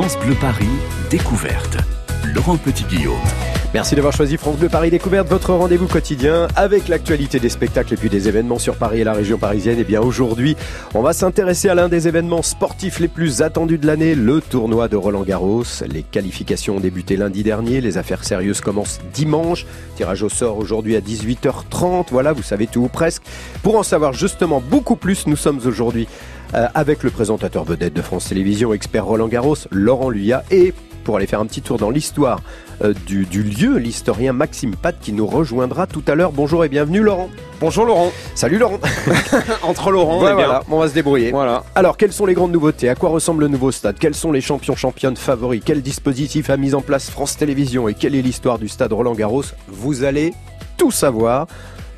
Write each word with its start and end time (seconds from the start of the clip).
France 0.00 0.18
Bleu 0.18 0.34
Paris, 0.34 0.64
découverte. 1.10 1.76
Laurent 2.34 2.56
Petit-Guillaume. 2.56 3.49
Merci 3.72 3.94
d'avoir 3.94 4.12
choisi 4.12 4.36
France 4.36 4.56
Bleu 4.56 4.68
Paris 4.68 4.90
Découverte, 4.90 5.28
votre 5.28 5.54
rendez-vous 5.54 5.86
quotidien 5.86 6.48
avec 6.56 6.88
l'actualité 6.88 7.38
des 7.38 7.48
spectacles 7.48 7.94
et 7.94 7.96
puis 7.96 8.08
des 8.08 8.26
événements 8.26 8.58
sur 8.58 8.74
Paris 8.74 9.02
et 9.02 9.04
la 9.04 9.12
région 9.12 9.38
parisienne. 9.38 9.78
Et 9.78 9.84
bien 9.84 10.00
aujourd'hui, 10.00 10.56
on 10.92 11.02
va 11.02 11.12
s'intéresser 11.12 11.68
à 11.68 11.76
l'un 11.76 11.88
des 11.88 12.08
événements 12.08 12.42
sportifs 12.42 12.98
les 12.98 13.06
plus 13.06 13.42
attendus 13.42 13.78
de 13.78 13.86
l'année, 13.86 14.16
le 14.16 14.40
tournoi 14.40 14.88
de 14.88 14.96
Roland 14.96 15.22
Garros. 15.22 15.62
Les 15.86 16.02
qualifications 16.02 16.78
ont 16.78 16.80
débuté 16.80 17.16
lundi 17.16 17.44
dernier, 17.44 17.80
les 17.80 17.96
affaires 17.96 18.24
sérieuses 18.24 18.60
commencent 18.60 18.98
dimanche. 19.14 19.64
Tirage 19.94 20.24
au 20.24 20.28
sort 20.28 20.58
aujourd'hui 20.58 20.96
à 20.96 21.00
18h30. 21.00 22.06
Voilà, 22.10 22.32
vous 22.32 22.42
savez 22.42 22.66
tout 22.66 22.80
ou 22.80 22.88
presque. 22.88 23.22
Pour 23.62 23.76
en 23.76 23.84
savoir 23.84 24.14
justement 24.14 24.60
beaucoup 24.60 24.96
plus, 24.96 25.28
nous 25.28 25.36
sommes 25.36 25.60
aujourd'hui 25.64 26.08
euh, 26.54 26.66
avec 26.74 27.04
le 27.04 27.10
présentateur 27.10 27.62
vedette 27.62 27.94
de 27.94 28.02
France 28.02 28.30
Télévisions, 28.30 28.74
expert 28.74 29.04
Roland 29.04 29.28
Garros, 29.28 29.54
Laurent 29.70 30.10
Luyat, 30.10 30.42
et 30.50 30.74
pour 31.04 31.16
aller 31.16 31.26
faire 31.26 31.40
un 31.40 31.46
petit 31.46 31.62
tour 31.62 31.78
dans 31.78 31.90
l'histoire 31.90 32.40
euh, 32.82 32.94
du, 33.06 33.24
lieu, 33.24 33.76
l'historien 33.76 34.32
Maxime 34.32 34.74
Pat 34.74 34.96
qui 34.98 35.12
nous 35.12 35.26
rejoindra 35.26 35.86
tout 35.86 36.02
à 36.06 36.14
l'heure. 36.14 36.32
Bonjour 36.32 36.64
et 36.64 36.68
bienvenue 36.68 37.00
Laurent. 37.00 37.28
Bonjour 37.60 37.84
Laurent. 37.84 38.12
Salut 38.34 38.58
Laurent. 38.58 38.78
Entre 39.62 39.90
Laurent 39.90 40.26
et 40.26 40.32
voilà, 40.32 40.62
on 40.70 40.78
va 40.78 40.88
se 40.88 40.94
débrouiller. 40.94 41.30
Voilà. 41.30 41.64
Alors, 41.74 41.96
quelles 41.96 42.12
sont 42.12 42.26
les 42.26 42.34
grandes 42.34 42.52
nouveautés? 42.52 42.88
À 42.88 42.94
quoi 42.94 43.10
ressemble 43.10 43.42
le 43.42 43.48
nouveau 43.48 43.70
stade? 43.70 43.96
Quels 43.98 44.14
sont 44.14 44.32
les 44.32 44.40
champions 44.40 44.76
championnes 44.76 45.16
favoris? 45.16 45.62
Quel 45.64 45.82
dispositif 45.82 46.48
a 46.50 46.56
mis 46.56 46.74
en 46.74 46.80
place 46.80 47.10
France 47.10 47.36
Télévisions? 47.36 47.88
Et 47.88 47.94
quelle 47.94 48.14
est 48.14 48.22
l'histoire 48.22 48.58
du 48.58 48.68
stade 48.68 48.92
Roland 48.92 49.14
Garros 49.14 49.44
Vous 49.68 50.04
allez 50.04 50.32
tout 50.76 50.90
savoir 50.90 51.46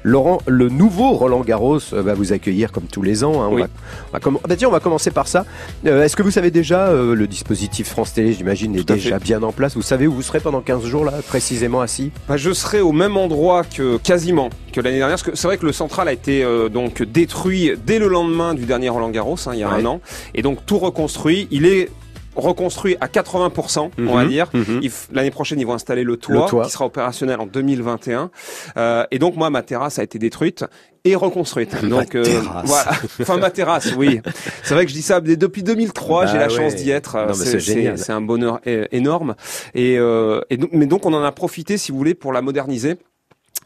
Laurent, 0.04 0.38
le 0.46 0.68
nouveau 0.68 1.12
Roland 1.12 1.42
Garros 1.42 1.78
euh, 1.92 2.02
va 2.02 2.14
vous 2.14 2.32
accueillir 2.32 2.72
comme 2.72 2.84
tous 2.84 3.02
les 3.02 3.24
ans. 3.24 3.42
Hein. 3.42 3.48
On, 3.50 3.56
va, 3.56 3.66
on, 4.12 4.32
bah, 4.32 4.56
on 4.66 4.70
va 4.70 4.80
commencer 4.80 5.10
par 5.10 5.28
ça. 5.28 5.44
Euh, 5.86 6.02
est-ce 6.02 6.16
que 6.16 6.22
vous 6.22 6.30
savez 6.30 6.50
déjà, 6.50 6.88
euh, 6.88 7.14
le 7.14 7.26
dispositif 7.26 7.88
France 7.88 8.12
Télé, 8.14 8.32
j'imagine, 8.32 8.74
est 8.76 8.86
déjà 8.88 9.18
bien 9.18 9.42
en 9.42 9.52
place? 9.52 9.76
Vous 9.76 9.82
savez 9.82 10.06
où 10.06 10.12
vous 10.12 10.22
serez 10.22 10.40
pendant 10.40 10.60
15 10.60 10.84
jours, 10.84 11.04
là, 11.04 11.12
précisément 11.26 11.80
assis? 11.80 12.10
Bah, 12.28 12.36
Je 12.36 12.52
serai 12.52 12.80
au 12.80 12.92
même 12.92 13.16
endroit 13.16 13.62
que 13.64 13.96
quasiment 13.98 14.50
que 14.72 14.80
l'année 14.80 14.98
dernière. 14.98 15.18
C'est 15.18 15.46
vrai 15.46 15.58
que 15.58 15.66
le 15.66 15.72
central 15.72 16.08
a 16.08 16.12
été 16.12 16.44
donc 16.70 17.02
détruit 17.02 17.72
dès 17.84 17.98
le 17.98 18.08
lendemain 18.08 18.54
du 18.54 18.64
dernier 18.64 18.88
Roland 18.88 19.10
Garros, 19.10 19.36
hein, 19.46 19.52
il 19.52 19.60
y 19.60 19.62
a 19.62 19.68
un 19.68 19.84
an. 19.84 20.00
Et 20.34 20.42
donc 20.42 20.64
tout 20.66 20.78
reconstruit. 20.78 21.46
Il 21.50 21.66
est 21.66 21.90
reconstruit 22.36 22.96
à 23.00 23.06
80%, 23.06 23.90
on 23.98 24.14
va 24.14 24.24
mhm. 24.24 24.28
dire. 24.28 24.46
Mhm. 24.52 24.80
L'année 25.12 25.30
prochaine, 25.30 25.60
ils 25.60 25.66
vont 25.66 25.74
installer 25.74 26.04
le 26.04 26.16
toit, 26.16 26.48
qui 26.64 26.70
sera 26.70 26.86
opérationnel 26.86 27.40
en 27.40 27.46
2021. 27.46 28.30
Euh, 28.76 29.04
et 29.10 29.18
donc, 29.18 29.36
moi, 29.36 29.50
ma 29.50 29.62
terrasse 29.62 29.98
a 29.98 30.02
été 30.02 30.18
détruite 30.18 30.64
et 31.04 31.16
reconstruite. 31.16 31.84
Donc 31.84 32.14
euh, 32.14 32.22
voilà, 32.64 32.92
enfin 33.20 33.36
ma 33.36 33.50
terrasse, 33.50 33.92
oui. 33.96 34.20
C'est 34.62 34.74
vrai 34.74 34.84
que 34.84 34.90
je 34.90 34.94
dis 34.94 35.02
ça 35.02 35.20
depuis 35.20 35.62
2003, 35.62 36.26
j'ai 36.26 36.34
bah 36.34 36.38
la 36.40 36.48
chance 36.48 36.76
d'y 36.76 36.90
être. 36.90 37.16
C'est 37.34 38.12
un 38.12 38.20
bonheur 38.20 38.60
énorme. 38.64 39.34
Et, 39.74 39.98
euh, 39.98 40.40
et 40.50 40.56
donc, 40.56 40.70
mais 40.72 40.86
donc 40.86 41.06
on 41.06 41.12
en 41.12 41.22
a 41.22 41.32
profité, 41.32 41.76
si 41.76 41.92
vous 41.92 41.98
voulez, 41.98 42.14
pour 42.14 42.32
la 42.32 42.42
moderniser 42.42 42.98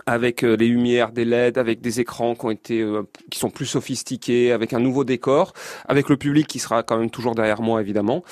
avec 0.06 0.44
euh, 0.44 0.56
les 0.56 0.68
lumières, 0.68 1.10
des 1.10 1.24
LED, 1.24 1.58
avec 1.58 1.80
des 1.80 2.00
écrans 2.00 2.34
qui 2.34 2.46
ont 2.46 2.50
été, 2.50 2.80
euh, 2.80 3.02
qui 3.30 3.38
sont 3.40 3.50
plus 3.50 3.66
sophistiqués, 3.66 4.52
avec 4.52 4.72
un 4.72 4.78
nouveau 4.78 5.04
décor, 5.04 5.52
avec 5.88 6.08
le 6.08 6.16
public 6.16 6.46
qui 6.46 6.60
sera 6.60 6.84
quand 6.84 6.96
même 6.96 7.10
toujours 7.10 7.34
derrière 7.34 7.60
moi 7.60 7.80
évidemment. 7.80 8.22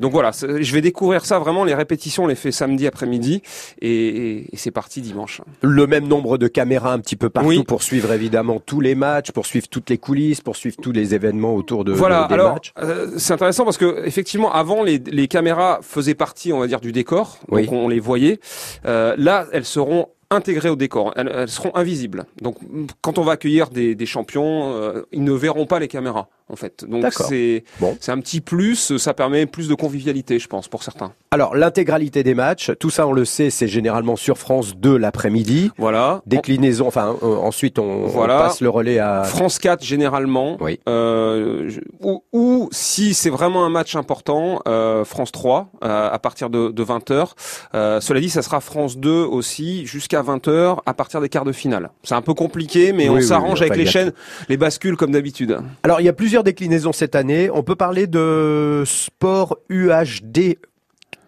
Donc 0.00 0.12
voilà, 0.12 0.32
je 0.32 0.72
vais 0.72 0.80
découvrir 0.80 1.24
ça 1.24 1.38
vraiment. 1.38 1.64
Les 1.64 1.74
répétitions, 1.74 2.24
on 2.24 2.26
les 2.26 2.34
fait 2.34 2.52
samedi 2.52 2.86
après-midi 2.86 3.42
et, 3.80 4.46
c'est 4.54 4.70
parti 4.70 5.00
dimanche. 5.00 5.40
Le 5.62 5.86
même 5.86 6.06
nombre 6.06 6.36
de 6.36 6.48
caméras 6.48 6.92
un 6.92 6.98
petit 6.98 7.16
peu 7.16 7.30
partout 7.30 7.64
pour 7.64 7.82
suivre 7.82 8.12
évidemment 8.12 8.60
tous 8.60 8.80
les 8.80 8.94
matchs, 8.94 9.30
pour 9.30 9.46
suivre 9.46 9.68
toutes 9.68 9.88
les 9.88 9.98
coulisses, 9.98 10.40
pour 10.40 10.56
suivre 10.56 10.76
tous 10.82 10.92
les 10.92 11.14
événements 11.14 11.54
autour 11.54 11.84
de, 11.84 11.92
voilà, 11.92 12.26
des 12.26 12.34
alors, 12.34 12.54
matchs. 12.54 12.72
Euh, 12.78 13.12
c'est 13.16 13.32
intéressant 13.32 13.64
parce 13.64 13.78
que 13.78 14.04
effectivement 14.04 14.52
avant 14.52 14.82
les, 14.82 14.98
les, 14.98 15.28
caméras 15.28 15.78
faisaient 15.82 16.14
partie, 16.14 16.52
on 16.52 16.58
va 16.58 16.66
dire, 16.66 16.80
du 16.80 16.92
décor, 16.92 17.38
donc 17.48 17.70
on 17.72 17.88
les 17.88 18.00
voyait. 18.00 18.40
Euh, 18.84 19.14
là, 19.16 19.46
elles 19.52 19.64
seront 19.64 20.08
intégrées 20.30 20.68
au 20.68 20.76
décor. 20.76 21.12
Elles, 21.16 21.48
seront 21.48 21.74
invisibles. 21.74 22.24
Donc, 22.40 22.56
quand 23.00 23.18
on 23.18 23.22
va 23.22 23.32
accueillir 23.32 23.70
des, 23.70 23.94
des 23.94 24.06
champions, 24.06 24.72
euh, 24.74 25.02
ils 25.12 25.24
ne 25.24 25.32
verront 25.32 25.66
pas 25.66 25.78
les 25.78 25.88
caméras 25.88 26.28
en 26.50 26.56
fait. 26.56 26.84
Donc 26.86 27.06
c'est 27.12 27.64
bon. 27.80 27.96
c'est 28.00 28.12
un 28.12 28.18
petit 28.20 28.40
plus, 28.40 28.96
ça 28.96 29.14
permet 29.14 29.46
plus 29.46 29.68
de 29.68 29.74
convivialité, 29.74 30.38
je 30.38 30.48
pense, 30.48 30.68
pour 30.68 30.82
certains. 30.82 31.12
Alors 31.30 31.54
l'intégralité 31.54 32.22
des 32.22 32.34
matchs, 32.34 32.72
tout 32.78 32.90
ça 32.90 33.06
on 33.06 33.12
le 33.12 33.24
sait, 33.24 33.50
c'est 33.50 33.68
généralement 33.68 34.16
sur 34.16 34.36
France 34.36 34.76
2 34.76 34.96
l'après-midi. 34.96 35.70
Voilà. 35.78 36.22
Déclinaison, 36.26 36.86
enfin 36.88 37.16
euh, 37.22 37.36
ensuite 37.36 37.78
on, 37.78 38.06
voilà. 38.06 38.38
passe 38.38 38.60
le 38.60 38.68
relais 38.68 38.98
à 38.98 39.22
France 39.24 39.58
4 39.58 39.82
généralement. 39.84 40.56
Oui. 40.60 40.80
Euh, 40.88 41.70
ou, 42.00 42.68
si 42.72 43.14
c'est 43.14 43.30
vraiment 43.30 43.64
un 43.64 43.70
match 43.70 43.94
important, 43.94 44.60
France 45.04 45.32
3 45.32 45.70
euh, 45.84 46.10
à 46.10 46.18
partir 46.18 46.50
de, 46.50 46.70
de 46.70 46.82
20 46.82 47.10
h 47.10 48.00
cela 48.00 48.20
dit, 48.20 48.30
ça 48.30 48.42
sera 48.42 48.60
France 48.60 48.98
2 48.98 49.10
aussi 49.10 49.86
jusqu'à 49.86 50.19
20 50.22 50.48
h 50.48 50.78
à 50.86 50.94
partir 50.94 51.20
des 51.20 51.28
quarts 51.28 51.44
de 51.44 51.52
finale. 51.52 51.90
C'est 52.02 52.14
un 52.14 52.22
peu 52.22 52.34
compliqué, 52.34 52.92
mais 52.92 53.08
on 53.08 53.20
s'arrange 53.20 53.62
avec 53.62 53.76
les 53.76 53.86
chaînes, 53.86 54.12
les 54.48 54.56
bascules 54.56 54.96
comme 54.96 55.12
d'habitude. 55.12 55.58
Alors 55.82 56.00
il 56.00 56.04
y 56.04 56.08
a 56.08 56.12
plusieurs 56.12 56.44
déclinaisons 56.44 56.92
cette 56.92 57.14
année. 57.14 57.50
On 57.52 57.62
peut 57.62 57.76
parler 57.76 58.06
de 58.06 58.82
sport 58.86 59.58
UHD 59.68 60.58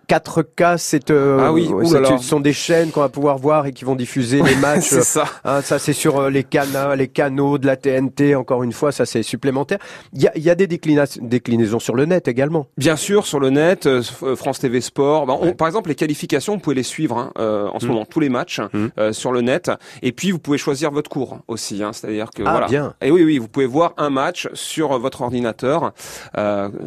4K, 0.08 0.76
c'est 0.78 1.10
euh, 1.10 1.38
ah 1.40 1.52
oui, 1.52 1.70
ce 1.84 2.18
sont 2.18 2.40
des 2.40 2.52
chaînes 2.52 2.90
qu'on 2.90 3.00
va 3.00 3.08
pouvoir 3.08 3.38
voir 3.38 3.66
et 3.66 3.72
qui 3.72 3.84
vont 3.84 3.94
diffuser 3.94 4.42
les 4.46 4.56
matchs. 4.56 4.88
c'est 4.88 5.02
ça. 5.02 5.24
Hein, 5.44 5.62
ça 5.62 5.78
c'est 5.78 5.92
sur 5.92 6.18
euh, 6.18 6.30
les 6.30 6.44
canaux, 6.44 6.94
les 6.94 7.08
canaux 7.08 7.58
de 7.58 7.66
la 7.66 7.76
TNT. 7.76 8.34
Encore 8.34 8.62
une 8.62 8.72
fois, 8.72 8.92
ça 8.92 9.06
c'est 9.06 9.22
supplémentaire. 9.22 9.78
Il 10.12 10.22
y 10.22 10.28
a, 10.28 10.36
y 10.36 10.50
a, 10.50 10.54
des 10.54 10.66
déclinaisons 10.66 11.78
sur 11.78 11.94
le 11.94 12.04
net 12.04 12.28
également. 12.28 12.66
Bien 12.76 12.96
sûr, 12.96 13.26
sur 13.26 13.40
le 13.40 13.50
net, 13.50 13.86
euh, 13.86 14.02
France 14.36 14.60
TV 14.60 14.80
Sport. 14.80 15.26
Bah, 15.26 15.38
par 15.56 15.66
exemple, 15.66 15.88
les 15.88 15.94
qualifications, 15.94 16.54
vous 16.54 16.60
pouvez 16.60 16.76
les 16.76 16.82
suivre 16.82 17.18
hein, 17.18 17.32
en 17.36 17.78
ce 17.78 17.86
mm. 17.86 17.88
moment, 17.88 18.04
tous 18.04 18.20
les 18.20 18.28
matchs 18.28 18.60
mm. 18.60 19.12
sur 19.12 19.32
le 19.32 19.40
net. 19.40 19.70
Et 20.02 20.12
puis 20.12 20.30
vous 20.30 20.38
pouvez 20.38 20.58
choisir 20.58 20.90
votre 20.90 21.10
cours 21.10 21.38
aussi. 21.48 21.82
Hein, 21.82 21.92
C'est-à-dire 21.92 22.30
que 22.30 22.42
ah, 22.44 22.50
voilà. 22.50 22.66
Bien. 22.66 22.94
Et 23.00 23.10
oui, 23.10 23.24
oui, 23.24 23.38
vous 23.38 23.48
pouvez 23.48 23.66
voir 23.66 23.94
un 23.96 24.10
match 24.10 24.48
sur 24.54 24.98
votre 24.98 25.22
ordinateur 25.22 25.92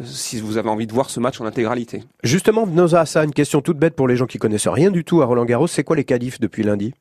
si 0.04 0.40
vous 0.40 0.58
avez 0.58 0.68
envie 0.68 0.86
de 0.86 0.92
voir 0.92 1.10
ce 1.10 1.20
match 1.20 1.40
en 1.40 1.46
intégralité. 1.46 2.04
Justement, 2.22 2.66
Ça, 3.06 3.24
une 3.24 3.32
question 3.32 3.60
toute 3.60 3.78
bête 3.78 3.94
pour 3.94 4.08
les 4.08 4.16
gens 4.16 4.26
qui 4.26 4.38
connaissent 4.38 4.68
rien 4.68 4.90
du 4.90 5.04
tout 5.04 5.22
à 5.22 5.26
Roland 5.26 5.44
Garros. 5.44 5.66
C'est 5.66 5.84
quoi 5.84 5.96
les 5.96 6.04
qualifs 6.04 6.40
depuis 6.40 6.62
lundi? 6.62 6.92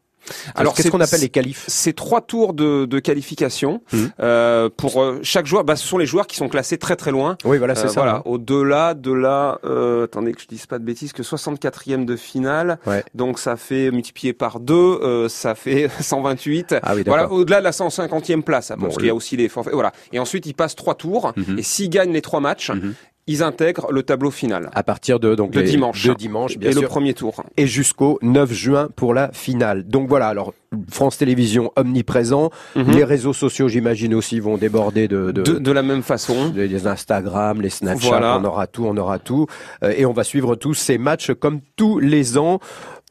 Alors, 0.56 0.74
qu'est-ce 0.74 0.90
qu'on 0.90 1.02
appelle 1.02 1.22
les 1.22 1.30
qualifs? 1.30 1.66
C'est 1.68 1.94
trois 1.94 2.22
tours 2.22 2.54
de, 2.54 2.86
de 2.86 3.00
qualification 3.00 3.82
mmh. 3.92 3.98
euh, 4.20 4.70
pour 4.76 5.02
euh, 5.02 5.20
chaque 5.24 5.46
joueur. 5.46 5.64
Bah, 5.64 5.76
ce 5.76 5.86
sont 5.86 5.98
les 5.98 6.06
joueurs 6.06 6.28
qui 6.28 6.36
sont 6.36 6.50
classés 6.50 6.78
très 6.78 6.96
très 6.96 7.12
loin. 7.12 7.38
Oui, 7.46 7.58
voilà, 7.58 7.76
c'est 7.76 7.86
euh, 7.86 7.90
ça. 7.90 8.02
Voilà, 8.02 8.22
au-delà 8.26 8.94
de 8.94 9.12
la, 9.12 9.60
attendez 10.04 10.34
que 10.34 10.42
je 10.42 10.48
dise 10.48 10.66
pas 10.66 10.80
de 10.80 10.84
bêtises, 10.84 11.14
que 11.14 11.24
64e 11.24 12.06
de 12.06 12.16
finale. 12.16 12.80
Ouais. 12.86 13.04
Donc 13.14 13.40
ça 13.40 13.56
fait 13.56 13.92
multiplié 13.92 14.34
par 14.34 14.60
deux, 14.60 14.74
euh, 14.74 15.30
ça 15.30 15.56
fait 15.56 15.90
128. 16.00 16.76
Ah 16.82 16.96
oui, 16.96 17.04
voilà, 17.06 17.32
au-delà 17.32 17.60
de 17.60 17.64
la 17.64 17.72
150e 17.72 18.42
place, 18.42 18.72
parce 18.80 18.98
qu'il 18.98 19.08
y 19.08 19.10
a 19.10 19.16
aussi 19.16 19.38
les 19.38 19.50
forfaits. 19.50 19.74
Voilà. 19.74 19.92
Et 20.12 20.20
ensuite, 20.20 20.46
ils 20.46 20.54
passent 20.54 20.76
trois 20.76 20.96
tours. 20.96 21.34
Mmh. 21.36 21.60
Et 21.60 21.64
s'ils 21.64 21.90
gagnent 21.90 22.14
les 22.14 22.22
trois 22.22 22.40
matchs, 22.40 22.72
mmh 22.72 22.94
ils 23.28 23.42
intègrent 23.42 23.92
le 23.92 24.04
tableau 24.04 24.30
final. 24.30 24.70
À 24.74 24.84
partir 24.84 25.20
de 25.20 25.34
donc 25.36 25.52
de 25.52 25.62
dimanche, 25.62 26.06
de 26.06 26.14
dimanche 26.14 26.58
bien 26.58 26.70
et 26.70 26.74
sûr. 26.74 26.82
le 26.82 26.88
premier 26.88 27.14
tour. 27.14 27.44
Et 27.58 27.66
jusqu'au 27.66 28.20
9 28.22 28.52
juin 28.52 28.90
pour 28.96 29.14
la 29.14 29.32
finale. 29.32 29.84
Donc 29.84 30.08
voilà, 30.08 30.28
alors 30.28 30.54
France 30.90 31.18
Télévisions 31.18 31.72
omniprésent, 31.76 32.52
mhm. 32.76 32.92
les 32.92 33.04
réseaux 33.04 33.34
sociaux 33.34 33.68
j'imagine 33.68 34.14
aussi 34.14 34.40
vont 34.40 34.58
déborder 34.58 35.08
de 35.08 35.32
de, 35.32 35.42
de, 35.42 35.72
la 35.72 35.82
même 35.82 36.04
façon. 36.04 36.52
Les 36.56 36.86
Instagram, 36.86 37.62
les 37.62 37.70
Snapchat, 37.70 38.40
on 38.40 38.44
aura 38.44 38.68
tout, 38.68 38.86
on 38.86 38.98
aura 38.98 39.20
tout 39.20 39.48
euh, 39.84 39.94
et 39.96 40.06
on 40.06 40.14
va 40.14 40.24
suivre 40.24 40.56
tous 40.56 40.74
ces 40.74 40.98
matchs 40.98 41.32
comme 41.34 41.62
tous 41.76 42.00
les 42.00 42.38
ans. 42.38 42.60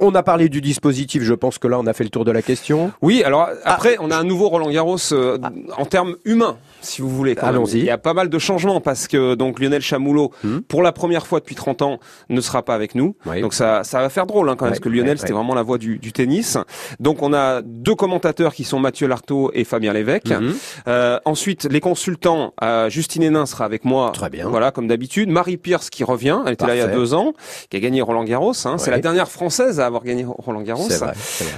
On 0.00 0.12
a 0.16 0.24
parlé 0.24 0.48
du 0.48 0.60
dispositif, 0.60 1.22
je 1.22 1.34
pense 1.34 1.58
que 1.58 1.68
là 1.68 1.78
on 1.78 1.86
a 1.86 1.92
fait 1.92 2.02
le 2.02 2.10
tour 2.10 2.24
de 2.24 2.32
la 2.32 2.42
question. 2.42 2.90
Oui, 3.00 3.22
alors 3.22 3.48
après 3.64 3.96
on 4.00 4.10
a 4.10 4.16
un 4.16 4.24
nouveau 4.24 4.48
Roland 4.48 4.68
Garros 4.68 4.96
euh, 5.12 5.38
ah. 5.40 5.52
en 5.78 5.84
termes 5.84 6.16
humains, 6.24 6.56
si 6.80 7.00
vous 7.00 7.08
voulez. 7.08 7.36
Allons-y. 7.40 7.78
Il 7.78 7.84
y 7.84 7.90
a 7.90 7.98
pas 7.98 8.12
mal 8.12 8.28
de 8.28 8.38
changements 8.40 8.80
parce 8.80 9.06
que 9.06 9.36
donc 9.36 9.60
Lionel 9.60 9.82
Chamoulot, 9.82 10.32
hmm. 10.42 10.60
pour 10.62 10.82
la 10.82 10.90
première 10.90 11.28
fois 11.28 11.38
depuis 11.38 11.54
30 11.54 11.82
ans, 11.82 12.00
ne 12.28 12.40
sera 12.40 12.64
pas 12.64 12.74
avec 12.74 12.96
nous. 12.96 13.14
Donc 13.40 13.54
ça, 13.54 13.84
ça 13.84 14.00
va 14.00 14.08
faire 14.08 14.26
drôle 14.26 14.48
hein, 14.48 14.56
quand 14.56 14.64
même, 14.64 14.72
parce 14.72 14.80
que 14.80 14.88
Lionel 14.88 15.16
c'était 15.18 15.32
vraiment 15.32 15.54
la 15.54 15.62
voix 15.62 15.78
du, 15.78 15.98
du, 15.98 16.12
tennis. 16.12 16.58
Donc 16.98 17.22
on 17.22 17.32
a 17.32 17.62
deux 17.62 17.94
commentateurs 17.94 18.52
qui 18.52 18.64
sont 18.64 18.80
Mathieu 18.80 19.06
Lartaud 19.06 19.52
et 19.54 19.62
Fabien 19.62 19.92
Lévesque. 19.92 20.28
Hmm. 20.28 20.54
Euh, 20.88 21.20
ensuite 21.24 21.68
les 21.70 21.80
consultants, 21.80 22.52
euh, 22.64 22.90
Justine 22.90 23.22
Hénin 23.22 23.46
sera 23.46 23.64
avec 23.64 23.84
moi. 23.84 24.10
Très 24.12 24.28
bien. 24.28 24.48
Voilà 24.48 24.72
comme 24.72 24.88
d'habitude. 24.88 25.28
Marie 25.28 25.56
Pierce 25.56 25.88
qui 25.88 26.02
revient, 26.02 26.40
elle 26.46 26.54
était 26.54 26.66
là 26.66 26.74
il 26.74 26.78
y 26.78 26.82
a 26.82 26.88
deux 26.88 27.14
ans, 27.14 27.32
qui 27.70 27.76
a 27.76 27.80
gagné 27.80 28.02
Roland 28.02 28.24
Garros. 28.24 28.54
Hein. 28.64 28.76
C'est 28.78 28.90
la 28.90 28.98
dernière 28.98 29.30
française 29.30 29.83
avoir 29.86 30.04
gagné 30.04 30.24
Roland 30.26 30.62
Garros. 30.62 30.88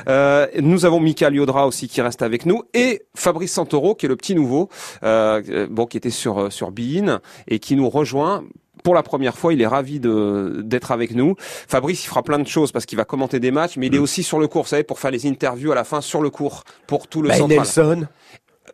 Euh, 0.08 0.46
nous 0.60 0.84
avons 0.84 1.00
Mika 1.00 1.30
Liodra 1.30 1.66
aussi 1.66 1.88
qui 1.88 2.00
reste 2.00 2.22
avec 2.22 2.46
nous 2.46 2.62
et 2.74 3.02
Fabrice 3.14 3.52
Santoro 3.52 3.94
qui 3.94 4.06
est 4.06 4.08
le 4.08 4.16
petit 4.16 4.34
nouveau, 4.34 4.68
euh, 5.02 5.66
bon 5.70 5.86
qui 5.86 5.96
était 5.96 6.10
sur 6.10 6.38
euh, 6.38 6.50
sur 6.50 6.70
Bein 6.70 7.20
et 7.48 7.58
qui 7.58 7.76
nous 7.76 7.88
rejoint 7.88 8.44
pour 8.84 8.94
la 8.94 9.02
première 9.02 9.36
fois, 9.36 9.52
il 9.52 9.60
est 9.60 9.66
ravi 9.66 9.98
d'être 9.98 10.92
avec 10.92 11.12
nous. 11.12 11.34
Fabrice, 11.38 12.04
il 12.04 12.06
fera 12.06 12.22
plein 12.22 12.38
de 12.38 12.46
choses 12.46 12.70
parce 12.70 12.86
qu'il 12.86 12.96
va 12.96 13.04
commenter 13.04 13.40
des 13.40 13.50
matchs, 13.50 13.76
mais 13.76 13.88
il 13.88 13.94
est 13.96 13.98
mm. 13.98 14.02
aussi 14.02 14.22
sur 14.22 14.38
le 14.38 14.46
cours, 14.46 14.62
vous 14.62 14.68
savez, 14.68 14.84
pour 14.84 15.00
faire 15.00 15.10
les 15.10 15.26
interviews 15.26 15.72
à 15.72 15.74
la 15.74 15.82
fin 15.82 16.00
sur 16.00 16.22
le 16.22 16.30
cours 16.30 16.62
pour 16.86 17.08
tout 17.08 17.20
le 17.20 17.32
central. 17.32 17.58
Nelson. 17.58 18.06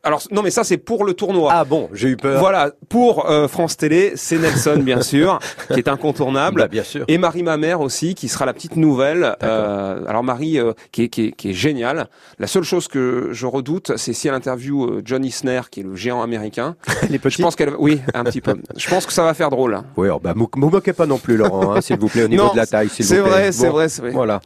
Alors 0.05 0.23
non, 0.33 0.43
mais 0.43 0.51
ça 0.51 0.65
c'est 0.65 0.79
pour 0.79 1.05
le 1.05 1.15
tournoi. 1.15 1.53
Ah 1.55 1.65
bon, 1.65 1.89
j'ai 1.93 2.09
eu 2.09 2.17
peur. 2.17 2.41
Voilà, 2.41 2.73
pour 2.89 3.31
euh, 3.31 3.47
France 3.47 3.77
Télé, 3.77 4.15
c'est 4.17 4.37
Nelson 4.37 4.81
bien 4.83 5.01
sûr, 5.01 5.39
qui 5.73 5.79
est 5.79 5.87
incontournable. 5.87 6.63
Bah, 6.63 6.67
bien 6.69 6.83
sûr. 6.83 7.05
Et 7.07 7.19
Marie 7.19 7.45
Mamère 7.45 7.81
aussi, 7.81 8.17
qui 8.17 8.27
sera 8.27 8.45
la 8.45 8.53
petite 8.53 8.75
nouvelle. 8.75 9.37
Euh, 9.45 10.05
alors 10.09 10.25
Marie, 10.25 10.59
euh, 10.59 10.73
qui, 10.91 11.05
est, 11.05 11.09
qui, 11.09 11.27
est, 11.27 11.33
qui 11.33 11.51
est 11.51 11.55
géniale. 11.55 12.09
La 12.41 12.49
seule 12.49 12.65
chose 12.65 12.89
que 12.89 13.29
je 13.31 13.47
redoute, 13.47 13.93
c'est 13.97 14.13
si 14.13 14.27
elle 14.27 14.35
interview 14.35 15.01
John 15.05 15.25
Isner, 15.25 15.61
qui 15.71 15.81
est 15.81 15.85
le 15.85 15.95
géant 15.95 16.21
américain. 16.21 16.75
Les 17.09 17.21
petits. 17.21 17.37
Je 17.37 17.43
pense 17.43 17.55
qu'elle, 17.55 17.73
oui, 17.79 18.01
un 18.13 18.25
petit 18.25 18.41
peu. 18.41 18.57
Je 18.77 18.89
pense 18.89 19.07
que 19.07 19.13
ça 19.13 19.23
va 19.23 19.35
faire 19.35 19.51
drôle. 19.51 19.83
Oui, 19.97 20.09
oh, 20.09 20.19
bah, 20.21 20.35
vous 20.35 20.49
moquez 20.57 20.95
pas 20.95 21.07
non 21.07 21.19
plus, 21.19 21.37
Laurent, 21.37 21.77
hein, 21.77 21.81
s'il 21.81 21.99
vous 21.99 22.09
plaît, 22.09 22.25
au 22.25 22.29
niveau 22.29 22.51
de 22.51 22.57
la 22.57 22.67
taille, 22.67 22.89
s'il 22.89 23.07
vous 23.07 23.15
plaît. 23.15 23.23
C'est 23.23 23.31
vrai, 23.31 23.53
c'est 23.53 23.69
vrai, 23.69 23.89
c'est 23.89 24.03
vrai. 24.03 24.11
Voilà. 24.11 24.41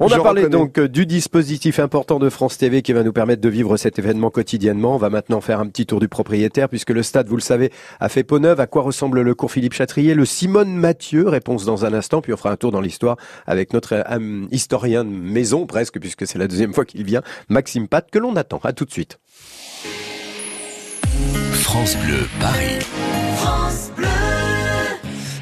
On 0.00 0.08
a 0.08 0.18
parlé 0.18 0.48
donc 0.48 0.80
du 0.80 1.06
dispositif 1.06 1.78
important 1.78 2.18
de 2.18 2.28
France 2.28 2.58
TV 2.58 2.82
qui 2.82 2.92
va 2.92 3.04
nous 3.04 3.12
permettre 3.12 3.40
de 3.40 3.48
vivre 3.48 3.76
cet 3.76 4.00
événement 4.00 4.30
quotidiennement. 4.30 4.95
On 4.96 4.98
va 4.98 5.10
maintenant 5.10 5.42
faire 5.42 5.60
un 5.60 5.66
petit 5.66 5.84
tour 5.84 6.00
du 6.00 6.08
propriétaire 6.08 6.70
puisque 6.70 6.88
le 6.88 7.02
stade, 7.02 7.28
vous 7.28 7.36
le 7.36 7.42
savez, 7.42 7.70
a 8.00 8.08
fait 8.08 8.24
peau 8.24 8.38
neuve. 8.38 8.60
À 8.60 8.66
quoi 8.66 8.80
ressemble 8.80 9.20
le 9.20 9.34
cours 9.34 9.52
Philippe 9.52 9.74
Chatrier? 9.74 10.14
Le 10.14 10.24
Simone 10.24 10.74
Mathieu, 10.74 11.28
réponse 11.28 11.66
dans 11.66 11.84
un 11.84 11.92
instant. 11.92 12.22
Puis 12.22 12.32
on 12.32 12.38
fera 12.38 12.50
un 12.50 12.56
tour 12.56 12.72
dans 12.72 12.80
l'histoire 12.80 13.18
avec 13.46 13.74
notre 13.74 13.92
euh, 13.92 14.46
historien 14.50 15.04
de 15.04 15.10
maison 15.10 15.66
presque 15.66 16.00
puisque 16.00 16.26
c'est 16.26 16.38
la 16.38 16.48
deuxième 16.48 16.72
fois 16.72 16.86
qu'il 16.86 17.04
vient, 17.04 17.20
Maxime 17.50 17.88
Pat, 17.88 18.10
que 18.10 18.18
l'on 18.18 18.36
attend. 18.36 18.58
À 18.64 18.72
tout 18.72 18.86
de 18.86 18.90
suite. 18.90 19.18
France 21.52 21.94
Bleu, 21.98 22.26
Paris. 22.40 22.78
France 23.36 23.90
Bleu. 23.94 24.06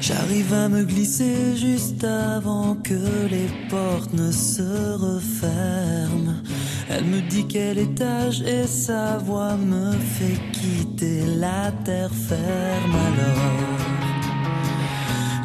J'arrive 0.01 0.53
à 0.53 0.67
me 0.67 0.83
glisser 0.83 1.55
juste 1.55 2.03
avant 2.03 2.75
que 2.75 3.27
les 3.31 3.47
portes 3.69 4.13
ne 4.13 4.31
se 4.31 4.61
referment. 4.97 6.43
Elle 6.89 7.05
me 7.05 7.21
dit 7.21 7.45
quel 7.47 7.79
étage 7.79 8.41
et 8.41 8.67
sa 8.67 9.17
voix 9.17 9.55
me 9.55 9.91
fait 9.91 10.39
quitter 10.51 11.23
la 11.37 11.71
terre 11.83 12.11
ferme 12.11 12.95
alors. 12.95 13.79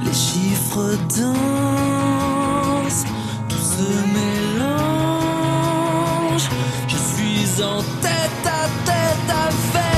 Les 0.04 0.12
chiffres 0.12 0.96
dansent, 1.16 3.06
tout 3.48 3.56
se 3.56 3.90
mélange. 4.16 5.30
Je 6.88 6.96
suis 6.96 7.62
en 7.62 7.82
tête 8.02 8.46
à 8.46 8.68
tête 8.84 9.30
avec 9.30 9.89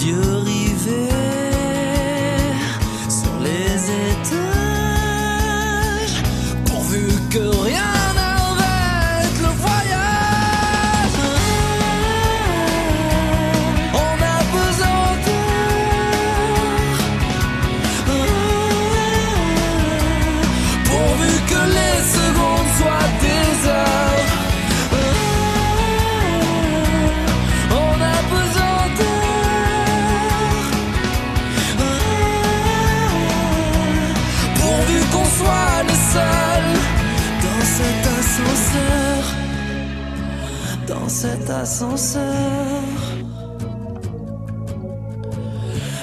cet 0.00 0.39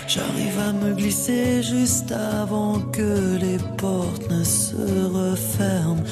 J'arrive 0.08 0.60
à 0.60 0.74
me 0.74 0.94
glisser 0.94 1.64
juste 1.64 2.12
avant 2.12 2.80
que 2.92 3.38
les 3.38 3.58
portes 3.78 4.30
ne 4.30 4.44
se 4.44 4.76
referment. 4.76 6.04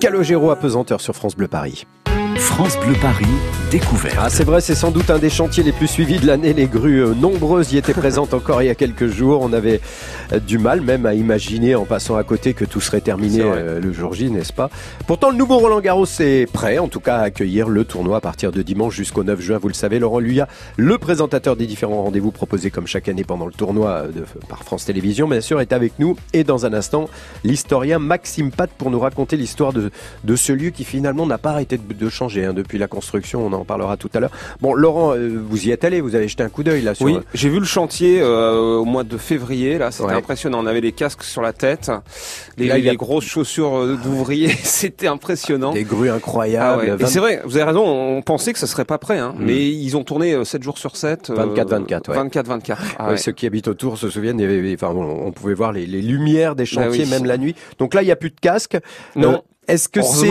Calogero 0.00 0.50
apesanteur 0.50 1.00
sur 1.00 1.14
France 1.14 1.36
Bleu 1.36 1.48
Paris. 1.48 1.86
France 2.62 2.78
Bleu 2.78 2.94
Paris, 3.02 3.26
découvert. 3.72 4.20
Ah, 4.20 4.30
c'est 4.30 4.44
vrai, 4.44 4.60
c'est 4.60 4.76
sans 4.76 4.92
doute 4.92 5.10
un 5.10 5.18
des 5.18 5.30
chantiers 5.30 5.64
les 5.64 5.72
plus 5.72 5.88
suivis 5.88 6.20
de 6.20 6.28
l'année. 6.28 6.52
Les 6.52 6.66
grues 6.68 7.02
euh, 7.02 7.12
nombreuses 7.12 7.72
y 7.72 7.76
étaient 7.76 7.92
présentes 7.92 8.34
encore 8.34 8.62
il 8.62 8.66
y 8.66 8.68
a 8.68 8.76
quelques 8.76 9.08
jours. 9.08 9.40
On 9.42 9.52
avait 9.52 9.80
euh, 10.32 10.38
du 10.38 10.58
mal 10.58 10.80
même 10.80 11.04
à 11.04 11.14
imaginer 11.14 11.74
en 11.74 11.86
passant 11.86 12.14
à 12.14 12.22
côté 12.22 12.54
que 12.54 12.64
tout 12.64 12.80
serait 12.80 13.00
terminé 13.00 13.40
euh, 13.40 13.80
le 13.80 13.92
jour 13.92 14.14
J, 14.14 14.30
n'est-ce 14.30 14.52
pas? 14.52 14.70
Pourtant, 15.08 15.30
le 15.30 15.36
nouveau 15.36 15.58
Roland 15.58 15.80
Garros 15.80 16.06
est 16.20 16.48
prêt, 16.52 16.78
en 16.78 16.86
tout 16.86 17.00
cas, 17.00 17.16
à 17.16 17.22
accueillir 17.22 17.68
le 17.68 17.84
tournoi 17.84 18.18
à 18.18 18.20
partir 18.20 18.52
de 18.52 18.62
dimanche 18.62 18.94
jusqu'au 18.94 19.24
9 19.24 19.40
juin. 19.40 19.58
Vous 19.58 19.66
le 19.66 19.74
savez, 19.74 19.98
Laurent 19.98 20.20
Luya, 20.20 20.46
le 20.76 20.98
présentateur 20.98 21.56
des 21.56 21.66
différents 21.66 22.04
rendez-vous 22.04 22.30
proposés 22.30 22.70
comme 22.70 22.86
chaque 22.86 23.08
année 23.08 23.24
pendant 23.24 23.46
le 23.46 23.52
tournoi 23.52 24.02
de, 24.02 24.24
par 24.48 24.62
France 24.62 24.84
Télévisions, 24.84 25.26
bien 25.26 25.40
sûr, 25.40 25.60
est 25.60 25.72
avec 25.72 25.94
nous. 25.98 26.16
Et 26.32 26.44
dans 26.44 26.64
un 26.64 26.74
instant, 26.74 27.08
l'historien 27.42 27.98
Maxime 27.98 28.52
Pat 28.52 28.70
pour 28.70 28.92
nous 28.92 29.00
raconter 29.00 29.36
l'histoire 29.36 29.72
de, 29.72 29.90
de 30.22 30.36
ce 30.36 30.52
lieu 30.52 30.70
qui 30.70 30.84
finalement 30.84 31.26
n'a 31.26 31.38
pas 31.38 31.50
arrêté 31.50 31.76
de, 31.76 32.08
changer. 32.08 32.44
Hein 32.44 32.51
hein, 32.52 32.54
depuis 32.54 32.78
la 32.78 32.86
construction. 32.86 33.44
On 33.44 33.52
en 33.52 33.64
parlera 33.64 33.96
tout 33.96 34.10
à 34.14 34.20
l'heure. 34.20 34.30
Bon, 34.60 34.74
Laurent, 34.74 35.14
euh, 35.14 35.40
vous 35.42 35.66
y 35.66 35.70
êtes 35.70 35.84
allé, 35.84 36.00
vous 36.00 36.14
avez 36.14 36.28
jeté 36.28 36.42
un 36.42 36.48
coup 36.48 36.62
d'œil 36.62 36.82
là. 36.82 36.94
Sur... 36.94 37.06
Oui, 37.06 37.18
j'ai 37.34 37.48
vu 37.48 37.58
le 37.58 37.64
chantier 37.64 38.20
euh, 38.20 38.76
au 38.76 38.84
mois 38.84 39.04
de 39.04 39.16
février. 39.16 39.78
Là, 39.78 39.90
c'était 39.90 40.12
impressionnant. 40.12 40.60
On 40.62 40.66
avait 40.66 40.80
les 40.80 40.92
casques 40.92 41.24
sur 41.24 41.42
la 41.42 41.52
tête, 41.52 41.90
les, 42.56 42.80
les 42.80 42.96
grosses 42.96 43.24
chaussures 43.24 43.76
euh, 43.78 43.98
d'ouvriers. 44.02 44.50
c'était 44.62 45.08
impressionnant. 45.08 45.72
Des 45.72 45.84
grues 45.84 46.10
incroyables. 46.10 46.96
Ah 47.00 47.06
c'est 47.06 47.18
vrai, 47.18 47.42
vous 47.44 47.56
avez 47.56 47.66
raison. 47.66 47.84
On 47.84 48.22
pensait 48.22 48.52
que 48.52 48.58
ça 48.58 48.66
serait 48.66 48.84
pas 48.84 48.98
prêt, 48.98 49.18
hein, 49.18 49.34
mm. 49.36 49.44
mais 49.44 49.68
ils 49.68 49.96
ont 49.96 50.04
tourné 50.04 50.44
7 50.44 50.62
jours 50.62 50.78
sur 50.78 50.96
7. 50.96 51.30
24-24. 51.30 52.30
24-24. 52.30 52.76
Ah 52.98 53.16
ceux 53.16 53.32
qui 53.32 53.46
habitent 53.46 53.68
autour 53.68 53.98
se 53.98 54.08
souviennent. 54.10 54.38
Il 54.38 54.50
y 54.50 54.58
avait, 54.58 54.74
enfin, 54.74 54.92
on, 54.94 55.32
pouvait 55.32 55.54
voir 55.54 55.72
les, 55.72 55.86
les 55.86 56.02
lumières 56.02 56.54
des 56.54 56.64
bah 56.64 56.84
chantiers 56.84 57.06
même 57.06 57.24
la 57.24 57.38
nuit. 57.38 57.54
Donc 57.78 57.94
là, 57.94 58.02
il 58.02 58.08
y 58.08 58.12
a 58.12 58.16
plus 58.16 58.30
de 58.30 58.40
casques. 58.40 58.78
Non. 59.16 59.42
Est-ce 59.68 59.88
que 59.88 60.02
c'est, 60.02 60.26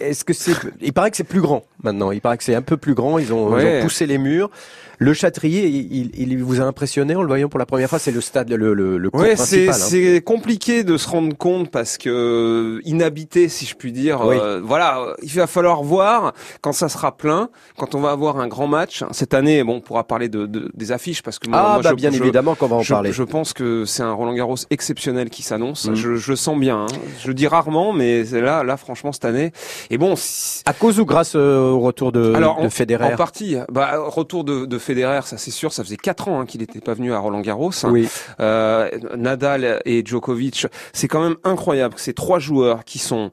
est-ce 0.00 0.24
que 0.24 0.32
c'est, 0.32 0.54
il 0.80 0.92
paraît 0.92 1.10
que 1.10 1.16
c'est 1.16 1.24
plus 1.24 1.42
grand 1.42 1.64
maintenant. 1.82 2.10
Il 2.10 2.20
paraît 2.20 2.38
que 2.38 2.44
c'est 2.44 2.54
un 2.54 2.62
peu 2.62 2.78
plus 2.78 2.94
grand. 2.94 3.18
Ils 3.18 3.32
ont, 3.32 3.58
ils 3.58 3.66
ont 3.66 3.82
poussé 3.82 4.06
les 4.06 4.18
murs. 4.18 4.50
Le 4.98 5.14
Châtrier, 5.14 5.66
il, 5.66 6.10
il, 6.16 6.42
vous 6.42 6.60
a 6.60 6.64
impressionné 6.64 7.14
en 7.14 7.22
le 7.22 7.28
voyant 7.28 7.48
pour 7.48 7.58
la 7.58 7.66
première 7.66 7.88
fois 7.88 7.98
C'est 7.98 8.10
le 8.10 8.20
stade, 8.20 8.50
le, 8.50 8.74
le, 8.74 8.98
le 8.98 9.10
ouais, 9.14 9.36
c'est 9.36 9.68
hein. 9.68 9.72
c'est 9.72 10.22
compliqué 10.24 10.84
de 10.84 10.96
se 10.96 11.08
rendre 11.08 11.36
compte 11.36 11.70
parce 11.70 11.98
que 11.98 12.10
euh, 12.10 12.80
inhabité, 12.84 13.48
si 13.48 13.66
je 13.66 13.74
puis 13.74 13.92
dire. 13.92 14.20
Euh, 14.22 14.60
voilà, 14.62 15.14
il 15.22 15.30
va 15.30 15.46
falloir 15.46 15.82
voir 15.82 16.32
quand 16.60 16.72
ça 16.72 16.88
sera 16.88 17.16
plein, 17.16 17.48
quand 17.76 17.94
on 17.94 18.00
va 18.00 18.10
avoir 18.10 18.38
un 18.38 18.48
grand 18.48 18.66
match. 18.66 19.04
Cette 19.12 19.34
année, 19.34 19.62
bon, 19.64 19.76
on 19.76 19.80
pourra 19.80 20.04
parler 20.04 20.28
de, 20.28 20.46
de 20.46 20.70
des 20.74 20.92
affiches 20.92 21.22
parce 21.22 21.38
que 21.38 21.48
moi, 21.48 21.62
ah, 21.62 21.80
bah, 21.82 21.90
je, 21.90 21.94
bien 21.94 22.12
évidemment 22.12 22.54
qu'on 22.54 22.68
va 22.68 22.76
en 22.76 22.82
je, 22.82 22.92
parler. 22.92 23.12
Je 23.12 23.22
pense 23.22 23.52
que 23.52 23.84
c'est 23.84 24.02
un 24.02 24.12
Roland 24.12 24.34
Garros 24.34 24.56
exceptionnel 24.70 25.30
qui 25.30 25.42
s'annonce. 25.42 25.88
Mm. 25.88 25.94
Je, 25.94 26.14
je 26.16 26.34
sens 26.34 26.58
bien. 26.58 26.82
Hein. 26.82 26.86
Je 27.20 27.28
le 27.28 27.34
dis 27.34 27.46
rarement, 27.46 27.92
mais 27.92 28.24
là, 28.24 28.62
là, 28.62 28.76
franchement, 28.76 29.12
cette 29.12 29.24
année. 29.24 29.52
Et 29.90 29.98
bon, 29.98 30.14
à 30.66 30.72
cause 30.72 31.00
ou 31.00 31.06
grâce 31.06 31.34
euh, 31.34 31.70
au 31.70 31.80
retour 31.80 32.12
de, 32.12 32.34
Alors, 32.34 32.62
de 32.62 32.68
Federer 32.68 33.12
En 33.12 33.16
partie. 33.16 33.56
Bah, 33.70 33.94
retour 33.98 34.44
de, 34.44 34.66
de 34.66 34.78
Federer, 34.82 35.20
ça 35.24 35.38
c'est 35.38 35.50
sûr. 35.50 35.72
Ça 35.72 35.84
faisait 35.84 35.96
quatre 35.96 36.28
ans 36.28 36.40
hein, 36.40 36.46
qu'il 36.46 36.60
n'était 36.60 36.80
pas 36.80 36.94
venu 36.94 37.12
à 37.12 37.18
Roland 37.18 37.40
Garros. 37.40 37.72
Oui. 37.84 38.08
Euh, 38.40 38.90
Nadal 39.16 39.80
et 39.84 40.04
Djokovic, 40.04 40.66
c'est 40.92 41.08
quand 41.08 41.22
même 41.22 41.36
incroyable 41.44 41.94
que 41.94 42.00
ces 42.00 42.14
trois 42.14 42.38
joueurs 42.38 42.84
qui 42.84 42.98
sont 42.98 43.30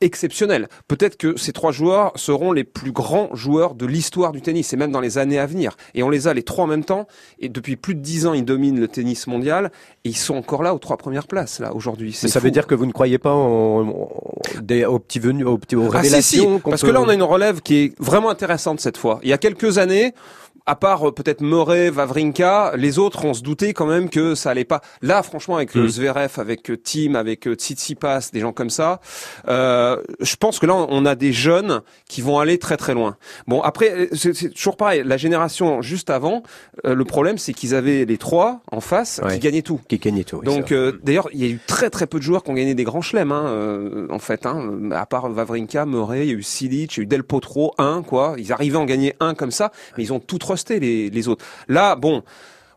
exceptionnels. 0.00 0.68
Peut-être 0.88 1.16
que 1.16 1.36
ces 1.38 1.52
trois 1.52 1.72
joueurs 1.72 2.12
seront 2.16 2.52
les 2.52 2.64
plus 2.64 2.92
grands 2.92 3.34
joueurs 3.34 3.74
de 3.74 3.86
l'histoire 3.86 4.32
du 4.32 4.42
tennis 4.42 4.72
et 4.72 4.76
même 4.76 4.92
dans 4.92 5.00
les 5.00 5.18
années 5.18 5.38
à 5.38 5.46
venir. 5.46 5.76
Et 5.94 6.02
on 6.02 6.10
les 6.10 6.28
a 6.28 6.34
les 6.34 6.42
trois 6.42 6.64
en 6.64 6.66
même 6.66 6.84
temps. 6.84 7.06
Et 7.38 7.48
depuis 7.48 7.76
plus 7.76 7.94
de 7.94 8.00
dix 8.00 8.26
ans, 8.26 8.34
ils 8.34 8.44
dominent 8.44 8.78
le 8.78 8.88
tennis 8.88 9.26
mondial 9.26 9.70
et 10.04 10.10
ils 10.10 10.16
sont 10.16 10.36
encore 10.36 10.62
là 10.62 10.74
aux 10.74 10.78
trois 10.78 10.96
premières 10.96 11.26
places 11.26 11.58
là 11.60 11.74
aujourd'hui. 11.74 12.12
Ça 12.12 12.40
veut 12.40 12.50
dire 12.50 12.66
que 12.66 12.74
vous 12.74 12.86
ne 12.86 12.92
croyez 12.92 13.18
pas 13.18 13.32
en, 13.32 14.12
des, 14.60 14.84
aux 14.84 14.98
petits 14.98 15.20
venus, 15.20 15.46
aux, 15.46 15.58
petits, 15.58 15.76
aux 15.76 15.86
ah, 15.86 15.98
révélations 15.98 16.60
Parce 16.60 16.82
que 16.82 16.90
là, 16.90 17.00
on 17.00 17.08
a 17.08 17.14
une 17.14 17.22
relève 17.22 17.62
qui 17.62 17.76
est 17.76 17.94
vraiment 17.98 18.30
intéressante 18.30 18.80
cette 18.80 18.96
fois. 18.96 19.20
Il 19.22 19.30
y 19.30 19.32
a 19.32 19.38
quelques 19.38 19.78
années, 19.78 20.14
à 20.66 20.76
part 20.76 21.08
euh, 21.08 21.12
peut-être 21.12 21.42
Murray, 21.42 21.90
Vavrinka, 21.90 22.72
les 22.76 22.98
autres, 22.98 23.24
on 23.24 23.34
se 23.34 23.42
doutait 23.42 23.72
quand 23.74 23.86
même 23.86 24.08
que 24.08 24.34
ça 24.34 24.50
allait 24.50 24.64
pas. 24.64 24.80
Là, 25.02 25.22
franchement, 25.22 25.56
avec 25.56 25.74
le 25.74 25.84
mm. 25.84 25.88
Zverev, 25.88 26.32
avec 26.38 26.70
euh, 26.70 26.76
Tim, 26.76 27.14
avec 27.14 27.46
euh, 27.46 27.54
Tsitsipas, 27.54 28.30
des 28.32 28.40
gens 28.40 28.52
comme 28.52 28.70
ça, 28.70 29.00
euh, 29.48 30.02
je 30.20 30.36
pense 30.36 30.58
que 30.58 30.66
là, 30.66 30.74
on 30.74 31.04
a 31.04 31.14
des 31.14 31.32
jeunes 31.32 31.82
qui 32.08 32.22
vont 32.22 32.38
aller 32.38 32.58
très 32.58 32.76
très 32.76 32.94
loin. 32.94 33.16
Bon, 33.46 33.60
après, 33.60 34.08
c'est 34.12 34.50
toujours 34.54 34.76
pareil. 34.76 35.02
La 35.04 35.16
génération 35.16 35.82
juste 35.82 36.10
avant, 36.10 36.42
le 36.84 37.04
problème, 37.04 37.38
c'est 37.38 37.52
qu'ils 37.52 37.74
avaient 37.74 38.04
les 38.04 38.18
trois 38.18 38.60
en 38.70 38.80
face 38.80 39.20
qui 39.30 39.38
gagnaient 39.38 39.62
tout. 39.62 39.80
Qui 39.88 39.98
gagnaient 39.98 40.24
tout. 40.24 40.40
Donc, 40.42 40.72
d'ailleurs, 41.02 41.28
il 41.32 41.40
y 41.40 41.44
a 41.44 41.48
eu 41.48 41.60
très 41.66 41.90
très 41.90 42.06
peu 42.06 42.18
de 42.18 42.22
joueurs 42.22 42.42
qui 42.42 42.50
ont 42.50 42.54
gagné 42.54 42.74
des 42.74 42.84
grands 42.84 43.02
chelems, 43.02 43.32
hein, 43.32 44.06
en 44.10 44.18
fait. 44.18 44.46
Hein, 44.46 44.90
à 44.92 45.06
part 45.06 45.28
Vavrinka, 45.28 45.86
Murray, 45.86 46.26
il 46.26 46.28
y 46.28 46.34
a 46.34 46.38
eu 46.38 46.42
Silic, 46.42 46.96
il 46.96 46.98
y 46.98 47.00
a 47.00 47.02
eu 47.04 47.06
Del 47.06 47.24
Potro, 47.24 47.74
un 47.78 48.02
quoi. 48.02 48.34
Ils 48.38 48.52
arrivaient 48.52 48.76
à 48.76 48.80
en 48.80 48.84
gagner 48.84 49.14
un 49.20 49.34
comme 49.34 49.50
ça, 49.50 49.72
mais 49.96 50.04
ils 50.04 50.12
ont 50.12 50.20
tout 50.20 50.38
les, 50.80 51.28
autres. 51.28 51.44
Là, 51.68 51.96
bon, 51.96 52.22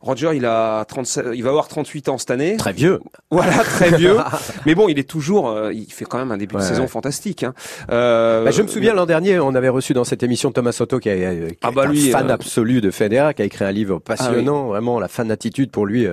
Roger, 0.07 0.31
il 0.35 0.45
a 0.45 0.85
37, 0.85 1.25
il 1.33 1.43
va 1.43 1.49
avoir 1.49 1.67
38 1.67 2.07
ans 2.07 2.17
cette 2.17 2.31
année. 2.31 2.55
Très 2.57 2.73
vieux. 2.73 2.99
Voilà, 3.29 3.57
très 3.57 3.91
vieux. 3.97 4.15
Mais 4.65 4.73
bon, 4.73 4.87
il 4.87 4.97
est 4.99 5.07
toujours, 5.07 5.49
euh, 5.49 5.73
il 5.73 5.91
fait 5.91 6.05
quand 6.05 6.17
même 6.17 6.31
un 6.31 6.37
début 6.37 6.55
de 6.55 6.61
saison 6.61 6.87
fantastique. 6.87 7.43
Hein. 7.43 7.53
Euh, 7.91 8.45
bah, 8.45 8.51
je 8.51 8.61
me 8.61 8.67
souviens 8.67 8.93
l'an 8.93 9.05
dernier, 9.05 9.37
on 9.37 9.53
avait 9.53 9.67
reçu 9.67 9.93
dans 9.93 10.05
cette 10.05 10.23
émission 10.23 10.51
Thomas 10.53 10.71
Soto, 10.71 10.97
qui, 10.99 11.09
est, 11.09 11.49
qui 11.51 11.57
ah 11.61 11.71
bah 11.71 11.87
un 11.89 11.93
fan 11.93 12.29
euh, 12.29 12.33
absolu 12.33 12.79
de 12.79 12.89
Federer, 12.89 13.33
qui 13.33 13.41
a 13.41 13.45
écrit 13.45 13.65
un 13.65 13.71
livre 13.73 13.99
passionnant, 13.99 14.67
ah 14.67 14.69
vraiment 14.69 15.01
la 15.01 15.09
fan 15.09 15.29
attitude 15.29 15.71
pour 15.71 15.85
lui 15.85 16.07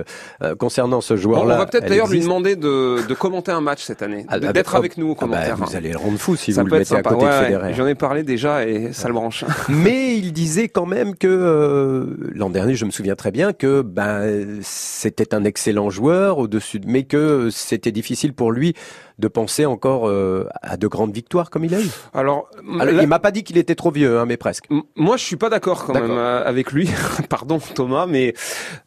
concernant 0.59 0.99
ce 0.99 1.15
joueur-là. 1.15 1.55
on 1.55 1.57
va 1.57 1.65
peut-être 1.65 1.87
d'ailleurs 1.87 2.09
lui 2.09 2.19
demander 2.19 2.57
de, 2.57 3.07
de, 3.07 3.13
commenter 3.13 3.53
un 3.53 3.61
match 3.61 3.83
cette 3.83 4.01
année, 4.01 4.25
ah, 4.27 4.37
d'être 4.37 4.73
bah, 4.73 4.77
avec 4.77 4.97
nous 4.97 5.11
au 5.11 5.15
commentaire. 5.15 5.55
vous 5.55 5.75
allez 5.77 5.91
le 5.91 5.97
rendre 5.97 6.17
fou 6.17 6.35
si 6.35 6.51
vous 6.51 6.65
le 6.65 6.79
mettez 6.79 6.95
à 6.95 7.01
côté 7.01 7.25
de 7.25 7.31
Federer. 7.31 7.73
J'en 7.73 7.87
ai 7.87 7.95
parlé 7.95 8.23
déjà 8.23 8.67
et 8.67 8.91
ça 8.91 9.07
le 9.07 9.13
branche. 9.13 9.45
Mais 9.69 10.17
il 10.17 10.33
disait 10.33 10.67
quand 10.67 10.85
même 10.85 11.15
que 11.15 12.17
l'an 12.33 12.49
dernier, 12.49 12.75
je 12.75 12.83
me 12.83 12.91
souviens 12.91 13.15
très 13.15 13.31
bien 13.31 13.53
que 13.53 13.84
ben 13.85 14.59
c'était 14.61 15.33
un 15.33 15.43
excellent 15.43 15.89
joueur 15.89 16.37
au-dessus, 16.37 16.81
mais 16.85 17.03
que 17.03 17.49
c'était 17.51 17.91
difficile 17.91 18.33
pour 18.33 18.51
lui 18.51 18.73
de 19.17 19.27
penser 19.27 19.65
encore 19.65 20.09
euh, 20.09 20.47
à 20.61 20.77
de 20.77 20.87
grandes 20.87 21.13
victoires 21.13 21.49
comme 21.49 21.63
il 21.63 21.73
a 21.73 21.81
eu. 21.81 21.89
Alors, 22.13 22.49
il 22.63 23.07
m'a 23.07 23.19
pas 23.19 23.31
dit 23.31 23.43
qu'il 23.43 23.57
était 23.57 23.75
trop 23.75 23.91
vieux, 23.91 24.19
hein, 24.19 24.25
mais 24.25 24.37
presque. 24.37 24.65
Moi, 24.95 25.17
je 25.17 25.23
suis 25.23 25.37
pas 25.37 25.49
d'accord 25.49 25.85
quand 25.85 25.93
même 25.93 26.11
euh, 26.11 26.43
avec 26.45 26.71
lui. 26.71 26.89
Pardon, 27.29 27.59
Thomas, 27.59 28.07
mais 28.07 28.33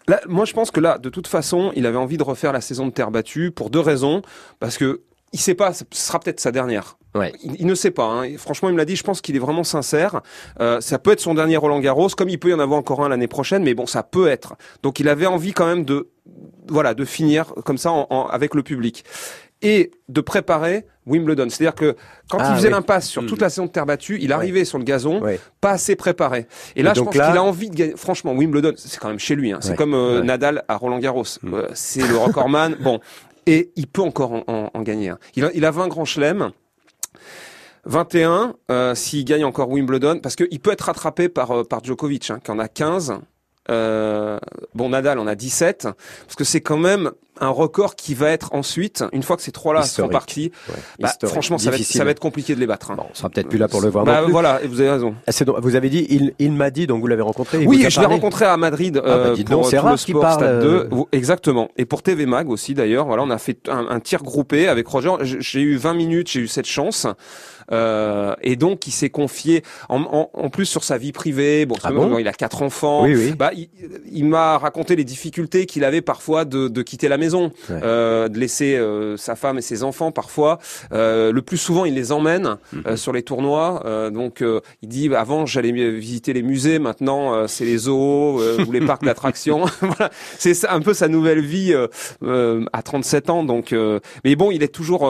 là, 0.06 0.20
moi, 0.28 0.44
je 0.44 0.52
pense 0.52 0.70
que 0.70 0.80
là, 0.80 0.98
de 0.98 1.08
toute 1.08 1.28
façon, 1.28 1.72
il 1.76 1.86
avait 1.86 1.96
envie 1.96 2.18
de 2.18 2.22
refaire 2.22 2.52
la 2.52 2.60
saison 2.60 2.86
de 2.86 2.92
terre 2.92 3.10
battue 3.10 3.50
pour 3.50 3.70
deux 3.70 3.80
raisons, 3.80 4.22
parce 4.60 4.76
que 4.76 5.02
il 5.32 5.40
sait 5.40 5.54
pas, 5.54 5.73
ce 5.73 5.85
sera 5.90 6.20
peut-être 6.20 6.40
sa 6.40 6.52
dernière. 6.52 6.97
Ouais. 7.14 7.32
Il, 7.42 7.66
ne 7.66 7.75
sait 7.75 7.90
pas. 7.90 8.04
Hein. 8.04 8.37
Franchement, 8.37 8.68
il 8.68 8.73
me 8.73 8.78
l'a 8.78 8.85
dit. 8.85 8.97
Je 8.97 9.02
pense 9.02 9.20
qu'il 9.20 9.35
est 9.35 9.40
vraiment 9.40 9.64
sincère. 9.64 10.20
Euh, 10.61 10.80
ça 10.80 10.99
peut 10.99 11.12
être 11.12 11.20
son 11.20 11.35
dernier 11.35 11.56
Roland 11.56 11.80
Garros, 11.80 12.08
comme 12.08 12.28
il 12.28 12.38
peut 12.38 12.50
y 12.50 12.54
en 12.54 12.61
avoir 12.61 12.78
encore 12.78 13.04
un 13.04 13.08
l'année 13.08 13.28
prochaine, 13.28 13.62
mais 13.64 13.75
bon, 13.75 13.87
ça 13.87 14.02
peut 14.02 14.28
être. 14.28 14.56
Donc, 14.82 15.00
il 15.00 15.08
avait 15.08 15.26
envie 15.26 15.52
quand 15.52 15.66
même 15.66 15.85
de, 15.85 16.11
voilà, 16.68 16.94
de 16.94 17.04
finir 17.04 17.54
comme 17.64 17.78
ça 17.78 17.90
en, 17.90 18.26
avec 18.26 18.54
le 18.54 18.62
public 18.62 19.04
et 19.62 19.90
de 20.08 20.20
préparer 20.20 20.87
Wimbledon. 21.06 21.49
C'est-à-dire 21.49 21.75
que 21.75 21.97
quand 22.30 22.38
ah 22.40 22.50
il 22.50 22.56
faisait 22.56 22.70
l'impasse 22.70 23.08
sur 23.08 23.26
toute 23.26 23.40
mm. 23.40 23.42
la 23.42 23.50
saison 23.50 23.66
de 23.66 23.70
terre 23.70 23.87
battue, 23.87 24.18
il 24.20 24.32
arrivait 24.32 24.64
sur 24.64 24.78
le 24.78 24.85
gazon 24.85 25.20
pas 25.61 25.70
assez 25.70 25.97
préparé. 25.97 26.47
Et 26.76 26.82
là, 26.82 26.92
je 26.94 27.00
pense 27.00 27.12
qu'il 27.12 27.20
a 27.20 27.42
envie 27.42 27.70
de 27.70 27.75
gagner. 27.75 27.94
Franchement, 27.97 28.32
Wimbledon, 28.32 28.75
c'est 28.76 29.00
quand 29.00 29.08
même 29.08 29.18
chez 29.18 29.35
lui. 29.35 29.52
Hein. 29.52 29.58
C'est 29.61 29.75
comme 29.75 29.94
euh, 29.94 30.23
Nadal 30.23 30.64
à 30.68 30.76
Roland 30.76 30.99
Garros. 30.99 31.25
Mm. 31.42 31.54
Euh, 31.54 31.68
c'est 31.75 32.06
le 32.06 32.16
recordman. 32.16 32.76
bon, 32.80 33.00
et 33.48 33.72
il 33.76 33.86
peut 33.86 34.02
encore 34.02 34.44
en, 34.46 34.82
gagner. 34.82 35.14
Il 35.34 35.44
a, 35.44 35.50
il 35.54 35.64
a 35.64 35.70
20 35.70 35.88
grands 35.88 36.04
chelems. 36.04 36.52
21 37.86 38.54
euh, 38.70 38.94
s'il 38.94 39.24
gagne 39.24 39.44
encore 39.44 39.70
Wimbledon, 39.70 40.20
parce 40.20 40.36
qu'il 40.36 40.60
peut 40.60 40.70
être 40.70 40.82
rattrapé 40.82 41.30
par, 41.30 41.52
euh, 41.52 41.64
Djokovic, 41.82 42.30
hein, 42.30 42.40
qui 42.44 42.50
en 42.50 42.58
a 42.58 42.68
15. 42.68 43.14
Euh, 43.70 44.38
bon, 44.74 44.90
Nadal 44.90 45.18
en 45.18 45.26
a 45.26 45.34
17, 45.34 45.84
parce 45.84 46.36
que 46.36 46.44
c'est 46.44 46.60
quand 46.60 46.76
même 46.76 47.10
un 47.40 47.49
record 47.49 47.97
qui 47.97 48.14
va 48.14 48.30
être 48.30 48.50
ensuite, 48.52 49.04
une 49.12 49.23
fois 49.23 49.37
que 49.37 49.42
ces 49.42 49.52
trois-là 49.52 49.83
sont 49.83 50.09
partis, 50.09 50.52
bah, 50.99 51.11
franchement, 51.25 51.59
ça 51.59 51.71
va, 51.71 51.76
être, 51.76 51.85
ça 51.85 52.04
va, 52.04 52.11
être, 52.11 52.21
compliqué 52.21 52.54
de 52.54 52.61
les 52.61 52.66
battre. 52.66 52.90
Hein. 52.90 52.97
Bon, 52.97 53.07
on 53.11 53.14
sera 53.14 53.30
peut-être 53.30 53.49
plus 53.49 53.59
là 53.59 53.68
pour 53.68 53.80
le 53.80 53.88
voir. 53.88 54.04
Bah, 54.04 54.23
voilà, 54.28 54.62
et 54.62 54.66
vous 54.66 54.80
avez 54.80 54.90
raison. 54.90 55.14
Ah, 55.26 55.30
vous 55.61 55.76
avez 55.76 55.90
dit, 55.90 56.07
il, 56.11 56.35
il 56.38 56.52
m'a 56.52 56.71
dit, 56.71 56.87
donc 56.87 57.00
vous 57.00 57.07
l'avez 57.07 57.23
rencontré. 57.23 57.64
Oui, 57.66 57.85
je 57.88 58.00
l'ai 58.00 58.07
rencontré 58.07 58.45
à 58.45 58.57
Madrid 58.57 59.00
ah, 59.02 59.07
bah, 59.07 59.12
euh, 59.12 59.37
pour 59.45 59.71
tout 59.71 59.87
le 59.87 59.97
sport 59.97 60.33
Stade 60.33 60.62
2, 60.62 60.68
euh, 60.68 61.02
exactement. 61.12 61.68
Et 61.76 61.85
pour 61.85 62.02
TV 62.02 62.26
Mag 62.26 62.49
aussi 62.50 62.75
d'ailleurs. 62.75 63.07
Voilà, 63.07 63.23
on 63.23 63.30
a 63.30 63.38
fait 63.38 63.68
un, 63.68 63.87
un 63.88 64.00
tir 64.00 64.23
groupé 64.23 64.68
avec 64.68 64.87
Roger. 64.87 65.12
J'ai 65.23 65.61
eu 65.61 65.76
20 65.76 65.95
minutes, 65.95 66.30
j'ai 66.30 66.40
eu 66.40 66.49
cette 66.49 66.66
chance. 66.66 67.07
Euh, 67.71 68.35
et 68.40 68.57
donc 68.57 68.87
il 68.87 68.92
s'est 68.92 69.11
confié 69.11 69.62
en, 69.90 70.00
en, 70.00 70.30
en, 70.33 70.49
plus 70.49 70.64
sur 70.64 70.85
sa 70.85 70.97
vie 70.97 71.12
privée. 71.12 71.66
Bon, 71.66 71.76
ah 71.85 71.90
il 72.18 72.26
a 72.26 72.33
quatre 72.33 72.62
enfants. 72.62 73.04
Oui, 73.04 73.14
oui. 73.14 73.33
Bah, 73.33 73.50
il, 73.54 73.68
il 74.11 74.25
m'a 74.25 74.57
raconté 74.57 74.97
les 74.97 75.04
difficultés 75.04 75.66
qu'il 75.66 75.85
avait 75.85 76.00
parfois 76.00 76.45
de, 76.45 76.68
de 76.68 76.83
quitter 76.83 77.09
la 77.09 77.18
maison. 77.18 77.27
Euh, 77.70 78.28
de 78.28 78.38
laisser 78.38 78.76
euh, 78.76 79.16
sa 79.16 79.37
femme 79.37 79.58
et 79.58 79.62
ses 79.62 79.82
enfants 79.82 80.12
parfois. 80.12 80.58
Euh, 80.92 81.32
le 81.32 81.42
plus 81.42 81.56
souvent, 81.56 81.85
il 81.85 81.94
les 81.94 82.12
emmène 82.12 82.56
mhm. 82.73 82.97
sur 82.97 83.12
les 83.12 83.23
tournois. 83.23 83.82
donc, 84.12 84.42
il 84.82 84.88
dit 84.88 85.14
avant 85.14 85.47
j'allais 85.47 85.73
visiter 85.73 86.32
les 86.32 86.42
musées, 86.42 86.78
maintenant 86.78 87.47
c'est 87.47 87.64
les 87.64 87.78
zoos 87.78 88.40
ou 88.66 88.73
les 88.73 88.80
parcs 88.80 89.04
d'attractions. 89.04 89.64
voilà, 89.80 90.11
c'est 90.38 90.66
un 90.66 90.80
peu 90.80 90.94
sa 90.94 91.08
nouvelle 91.08 91.40
vie 91.40 91.75
à 92.25 92.82
37 92.82 93.30
ans. 93.30 93.44
Donc, 93.44 93.75
mais 94.25 94.37
bon, 94.37 94.50
il 94.50 94.62
est 94.62 94.75
toujours 94.75 95.08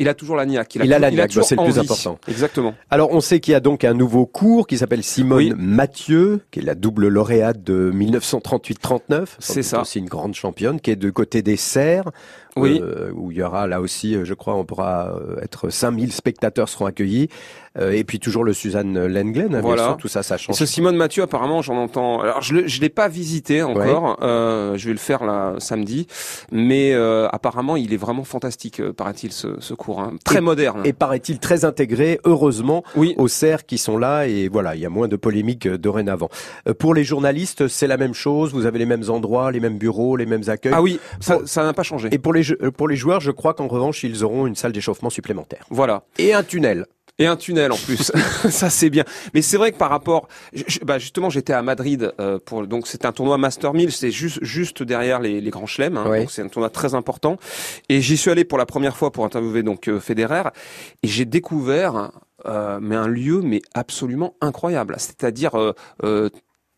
il 0.00 0.08
a 0.08 0.14
toujours 0.14 0.34
la 0.34 0.46
niaque. 0.46 0.76
Il 0.76 0.92
a, 0.94 0.98
la 0.98 1.10
niaque, 1.10 1.32
c'est 1.42 1.56
le 1.56 1.62
plus 1.62 1.78
important. 1.78 2.18
Exactement. 2.26 2.74
Alors, 2.88 3.12
on 3.12 3.20
sait 3.20 3.38
qu'il 3.38 3.52
y 3.52 3.54
a 3.54 3.60
donc 3.60 3.84
un 3.84 3.92
nouveau 3.92 4.24
cours 4.24 4.66
qui 4.66 4.78
s'appelle 4.78 5.04
Simone 5.04 5.54
Mathieu, 5.58 6.40
qui 6.50 6.60
est 6.60 6.62
la 6.62 6.74
double 6.74 7.08
lauréate 7.08 7.62
de 7.62 7.92
1938-39. 7.94 9.26
C'est 9.38 9.62
ça. 9.62 9.82
C'est 9.84 9.98
une 9.98 10.08
grande 10.08 10.34
championne 10.34 10.80
qui 10.80 10.90
est 10.90 10.96
de 10.96 11.10
côté 11.10 11.42
des 11.42 11.56
serres. 11.56 12.10
Oui. 12.56 12.82
où 13.14 13.30
il 13.30 13.38
y 13.38 13.42
aura 13.42 13.66
là 13.66 13.80
aussi, 13.80 14.16
je 14.24 14.34
crois, 14.34 14.54
on 14.54 14.64
pourra 14.64 15.14
être 15.42 15.70
5000 15.70 16.12
spectateurs 16.12 16.68
seront 16.68 16.86
accueillis. 16.86 17.28
Euh, 17.78 17.92
et 17.92 18.02
puis 18.02 18.18
toujours 18.18 18.42
le 18.42 18.52
Suzanne 18.52 19.06
Lenglen, 19.06 19.54
hein, 19.54 19.60
voilà. 19.60 19.96
tout 19.96 20.08
ça, 20.08 20.24
ça 20.24 20.36
change. 20.36 20.56
ce 20.56 20.66
Simone 20.66 20.96
Mathieu, 20.96 21.22
apparemment, 21.22 21.62
j'en 21.62 21.76
entends. 21.76 22.20
Alors 22.20 22.42
je, 22.42 22.66
je 22.66 22.80
l'ai 22.80 22.88
pas 22.88 23.06
visité 23.06 23.62
encore. 23.62 24.18
Euh, 24.22 24.76
je 24.76 24.86
vais 24.86 24.92
le 24.92 24.98
faire 24.98 25.24
là 25.24 25.54
samedi, 25.58 26.08
mais 26.50 26.92
euh, 26.92 27.28
apparemment, 27.30 27.76
il 27.76 27.94
est 27.94 27.96
vraiment 27.96 28.24
fantastique, 28.24 28.80
euh, 28.80 28.92
paraît-il, 28.92 29.30
ce, 29.30 29.60
ce 29.60 29.74
cours, 29.74 30.00
hein. 30.00 30.14
très 30.24 30.40
moderne. 30.40 30.82
Et 30.84 30.92
paraît-il 30.92 31.38
très 31.38 31.64
intégré, 31.64 32.18
heureusement, 32.24 32.82
oui. 32.96 33.14
aux 33.18 33.28
serres 33.28 33.64
qui 33.64 33.78
sont 33.78 33.98
là. 33.98 34.26
Et 34.26 34.48
voilà, 34.48 34.74
il 34.74 34.80
y 34.80 34.86
a 34.86 34.90
moins 34.90 35.06
de 35.06 35.16
polémiques 35.16 35.68
dorénavant. 35.68 36.28
pour 36.80 36.92
les 36.92 37.04
journalistes, 37.04 37.68
c'est 37.68 37.86
la 37.86 37.96
même 37.96 38.14
chose. 38.14 38.52
Vous 38.52 38.66
avez 38.66 38.80
les 38.80 38.86
mêmes 38.86 39.08
endroits, 39.08 39.52
les 39.52 39.60
mêmes 39.60 39.78
bureaux, 39.78 40.16
les 40.16 40.26
mêmes 40.26 40.48
accueils. 40.48 40.72
Ah 40.74 40.82
oui, 40.82 40.98
ça 41.20 41.62
n'a 41.62 41.72
pas 41.72 41.84
changé. 41.84 42.08
Et 42.10 42.18
pour 42.18 42.32
les 42.32 42.39
pour 42.76 42.88
les 42.88 42.96
joueurs, 42.96 43.20
je 43.20 43.30
crois 43.30 43.54
qu'en 43.54 43.68
revanche, 43.68 44.04
ils 44.04 44.24
auront 44.24 44.46
une 44.46 44.56
salle 44.56 44.72
d'échauffement 44.72 45.10
supplémentaire. 45.10 45.66
Voilà. 45.70 46.04
Et 46.18 46.34
un 46.34 46.42
tunnel. 46.42 46.86
Et 47.18 47.26
un 47.26 47.36
tunnel 47.36 47.70
en 47.70 47.76
plus, 47.76 48.10
ça 48.48 48.70
c'est 48.70 48.88
bien. 48.88 49.04
Mais 49.34 49.42
c'est 49.42 49.58
vrai 49.58 49.72
que 49.72 49.76
par 49.76 49.90
rapport, 49.90 50.26
bah 50.84 50.98
justement, 50.98 51.28
j'étais 51.28 51.52
à 51.52 51.62
Madrid 51.62 52.14
euh, 52.18 52.38
pour 52.42 52.66
donc 52.66 52.86
c'est 52.86 53.04
un 53.04 53.12
tournoi 53.12 53.36
Master 53.36 53.74
1000, 53.74 53.92
c'est 53.92 54.10
juste 54.10 54.42
juste 54.42 54.82
derrière 54.82 55.20
les, 55.20 55.42
les 55.42 55.50
grands 55.50 55.66
chelems, 55.66 55.98
hein, 55.98 56.04
donc 56.04 56.30
c'est 56.30 56.40
un 56.40 56.48
tournoi 56.48 56.70
très 56.70 56.94
important. 56.94 57.36
Et 57.90 58.00
j'y 58.00 58.16
suis 58.16 58.30
allé 58.30 58.44
pour 58.44 58.56
la 58.56 58.64
première 58.64 58.96
fois 58.96 59.12
pour 59.12 59.26
interviewer 59.26 59.62
donc 59.62 59.88
euh, 59.88 60.00
Federer, 60.00 60.44
et 61.02 61.08
j'ai 61.08 61.26
découvert 61.26 62.10
euh, 62.46 62.78
mais 62.80 62.96
un 62.96 63.08
lieu 63.08 63.40
mais 63.42 63.60
absolument 63.74 64.34
incroyable. 64.40 64.96
C'est-à-dire 64.98 65.54
euh, 65.58 65.72
euh 66.04 66.30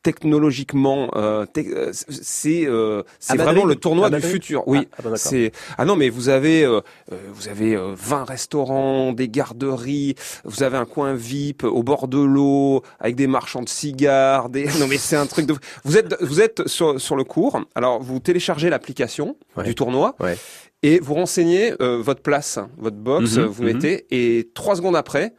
technologiquement, 0.03 1.11
euh, 1.17 1.47
euh 1.57 1.93
c'est 1.93 2.67
euh, 2.67 3.03
c'est 3.19 3.37
vraiment 3.37 3.65
le 3.65 3.77
tournoi 3.77 4.11
du 4.11 4.21
futur. 4.21 4.67
Oui, 4.67 4.89
ah, 4.99 5.03
ah, 5.05 5.17
c'est 5.17 5.53
ah 5.79 5.85
non 5.85 5.97
mais 5.97 6.09
vous 6.09 6.29
avez 6.29 6.65
euh, 6.65 6.81
euh 7.13 7.17
vous 7.33 7.49
avez 7.49 7.77
20 7.77 8.25
restaurants, 8.25 9.13
des 9.13 9.29
garderies, 9.29 10.15
vous 10.45 10.63
avez 10.63 10.77
un 10.77 10.85
coin 10.85 11.15
VIP 11.15 11.65
au 11.65 11.83
bord 11.83 12.09
de 12.09 12.19
l'eau 12.19 12.83
avec 13.01 13.15
des 13.17 13.27
marchands 13.27 13.63
de 13.63 13.69
cigares. 13.69 14.49
Des... 14.49 14.67
Non 14.81 14.89
mais 14.89 14.99
c'est 14.99 15.17
un 15.17 15.27
truc 15.27 15.47
de. 15.47 15.55
Vous 15.85 15.97
êtes 15.97 16.21
vous 16.21 16.41
êtes 16.41 16.67
sur 16.67 17.01
sur 17.01 17.17
le 17.17 17.25
cours. 17.25 17.61
Alors 17.75 18.03
vous 18.03 18.19
téléchargez 18.19 18.71
l'application 18.71 19.37
du 19.65 19.75
tournoi. 19.75 20.17
Ouais. 20.21 20.37
Et 20.85 20.99
vous 20.99 21.15
renseignez 21.15 21.75
votre 21.79 22.23
place, 22.23 22.59
votre 22.77 22.97
box, 22.97 23.37
mhm, 23.37 23.45
vous 23.45 23.63
mhm. 23.63 23.73
mettez, 23.73 24.07
et 24.11 24.51
trois 24.53 24.75
secondes 24.75 24.97
après, 24.97 25.33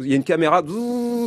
il 0.00 0.08
y 0.08 0.12
a 0.12 0.16
une 0.16 0.24
caméra 0.24 0.60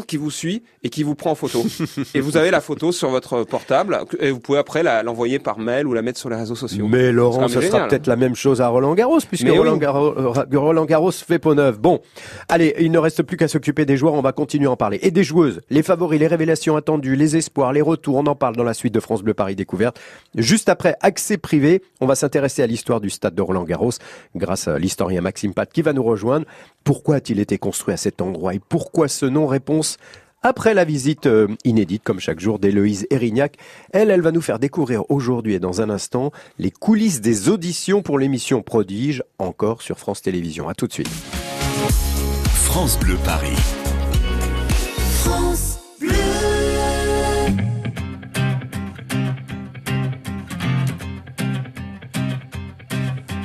qui 0.08 0.18
vous 0.18 0.30
suit 0.30 0.62
et 0.84 0.90
qui 0.90 1.04
vous 1.04 1.16
prend 1.16 1.32
en 1.32 1.36
photo. 1.36 1.64
et 2.14 2.20
vous 2.20 2.36
avez 2.36 2.52
la 2.52 2.60
photo 2.60 2.92
sur 2.92 3.10
votre 3.10 3.46
portable 3.46 3.98
et 4.20 4.30
vous 4.30 4.42
pouvez 4.42 4.58
après 4.58 4.84
l'envoyer 5.04 5.40
par 5.40 5.58
mail 5.58 5.88
ou 5.88 5.94
la 5.94 6.02
mettre 6.02 6.20
sur 6.20 6.30
les 6.30 6.36
réseaux 6.36 6.56
sociaux. 6.56 6.86
Mais 6.86 7.14
Laurent, 7.14 7.48
ce 7.48 7.62
sera 7.62 7.88
peut-être 7.88 8.08
la 8.08 8.18
même 8.18 8.36
chose 8.36 8.60
à 8.60 8.68
Roland 8.68 8.94
Garros 8.94 9.20
puisque 9.26 9.48
Roland, 9.48 9.78
Garros, 9.78 10.14
euh, 10.18 10.60
Roland 10.60 10.84
Garros 10.84 11.12
fait 11.12 11.40
peau 11.40 11.56
neuve. 11.56 11.80
Bon, 11.80 12.02
allez, 12.50 12.76
il 12.80 12.92
ne 12.92 12.98
reste 12.98 13.24
plus 13.24 13.38
qu'à 13.38 13.48
s'occuper 13.48 13.86
des 13.86 13.96
joueurs, 13.96 14.16
on 14.16 14.22
va 14.22 14.34
continuer 14.34 14.68
à 14.68 14.72
en 14.72 14.76
parler. 14.76 15.00
Et 15.02 15.12
des 15.12 15.24
joueuses, 15.24 15.62
les 15.70 15.82
favoris, 15.82 16.20
les 16.20 16.28
révélations 16.28 16.76
attendues, 16.76 17.16
les 17.16 17.38
espoirs, 17.38 17.72
les 17.72 17.82
retours, 17.82 18.18
on 18.18 18.26
en 18.26 18.36
parle 18.36 18.58
dans 18.58 18.66
la 18.66 18.74
suite 18.74 18.94
de 18.94 19.00
France 19.00 19.24
Bleu 19.24 19.34
Paris 19.34 19.56
Découverte. 19.56 19.98
Juste 20.36 20.68
après 20.68 20.96
accès 21.00 21.38
privé, 21.38 21.82
on 22.02 22.06
va 22.06 22.16
s'intéresser 22.16 22.64
à 22.64 22.68
l'histoire 22.68 23.00
du 23.00 23.10
stade 23.10 23.34
de 23.34 23.42
Roland 23.42 23.64
Garros 23.64 23.92
grâce 24.36 24.68
à 24.68 24.78
l'historien 24.78 25.22
Maxime 25.22 25.54
Pat 25.54 25.72
qui 25.72 25.82
va 25.82 25.94
nous 25.94 26.04
rejoindre. 26.04 26.46
Pourquoi 26.84 27.16
a-t-il 27.16 27.40
été 27.40 27.58
construit 27.58 27.94
à 27.94 27.98
cet 27.98 28.22
endroit? 28.22 28.54
Et 28.58 28.60
pourquoi 28.60 29.08
ce 29.08 29.28
nom 29.28 29.46
Réponse 29.46 29.98
après 30.42 30.74
la 30.74 30.84
visite 30.84 31.28
euh, 31.28 31.48
inédite, 31.64 32.04
comme 32.04 32.20
chaque 32.20 32.40
jour, 32.40 32.58
d'Héloïse 32.58 33.06
Erignac? 33.12 33.58
Elle, 33.94 34.10
elle 34.10 34.22
va 34.22 34.32
nous 34.32 34.42
faire 34.42 34.58
découvrir 34.58 35.04
aujourd'hui 35.12 35.54
et 35.54 35.60
dans 35.60 35.82
un 35.82 35.92
instant 35.92 36.32
les 36.58 36.72
coulisses 36.72 37.22
des 37.22 37.50
auditions 37.50 38.02
pour 38.02 38.18
l'émission 38.18 38.64
Prodige, 38.64 39.24
encore 39.38 39.84
sur 39.84 40.00
France 40.00 40.24
Télévisions. 40.24 40.70
À 40.70 40.74
tout 40.74 40.88
de 40.88 40.94
suite. 40.94 41.10
France 42.56 42.98
Bleu 43.00 43.18
Paris. 43.24 43.58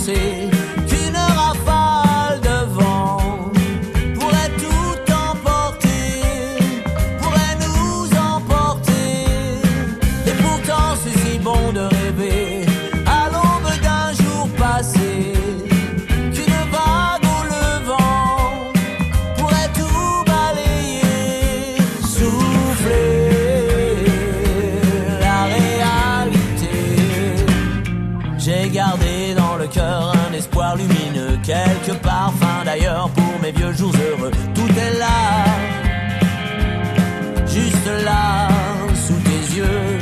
passé 0.00 0.59
bon 30.76 30.84
de 31.88 31.94
penser 31.98 33.52
vieux 33.56 33.72
jours 33.72 33.92
heureux. 33.94 34.30
Tout 34.54 34.68
est 34.68 34.98
là, 34.98 35.44
juste 37.46 38.04
là, 38.04 38.48
sous 38.94 39.14
tes 39.14 39.56
yeux. 39.56 39.98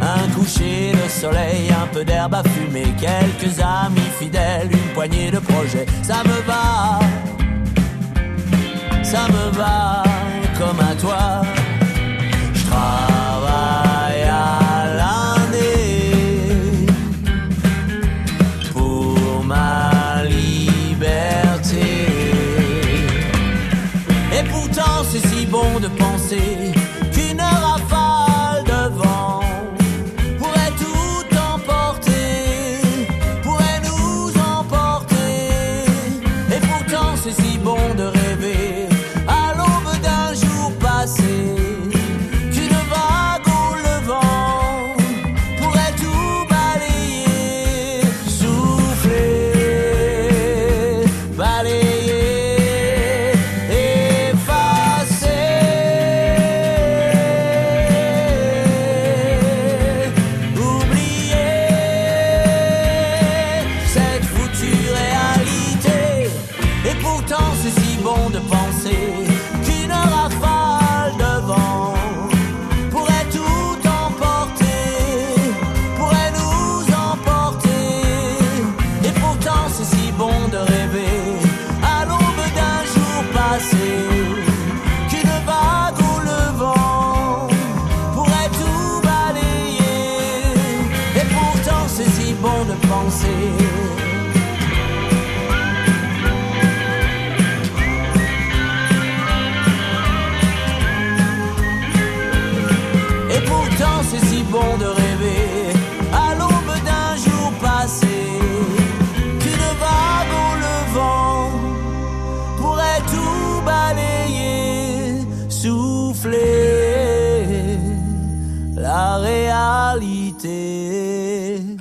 Un 0.00 0.28
coucher 0.34 0.92
de 0.92 1.08
soleil, 1.08 1.70
un 1.70 1.86
peu 1.92 2.04
d'herbe 2.04 2.34
à 2.34 2.42
fumer, 2.42 2.86
quelques 2.98 3.60
amis 3.60 4.10
fidèles, 4.18 4.70
une 4.72 4.94
poignée 4.94 5.30
de 5.30 5.38
projets. 5.38 5.86
Ça 6.02 6.22
me 6.24 6.40
va, 6.46 6.98
ça 9.02 9.28
me 9.28 9.56
va 9.56 10.02
comme 10.58 10.80
à 10.80 10.94
toi. 10.94 11.49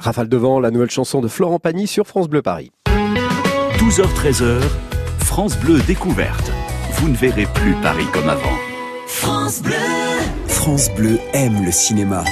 Rafale 0.09 0.27
devant 0.27 0.59
la 0.59 0.71
nouvelle 0.71 0.89
chanson 0.89 1.21
de 1.21 1.27
Florent 1.27 1.59
Pagny 1.59 1.85
sur 1.85 2.07
France 2.07 2.29
Bleu 2.29 2.41
Paris. 2.41 2.71
12h-13h, 3.77 4.59
France 5.19 5.55
Bleu 5.55 5.81
découverte. 5.81 6.51
Vous 6.93 7.09
ne 7.09 7.15
verrez 7.15 7.45
plus 7.53 7.75
Paris 7.83 8.07
comme 8.11 8.27
avant. 8.27 8.57
France 9.05 9.61
Bleu. 9.61 9.75
France 10.47 10.89
Bleu 10.95 11.19
aime 11.33 11.63
le 11.63 11.71
cinéma. 11.71 12.23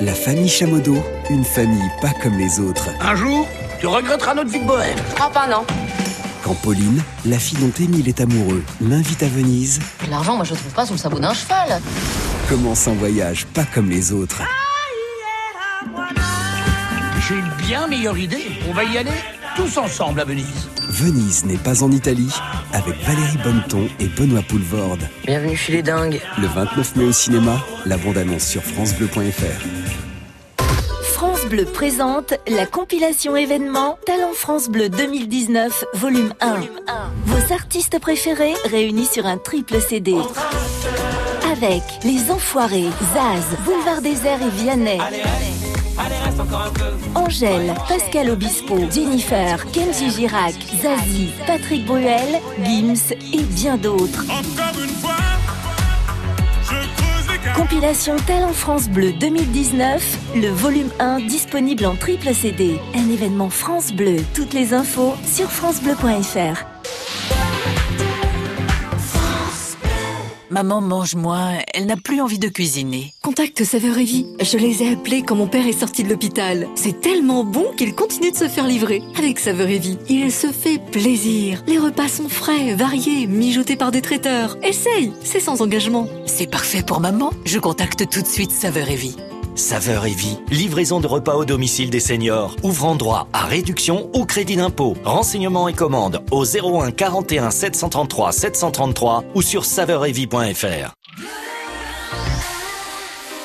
La 0.00 0.14
famille 0.14 0.48
Chamodo, 0.48 0.94
une 1.28 1.42
famille 1.42 1.90
pas 2.00 2.12
comme 2.22 2.38
les 2.38 2.60
autres. 2.60 2.88
Un 3.00 3.16
jour, 3.16 3.48
tu 3.80 3.88
regretteras 3.88 4.34
notre 4.36 4.50
vie 4.50 4.60
de 4.60 4.68
bohème. 4.68 4.98
Ah, 5.20 5.28
pas 5.28 5.48
non. 5.48 5.64
Quand 6.44 6.54
Pauline, 6.62 7.02
la 7.26 7.40
fille 7.40 7.58
dont 7.58 7.72
Émile 7.84 8.06
est 8.06 8.20
amoureux, 8.20 8.62
l'invite 8.80 9.24
à 9.24 9.28
Venise. 9.28 9.80
L'argent, 10.08 10.36
moi, 10.36 10.44
je 10.44 10.52
le 10.52 10.56
trouve 10.56 10.72
pas 10.72 10.86
sous 10.86 10.92
le 10.92 10.98
sabot 10.98 11.18
d'un 11.18 11.34
cheval. 11.34 11.80
Commence 12.48 12.86
un 12.86 12.94
voyage 12.94 13.44
pas 13.46 13.64
comme 13.64 13.90
les 13.90 14.12
autres. 14.12 14.40
J'ai 17.28 17.36
une 17.36 17.66
bien 17.66 17.86
meilleure 17.86 18.18
idée. 18.18 18.48
On 18.68 18.72
va 18.72 18.82
y 18.82 18.98
aller 18.98 19.10
tous 19.54 19.78
ensemble 19.78 20.20
à 20.20 20.24
Venise. 20.24 20.68
Venise 20.88 21.44
n'est 21.44 21.56
pas 21.56 21.84
en 21.84 21.92
Italie, 21.92 22.34
avec 22.72 22.96
Valérie 23.04 23.38
Bonneton 23.44 23.88
et 24.00 24.06
Benoît 24.06 24.42
Poulvorde. 24.42 25.08
Bienvenue 25.24 25.56
chez 25.56 25.72
les 25.72 25.82
dingues. 25.82 26.20
Le 26.40 26.48
29 26.48 26.96
mai 26.96 27.04
au 27.04 27.12
cinéma, 27.12 27.56
la 27.86 27.96
bande-annonce 27.96 28.44
sur 28.44 28.62
francebleu.fr. 28.62 30.64
France 31.12 31.46
Bleu 31.46 31.64
présente 31.64 32.34
la 32.48 32.66
compilation 32.66 33.36
événement 33.36 33.98
Talent 34.04 34.32
France 34.34 34.68
Bleu 34.68 34.88
2019, 34.88 35.84
volume 35.94 36.34
1. 36.40 36.56
Vos 37.26 37.54
artistes 37.54 38.00
préférés 38.00 38.54
réunis 38.68 39.06
sur 39.06 39.26
un 39.26 39.38
triple 39.38 39.80
CD. 39.80 40.16
Avec 41.52 41.82
Les 42.02 42.32
Enfoirés, 42.32 42.88
Zaz, 43.14 43.44
Boulevard 43.64 44.02
Désert 44.02 44.40
et 44.42 44.50
Vianney. 44.50 44.98
Angèle, 47.14 47.74
Pascal 47.88 48.30
Obispo, 48.30 48.78
Jennifer, 48.90 49.64
Kenji 49.72 50.10
Girac, 50.10 50.54
Zazie, 50.80 51.30
Patrick 51.46 51.84
Bruel, 51.84 52.40
Gims 52.64 53.14
et 53.32 53.42
bien 53.42 53.76
d'autres. 53.76 54.24
Compilation 57.56 58.16
Talent 58.26 58.52
France 58.52 58.88
Bleu 58.88 59.12
2019, 59.12 60.18
le 60.36 60.48
volume 60.48 60.90
1 60.98 61.20
disponible 61.20 61.84
en 61.86 61.96
triple 61.96 62.34
CD. 62.34 62.78
Un 62.94 63.10
événement 63.10 63.50
France 63.50 63.92
Bleu. 63.92 64.16
Toutes 64.34 64.54
les 64.54 64.72
infos 64.72 65.14
sur 65.26 65.50
francebleu.fr. 65.50 66.71
Maman 70.52 70.82
mange 70.82 71.14
moins, 71.14 71.54
elle 71.72 71.86
n'a 71.86 71.96
plus 71.96 72.20
envie 72.20 72.38
de 72.38 72.48
cuisiner. 72.48 73.14
Contacte 73.22 73.64
Saveur 73.64 73.96
et 73.96 74.04
Vie. 74.04 74.26
Je 74.38 74.58
les 74.58 74.82
ai 74.82 74.92
appelés 74.92 75.22
quand 75.22 75.34
mon 75.34 75.46
père 75.46 75.66
est 75.66 75.80
sorti 75.80 76.04
de 76.04 76.10
l'hôpital. 76.10 76.68
C'est 76.74 77.00
tellement 77.00 77.42
bon 77.42 77.72
qu'il 77.74 77.94
continue 77.94 78.30
de 78.30 78.36
se 78.36 78.48
faire 78.48 78.66
livrer. 78.66 79.00
Avec 79.16 79.38
Saveur 79.38 79.68
et 79.68 79.78
Vie, 79.78 79.96
il 80.10 80.30
se 80.30 80.48
fait 80.48 80.78
plaisir. 80.78 81.62
Les 81.66 81.78
repas 81.78 82.08
sont 82.08 82.28
frais, 82.28 82.74
variés, 82.74 83.26
mijotés 83.26 83.76
par 83.76 83.92
des 83.92 84.02
traiteurs. 84.02 84.58
Essaye, 84.62 85.14
c'est 85.24 85.40
sans 85.40 85.62
engagement. 85.62 86.06
C'est 86.26 86.50
parfait 86.50 86.82
pour 86.82 87.00
maman. 87.00 87.30
Je 87.46 87.58
contacte 87.58 88.06
tout 88.10 88.20
de 88.20 88.26
suite 88.26 88.50
Saveur 88.50 88.90
et 88.90 88.96
Vie. 88.96 89.16
Saveur 89.54 90.06
et 90.06 90.14
vie, 90.14 90.38
livraison 90.50 91.00
de 91.00 91.06
repas 91.06 91.34
au 91.34 91.44
domicile 91.44 91.90
des 91.90 92.00
seniors, 92.00 92.56
ouvrant 92.62 92.96
droit 92.96 93.28
à 93.32 93.44
réduction 93.44 94.10
ou 94.14 94.24
crédit 94.24 94.56
d'impôt. 94.56 94.96
Renseignements 95.04 95.68
et 95.68 95.74
commandes 95.74 96.22
au 96.30 96.44
01 96.44 96.90
41 96.90 97.50
733 97.50 98.32
733 98.32 99.24
ou 99.34 99.42
sur 99.42 99.64
saveuretvie.fr. 99.64 100.94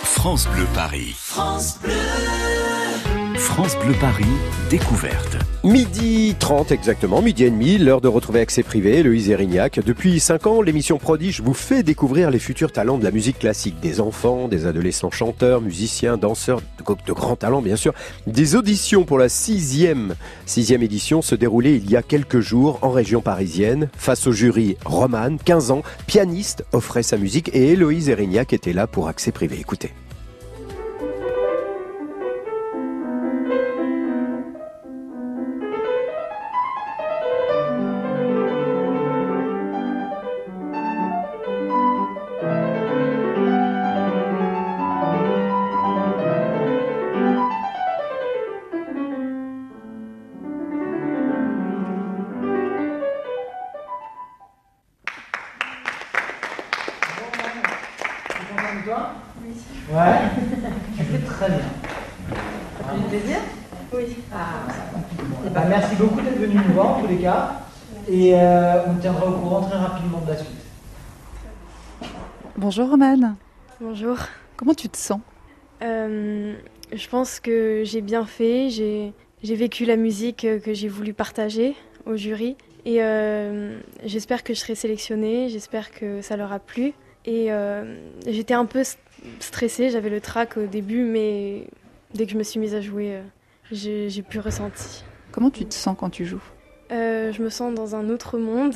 France 0.03 0.47
Bleu 0.47 0.65
Paris. 0.73 1.13
France 1.15 1.79
Bleu. 1.83 2.46
France 3.47 3.77
Bleu 3.79 3.95
Paris, 3.99 4.25
découverte. 4.69 5.37
Midi 5.63 6.35
30 6.37 6.71
exactement, 6.71 7.21
midi 7.23 7.45
et 7.45 7.49
demi, 7.49 7.77
l'heure 7.79 8.01
de 8.01 8.07
retrouver 8.07 8.41
Accès 8.41 8.61
Privé, 8.61 9.01
Loïse 9.01 9.31
Erignac. 9.31 9.79
Depuis 9.79 10.19
5 10.19 10.45
ans, 10.45 10.61
l'émission 10.61 10.99
Prodige 10.99 11.41
vous 11.41 11.55
fait 11.55 11.81
découvrir 11.81 12.29
les 12.29 12.37
futurs 12.37 12.71
talents 12.71 12.99
de 12.99 13.03
la 13.03 13.09
musique 13.09 13.39
classique. 13.39 13.79
Des 13.79 13.99
enfants, 13.99 14.47
des 14.47 14.67
adolescents 14.67 15.09
chanteurs, 15.09 15.61
musiciens, 15.61 16.17
danseurs, 16.17 16.61
de, 16.77 16.95
de 17.07 17.13
grands 17.13 17.35
talents 17.35 17.63
bien 17.63 17.77
sûr. 17.77 17.93
Des 18.27 18.55
auditions 18.55 19.05
pour 19.05 19.17
la 19.17 19.29
sixième, 19.29 20.13
sixième 20.45 20.83
édition 20.83 21.23
se 21.23 21.33
déroulaient 21.33 21.77
il 21.77 21.89
y 21.89 21.95
a 21.95 22.03
quelques 22.03 22.41
jours 22.41 22.77
en 22.83 22.91
région 22.91 23.21
parisienne. 23.21 23.89
Face 23.97 24.27
au 24.27 24.33
jury, 24.33 24.77
Romane, 24.85 25.39
15 25.43 25.71
ans, 25.71 25.81
pianiste, 26.05 26.63
offrait 26.73 27.01
sa 27.01 27.17
musique 27.17 27.49
et 27.53 27.71
Héloïse 27.71 28.09
Erignac 28.09 28.53
était 28.53 28.73
là 28.73 28.85
pour 28.85 29.07
Accès 29.07 29.31
Privé. 29.31 29.57
Écoutez. 29.59 29.93
Bonjour 72.77 72.91
Romane. 72.91 73.35
Bonjour. 73.81 74.17
Comment 74.55 74.75
tu 74.75 74.87
te 74.87 74.97
sens? 74.97 75.19
Euh, 75.81 76.53
Je 76.93 77.09
pense 77.09 77.39
que 77.39 77.81
j'ai 77.83 78.01
bien 78.01 78.23
fait, 78.23 78.69
j'ai 78.69 79.55
vécu 79.55 79.83
la 79.83 79.95
musique 79.95 80.45
que 80.63 80.73
j'ai 80.75 80.87
voulu 80.87 81.11
partager 81.15 81.75
au 82.05 82.15
jury 82.17 82.55
et 82.85 83.01
euh, 83.01 83.79
j'espère 84.05 84.43
que 84.43 84.53
je 84.53 84.59
serai 84.59 84.75
sélectionnée, 84.75 85.49
j'espère 85.49 85.89
que 85.89 86.21
ça 86.21 86.37
leur 86.37 86.53
a 86.53 86.59
plu. 86.59 86.93
Et 87.25 87.49
j'étais 88.27 88.53
un 88.53 88.65
peu 88.65 88.83
stressée, 89.39 89.89
j'avais 89.89 90.11
le 90.11 90.21
trac 90.21 90.55
au 90.57 90.67
début, 90.67 91.01
mais 91.01 91.65
dès 92.13 92.27
que 92.27 92.31
je 92.33 92.37
me 92.37 92.43
suis 92.43 92.59
mise 92.59 92.75
à 92.75 92.81
jouer, 92.81 93.23
j'ai 93.71 94.21
pu 94.21 94.37
ressentir. 94.37 95.03
Comment 95.31 95.49
tu 95.49 95.65
te 95.65 95.73
sens 95.73 95.97
quand 95.99 96.11
tu 96.11 96.27
joues? 96.27 96.43
Euh, 96.91 97.31
je 97.31 97.41
me 97.41 97.49
sens 97.49 97.73
dans 97.73 97.95
un 97.95 98.07
autre 98.09 98.37
monde, 98.37 98.75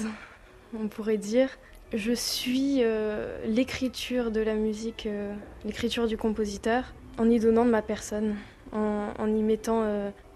on 0.73 0.87
pourrait 0.87 1.17
dire. 1.17 1.49
Je 1.93 2.13
suis 2.13 2.79
euh, 2.81 3.37
l'écriture 3.45 4.31
de 4.31 4.39
la 4.39 4.53
musique, 4.53 5.07
euh, 5.07 5.33
l'écriture 5.65 6.07
du 6.07 6.17
compositeur, 6.17 6.93
en 7.17 7.29
y 7.29 7.39
donnant 7.39 7.65
de 7.65 7.69
ma 7.69 7.81
personne, 7.81 8.35
en, 8.71 9.27
y 9.27 9.43
mettant 9.43 9.83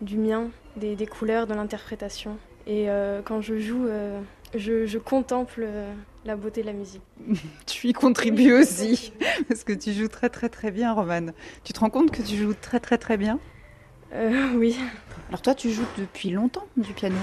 du 0.02 0.18
mien, 0.18 0.50
des, 0.76 1.08
couleurs, 1.08 1.48
de 1.48 1.54
l'interprétation. 1.54 2.38
Et 2.68 2.88
quand 3.24 3.40
je 3.40 3.58
joue, 3.58 3.88
je, 4.54 4.98
contemple 4.98 5.66
la 6.26 6.36
beauté 6.36 6.62
de 6.62 6.66
la 6.66 6.74
musique. 6.74 7.02
tu 7.66 7.88
y 7.88 7.94
contribues 7.94 8.54
aussi, 8.54 9.14
parce 9.48 9.64
que 9.64 9.72
tu 9.72 9.94
joues 9.94 10.10
très 10.10 10.30
très 10.30 10.50
très 10.50 10.70
bien, 10.70 10.92
Romane. 10.92 11.32
Tu 11.64 11.72
te 11.72 11.80
rends 11.80 11.90
compte 11.90 12.12
que 12.12 12.22
tu 12.22 12.36
joues 12.36 12.54
très 12.60 12.82
très 12.82 12.98
très 12.98 13.16
bien? 13.18 13.40
Oui. 14.56 14.78
Alors 15.30 15.42
toi, 15.42 15.56
tu 15.56 15.72
joues 15.72 15.88
depuis 15.98 16.30
longtemps 16.30 16.68
du 16.78 16.94
piano? 16.94 17.16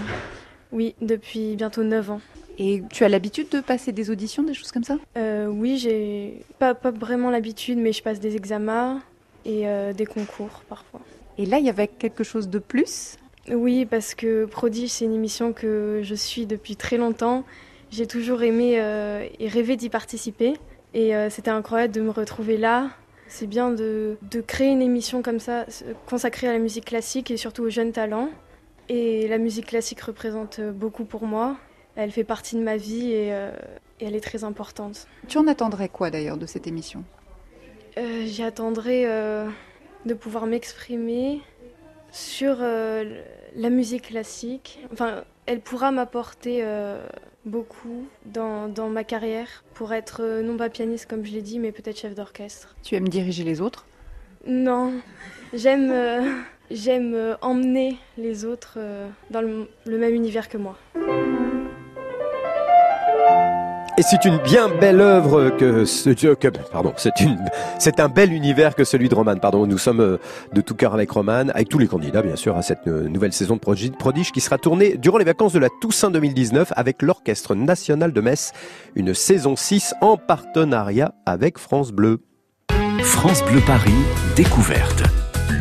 Oui, 0.72 0.94
depuis 1.00 1.56
bientôt 1.56 1.84
9 1.84 2.10
ans. 2.10 2.20
Et 2.64 2.80
tu 2.90 3.02
as 3.02 3.08
l'habitude 3.08 3.48
de 3.48 3.60
passer 3.60 3.90
des 3.90 4.08
auditions, 4.08 4.44
des 4.44 4.54
choses 4.54 4.70
comme 4.70 4.84
ça? 4.84 4.96
Euh, 5.16 5.48
Oui, 5.48 5.78
j'ai 5.78 6.44
pas, 6.60 6.74
pas 6.74 6.92
vraiment 6.92 7.28
l'habitude, 7.28 7.76
mais 7.76 7.92
je 7.92 8.04
passe 8.04 8.20
des 8.20 8.36
examens 8.36 9.02
et 9.44 9.66
euh, 9.66 9.92
des 9.92 10.06
concours 10.06 10.62
parfois. 10.68 11.00
Et 11.38 11.44
là, 11.44 11.58
il 11.58 11.64
y 11.64 11.68
avait 11.68 11.88
quelque 11.88 12.22
chose 12.22 12.48
de 12.48 12.60
plus? 12.60 13.16
Oui, 13.50 13.84
parce 13.84 14.14
que 14.14 14.44
Prodige, 14.44 14.90
c'est 14.90 15.04
une 15.04 15.14
émission 15.14 15.52
que 15.52 16.02
je 16.04 16.14
suis 16.14 16.46
depuis 16.46 16.76
très 16.76 16.98
longtemps. 16.98 17.42
J'ai 17.90 18.06
toujours 18.06 18.44
aimé 18.44 18.74
euh, 18.76 19.26
et 19.40 19.48
rêvé 19.48 19.74
d'y 19.74 19.88
participer. 19.88 20.54
Et 20.94 21.12
c'était 21.30 21.50
incroyable 21.50 21.94
de 21.94 22.02
me 22.02 22.10
retrouver 22.10 22.58
là. 22.58 22.90
c'est 23.26 23.46
bien 23.46 23.70
de, 23.70 24.18
de, 24.30 24.42
créer 24.42 24.68
une 24.68 24.82
émission 24.82 25.22
comme 25.22 25.40
ça, 25.40 25.64
consacrée 26.06 26.48
à 26.48 26.52
la 26.52 26.58
musique 26.58 26.84
classique 26.84 27.30
et 27.30 27.38
surtout 27.38 27.62
aux 27.62 27.70
jeunes 27.70 27.92
talents. 27.92 28.28
Et 28.90 29.26
la 29.26 29.38
musique 29.38 29.68
classique 29.68 30.02
représente 30.02 30.60
beaucoup 30.60 31.06
pour 31.06 31.24
moi. 31.24 31.56
Elle 31.96 32.10
fait 32.10 32.24
partie 32.24 32.56
de 32.56 32.62
ma 32.62 32.76
vie 32.76 33.12
et, 33.12 33.28
et 33.28 34.04
elle 34.04 34.14
est 34.14 34.20
très 34.20 34.44
importante. 34.44 35.06
Tu 35.28 35.38
en 35.38 35.46
attendrais 35.46 35.88
quoi 35.88 36.10
d'ailleurs 36.10 36.38
de 36.38 36.46
cette 36.46 36.66
émission? 36.66 37.04
Euh, 37.98 38.24
J'y 38.24 38.42
attendrais 38.42 39.04
de 40.06 40.14
pouvoir 40.14 40.46
m'exprimer 40.46 41.42
sur 42.10 42.56
la 42.60 43.70
musique 43.70 44.08
classique. 44.08 44.80
Enfin, 44.92 45.24
elle 45.46 45.60
pourra 45.60 45.90
m'apporter 45.90 46.60
euh, 46.62 47.04
beaucoup 47.44 48.06
dans, 48.26 48.68
dans, 48.68 48.88
ma 48.88 49.04
carrière 49.04 49.64
pour 49.74 49.92
être 49.92 50.22
euh, 50.22 50.42
non 50.42 50.56
pas 50.56 50.68
pianiste 50.68 51.06
comme 51.06 51.24
je 51.24 51.32
l'ai 51.32 51.42
dit, 51.42 51.58
mais 51.58 51.72
peut-être 51.72 51.98
chef 51.98 52.14
d'orchestre. 52.14 52.74
Tu 52.82 52.94
aimes 52.94 53.08
diriger 53.08 53.44
les 53.44 53.60
autres? 53.60 53.86
Non, 54.46 54.92
j'aime 55.52 55.90
euh, 55.90 56.40
j'aime 56.70 57.36
emmener 57.42 57.98
les 58.18 58.44
autres 58.44 58.78
dans 59.30 59.40
le, 59.40 59.68
le 59.86 59.98
même 59.98 60.14
univers 60.14 60.48
que 60.48 60.58
moi. 60.58 60.76
Et 64.02 64.04
c'est 64.04 64.24
une 64.24 64.38
bien 64.38 64.68
belle 64.68 65.00
œuvre 65.00 65.50
que 65.50 65.84
ce 65.84 66.10
que, 66.10 66.48
pardon, 66.72 66.92
c'est 67.78 68.00
un 68.00 68.08
bel 68.08 68.32
univers 68.32 68.74
que 68.74 68.82
celui 68.82 69.08
de 69.08 69.14
Roman. 69.14 69.36
Pardon, 69.36 69.64
nous 69.64 69.78
sommes 69.78 70.00
euh, 70.00 70.18
de 70.52 70.60
tout 70.60 70.74
cœur 70.74 70.92
avec 70.92 71.08
Roman, 71.08 71.50
avec 71.50 71.68
tous 71.68 71.78
les 71.78 71.86
candidats 71.86 72.20
bien 72.20 72.34
sûr 72.34 72.56
à 72.56 72.62
cette 72.62 72.88
euh, 72.88 73.08
nouvelle 73.08 73.32
saison 73.32 73.54
de 73.54 73.60
Prodige 73.60 74.32
qui 74.32 74.40
sera 74.40 74.58
tournée 74.58 74.96
durant 74.96 75.18
les 75.18 75.24
vacances 75.24 75.52
de 75.52 75.60
la 75.60 75.68
Toussaint 75.80 76.10
2019 76.10 76.72
avec 76.74 77.00
l'Orchestre 77.00 77.54
National 77.54 78.12
de 78.12 78.20
Metz, 78.20 78.50
une 78.96 79.14
saison 79.14 79.54
6 79.54 79.94
en 80.00 80.16
partenariat 80.16 81.14
avec 81.24 81.56
France 81.56 81.92
Bleu. 81.92 82.18
France 83.04 83.44
Bleu 83.44 83.60
Paris, 83.64 83.92
découverte. 84.34 85.04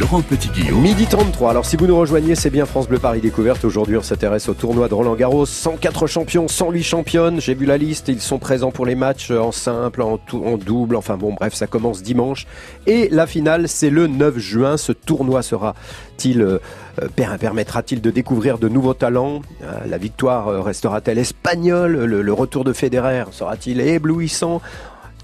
Laurent 0.01 0.23
Petit-Guillaume. 0.23 0.81
Midi 0.81 1.05
33. 1.05 1.51
Alors 1.51 1.63
si 1.63 1.77
vous 1.77 1.85
nous 1.85 1.95
rejoignez, 1.95 2.33
c'est 2.33 2.49
bien 2.49 2.65
France 2.65 2.87
Bleu 2.87 2.97
Paris 2.97 3.21
Découverte. 3.21 3.63
Aujourd'hui, 3.65 3.97
on 3.97 4.01
s'intéresse 4.01 4.49
au 4.49 4.55
tournoi 4.55 4.87
de 4.87 4.95
Roland 4.95 5.13
Garros. 5.13 5.45
104 5.45 6.07
champions, 6.07 6.47
108 6.47 6.81
championnes. 6.81 7.39
J'ai 7.39 7.53
vu 7.53 7.67
la 7.67 7.77
liste. 7.77 8.07
Ils 8.07 8.19
sont 8.19 8.39
présents 8.39 8.71
pour 8.71 8.87
les 8.87 8.95
matchs 8.95 9.29
en 9.29 9.51
simple, 9.51 10.01
en, 10.01 10.17
double. 10.57 10.95
Enfin 10.95 11.17
bon, 11.17 11.33
bref, 11.33 11.53
ça 11.53 11.67
commence 11.67 12.01
dimanche. 12.01 12.47
Et 12.87 13.09
la 13.09 13.27
finale, 13.27 13.67
c'est 13.67 13.91
le 13.91 14.07
9 14.07 14.39
juin. 14.39 14.75
Ce 14.75 14.91
tournoi 14.91 15.43
sera-t-il 15.43 16.41
euh, 16.41 16.57
permettra-t-il 17.15 18.01
de 18.01 18.09
découvrir 18.09 18.57
de 18.57 18.69
nouveaux 18.69 18.95
talents? 18.95 19.43
Euh, 19.61 19.71
La 19.87 19.99
victoire 19.99 20.47
euh, 20.47 20.61
restera-t-elle 20.61 21.19
espagnole? 21.19 22.05
Le, 22.05 22.23
le, 22.23 22.33
retour 22.33 22.63
de 22.63 22.73
Federer 22.73 23.25
sera-t-il 23.31 23.79
éblouissant? 23.79 24.61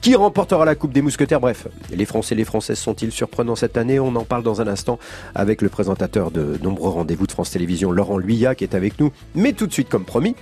Qui 0.01 0.15
remportera 0.15 0.65
la 0.65 0.75
Coupe 0.75 0.93
des 0.93 1.01
Mousquetaires? 1.01 1.39
Bref, 1.39 1.67
les 1.91 2.05
Français 2.05 2.35
et 2.35 2.37
les 2.37 2.45
Françaises 2.45 2.79
sont-ils 2.79 3.11
surprenants 3.11 3.55
cette 3.55 3.77
année? 3.77 3.99
On 3.99 4.15
en 4.15 4.23
parle 4.23 4.43
dans 4.43 4.61
un 4.61 4.67
instant 4.67 4.99
avec 5.35 5.61
le 5.61 5.69
présentateur 5.69 6.31
de 6.31 6.57
nombreux 6.61 6.89
rendez-vous 6.89 7.27
de 7.27 7.31
France 7.31 7.51
Télévisions, 7.51 7.91
Laurent 7.91 8.17
Luyat, 8.17 8.55
qui 8.55 8.63
est 8.63 8.75
avec 8.75 8.99
nous. 8.99 9.11
Mais 9.35 9.53
tout 9.53 9.67
de 9.67 9.73
suite, 9.73 9.89
comme 9.89 10.05
promis, 10.05 10.35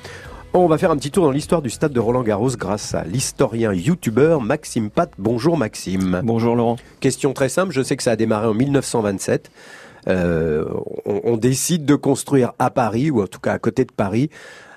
on 0.53 0.67
va 0.67 0.77
faire 0.77 0.91
un 0.91 0.97
petit 0.97 1.11
tour 1.11 1.25
dans 1.25 1.31
l'histoire 1.31 1.61
du 1.61 1.69
stade 1.69 1.91
de 1.91 1.99
Roland 1.99 2.23
Garros 2.23 2.55
grâce 2.57 2.95
à 2.95 3.03
l'historien 3.03 3.73
youtubeur 3.73 4.41
Maxime 4.41 4.89
Pat. 4.89 5.11
Bonjour 5.17 5.57
Maxime. 5.57 6.21
Bonjour 6.23 6.55
Laurent. 6.55 6.77
Question 7.01 7.33
très 7.33 7.49
simple, 7.49 7.73
je 7.73 7.81
sais 7.81 7.97
que 7.97 8.03
ça 8.03 8.11
a 8.11 8.15
démarré 8.15 8.47
en 8.47 8.53
1927. 8.53 9.51
Euh, 10.07 10.65
on, 11.05 11.21
on 11.23 11.37
décide 11.37 11.85
de 11.85 11.95
construire 11.95 12.53
à 12.59 12.69
Paris, 12.69 13.11
ou 13.11 13.21
en 13.21 13.27
tout 13.27 13.39
cas 13.39 13.53
à 13.53 13.59
côté 13.59 13.83
de 13.85 13.91
Paris, 13.91 14.29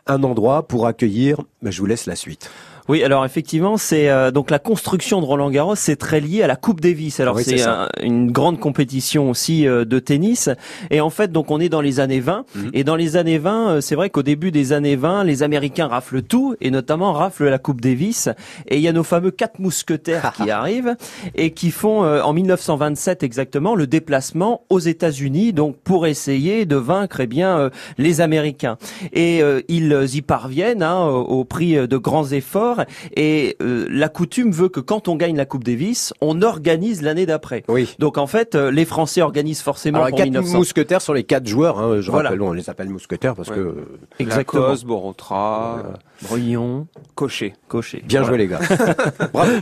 un 0.09 0.23
endroit 0.23 0.67
pour 0.67 0.87
accueillir, 0.87 1.43
mais 1.62 1.71
je 1.71 1.81
vous 1.81 1.87
laisse 1.87 2.07
la 2.07 2.17
suite. 2.17 2.51
Oui, 2.88 3.05
alors 3.05 3.27
effectivement, 3.27 3.77
c'est 3.77 4.09
euh, 4.09 4.31
donc 4.31 4.51
la 4.51 4.59
construction 4.59 5.20
de 5.20 5.27
Roland 5.27 5.51
Garros, 5.51 5.74
c'est 5.74 5.96
très 5.96 6.20
lié 6.20 6.42
à 6.42 6.46
la 6.46 6.57
Coupe 6.57 6.81
Davis. 6.81 7.20
Alors 7.20 7.38
c'est 7.38 7.62
une 8.03 8.33
grande 8.33 8.59
compétition 8.59 9.29
aussi 9.29 9.66
euh, 9.66 9.85
de 9.85 9.98
tennis. 9.98 10.48
Et 10.90 11.03
en 11.03 11.11
fait, 11.11 11.31
donc 11.31 11.51
on 11.51 11.61
est 11.61 11.68
dans 11.68 11.83
les 11.83 12.01
années 12.01 12.20
20. 12.20 12.46
Mhm. 12.55 12.70
Et 12.72 12.85
dans 12.85 12.96
les 12.96 13.18
années 13.18 13.37
20, 13.37 13.68
euh, 13.68 13.81
c'est 13.83 13.94
vrai 13.94 14.09
qu'au 14.09 14.22
début 14.22 14.51
des 14.51 14.72
années 14.72 14.96
20, 14.96 15.24
les 15.24 15.42
Américains 15.42 15.87
raflent 15.87 16.22
tout, 16.22 16.55
et 16.62 16.70
notamment 16.70 17.12
raflent 17.12 17.51
la 17.51 17.59
Coupe 17.59 17.83
Davis. 17.83 18.31
Et 18.68 18.77
il 18.77 18.83
y 18.83 18.88
a 18.88 18.92
nos 18.92 19.03
fameux 19.03 19.33
quatre 19.33 19.59
mousquetaires 19.59 20.33
qui 20.37 20.51
arrivent 20.51 20.96
et 21.35 21.51
qui 21.51 21.70
font 21.70 22.05
en 22.05 22.33
1927 22.33 23.22
exactement 23.22 23.74
le 23.74 23.87
déplacement 23.87 24.62
aux 24.70 24.79
États-Unis, 24.79 25.53
donc 25.53 25.77
pour 25.77 26.07
essayer 26.07 26.64
de 26.64 26.77
vaincre 26.77 27.20
eh 27.20 27.27
bien 27.27 27.70
les 27.98 28.20
Américains. 28.22 28.79
Et 29.12 29.42
ils 29.68 30.14
y 30.14 30.22
parviennent 30.22 30.83
hein, 30.83 31.07
au 31.07 31.44
prix 31.44 31.74
de 31.74 31.96
grands 31.96 32.29
efforts 32.31 32.78
et 33.14 33.57
euh, 33.62 33.87
la 33.91 34.09
coutume 34.09 34.53
veut 34.53 34.69
que 34.69 34.81
quand 34.81 35.09
on 35.09 35.17
gagne 35.17 35.37
la 35.37 35.45
Coupe 35.45 35.64
Davis, 35.64 36.12
on 36.21 36.43
organise 36.43 37.03
l'année 37.03 37.27
d'après. 37.27 37.64
Oui. 37.69 37.95
Donc 37.99 38.19
en 38.19 38.27
fait, 38.27 38.55
euh, 38.55 38.71
les 38.71 38.85
Français 38.85 39.23
organisent 39.23 39.62
forcément. 39.62 39.99
Alors, 40.05 40.19
les 40.19 40.31
quatre 40.31 40.47
mousquetaires 40.47 41.03
sont 41.03 41.12
les 41.12 41.25
quatre 41.25 41.47
joueurs. 41.47 41.79
Hein, 41.79 42.01
je 42.01 42.11
rappelle, 42.11 42.41
on 42.43 42.53
les 42.53 42.71
appelle 42.71 42.88
mousquetaires 42.88 43.35
parce 43.35 43.51
que. 43.51 43.87
Exactement. 44.19 44.62
Lacoste, 44.62 44.85
Borontra, 44.85 45.83
Bruyon, 46.23 46.87
Cochet. 47.14 47.55
Cochet. 47.69 48.03
Bien 48.07 48.25
joué 48.25 48.38
les 48.38 48.49
gars. 48.49 48.61
Bravo. 49.33 49.53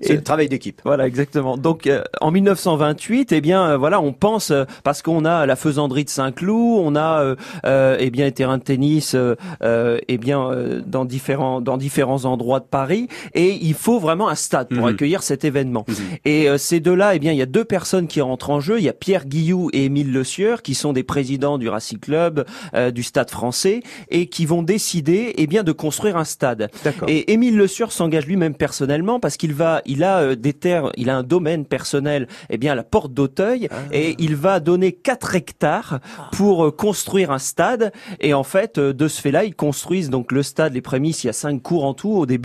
C'est 0.00 0.14
le 0.14 0.22
travail 0.22 0.48
d'équipe. 0.48 0.80
Voilà, 0.84 1.06
exactement. 1.06 1.56
Donc 1.56 1.86
euh, 1.86 2.02
en 2.20 2.30
1928, 2.30 3.32
eh 3.32 3.40
bien 3.40 3.76
voilà, 3.76 4.00
on 4.00 4.12
pense 4.12 4.52
parce 4.84 5.02
qu'on 5.02 5.24
a 5.24 5.46
la 5.46 5.56
faisanderie 5.56 6.04
de 6.04 6.10
Saint-Cloud, 6.10 6.82
on 6.84 6.96
a 6.96 7.34
eh 7.64 8.10
bien 8.10 8.24
les 8.24 8.32
terrains 8.32 8.58
de 8.58 8.62
tennis, 8.62 9.16
eh 9.62 10.18
bien 10.18 10.50
dans 10.86 11.04
différents 11.04 11.60
dans 11.60 11.76
différents 11.76 12.24
endroits 12.24 12.57
de 12.60 12.64
Paris 12.64 13.08
et 13.34 13.58
il 13.60 13.74
faut 13.74 13.98
vraiment 13.98 14.28
un 14.28 14.34
stade 14.34 14.68
pour 14.68 14.86
mhm. 14.86 14.94
accueillir 14.94 15.22
cet 15.22 15.44
événement. 15.44 15.84
Mhm. 15.88 15.94
Et 16.24 16.48
euh, 16.48 16.58
ces 16.58 16.80
deux-là, 16.80 17.14
eh 17.14 17.18
bien, 17.18 17.32
il 17.32 17.38
y 17.38 17.42
a 17.42 17.46
deux 17.46 17.64
personnes 17.64 18.06
qui 18.06 18.20
rentrent 18.20 18.50
en 18.50 18.60
jeu. 18.60 18.78
Il 18.78 18.84
y 18.84 18.88
a 18.88 18.92
Pierre 18.92 19.26
Guillou 19.26 19.70
et 19.72 19.84
Émile 19.84 20.12
Le 20.12 20.24
Sieur 20.24 20.62
qui 20.62 20.74
sont 20.74 20.92
des 20.92 21.02
présidents 21.02 21.58
du 21.58 21.68
Racing 21.68 21.98
Club, 21.98 22.44
euh, 22.74 22.90
du 22.90 23.02
Stade 23.02 23.30
Français 23.30 23.80
et 24.10 24.26
qui 24.26 24.46
vont 24.46 24.62
décider, 24.62 25.34
eh 25.36 25.46
bien, 25.46 25.62
de 25.62 25.72
construire 25.72 26.16
un 26.16 26.24
stade. 26.24 26.70
Et 27.06 27.32
Émile 27.32 27.56
Le 27.56 27.66
Sieur 27.66 27.92
s'engage 27.92 28.26
lui-même 28.26 28.54
personnellement 28.54 29.20
parce 29.20 29.36
qu'il 29.36 29.54
va, 29.54 29.82
il 29.86 30.04
a 30.04 30.18
euh, 30.18 30.34
des 30.34 30.52
terres, 30.52 30.90
il 30.96 31.10
a 31.10 31.16
un 31.16 31.22
domaine 31.22 31.64
personnel, 31.64 32.28
eh 32.50 32.58
bien, 32.58 32.72
à 32.72 32.74
la 32.74 32.84
porte 32.84 33.12
d'Auteuil 33.12 33.68
ah. 33.70 33.76
et 33.92 34.16
il 34.18 34.36
va 34.36 34.60
donner 34.60 34.92
4 34.92 35.34
hectares 35.34 36.00
pour 36.32 36.74
construire 36.76 37.30
un 37.30 37.38
stade. 37.38 37.92
Et 38.20 38.34
en 38.34 38.44
fait, 38.44 38.78
de 38.78 39.08
ce 39.08 39.20
fait-là, 39.20 39.44
ils 39.44 39.54
construisent 39.54 40.10
donc 40.10 40.32
le 40.32 40.42
stade, 40.42 40.74
les 40.74 40.80
prémices, 40.80 41.24
il 41.24 41.28
y 41.28 41.30
a 41.30 41.34
cinq 41.34 41.62
cours 41.62 41.84
en 41.84 41.94
tout 41.94 42.10
au 42.10 42.26
début 42.26 42.37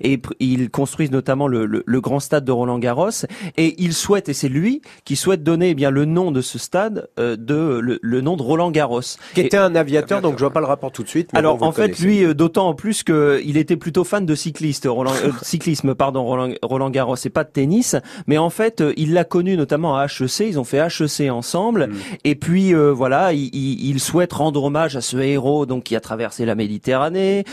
et 0.00 0.20
ils 0.40 0.70
construisent 0.70 1.10
notamment 1.10 1.48
le, 1.48 1.66
le, 1.66 2.00
grand 2.00 2.20
stade 2.20 2.44
de 2.44 2.52
Roland 2.52 2.78
Garros 2.78 3.10
et 3.56 3.74
il 3.78 3.92
souhaite 3.92 4.28
et 4.28 4.34
c'est 4.34 4.48
lui 4.48 4.82
qui 5.04 5.16
souhaite 5.16 5.42
donner 5.42 5.70
eh 5.70 5.74
bien 5.74 5.90
le 5.90 6.04
nom 6.04 6.30
de 6.30 6.40
ce 6.40 6.58
stade 6.58 7.08
euh, 7.18 7.36
de 7.36 7.98
le, 8.02 8.20
nom 8.20 8.36
de 8.36 8.42
Roland 8.42 8.70
Garros. 8.70 9.00
Qui 9.34 9.40
était 9.40 9.56
un 9.56 9.74
aviateur, 9.74 10.20
donc 10.20 10.34
je 10.34 10.40
vois 10.40 10.52
pas 10.52 10.60
le 10.60 10.66
rapport 10.66 10.92
tout 10.92 11.02
de 11.02 11.08
suite. 11.08 11.30
alors 11.34 11.62
en 11.62 11.72
fait 11.72 11.98
lui 11.98 12.24
euh, 12.24 12.34
d'autant 12.34 12.68
en 12.68 12.74
plus 12.74 13.02
que 13.02 13.40
il 13.44 13.56
était 13.56 13.76
plutôt 13.76 14.04
fan 14.04 14.26
de 14.26 14.34
cycliste 14.34 14.86
Roland 14.88 15.12
euh, 15.24 15.30
cyclisme 15.42 15.94
pardon 15.94 16.24
Roland, 16.24 16.54
Roland 16.62 16.90
Garros 16.90 17.16
et 17.24 17.30
pas 17.30 17.44
de 17.44 17.50
tennis 17.50 17.96
mais 18.26 18.38
en 18.38 18.50
fait 18.50 18.82
il 18.96 19.12
l'a 19.12 19.24
connu 19.24 19.56
notamment 19.56 19.96
à 19.96 20.06
HEC 20.06 20.40
ils 20.40 20.58
ont 20.58 20.64
fait 20.64 20.78
HEC 20.78 21.30
ensemble 21.30 21.88
mm. 21.88 21.94
et 22.24 22.34
puis 22.34 22.74
voilà 22.74 23.32
il, 23.32 23.50
il, 23.52 24.00
souhaite 24.00 24.32
rendre 24.32 24.62
hommage 24.62 24.96
à 24.96 25.00
ce 25.00 25.16
héros 25.16 25.66
donc 25.66 25.84
qui 25.84 25.96
a 25.96 26.00
traversé 26.00 26.44
la 26.44 26.54
Méditerranée 26.54 27.44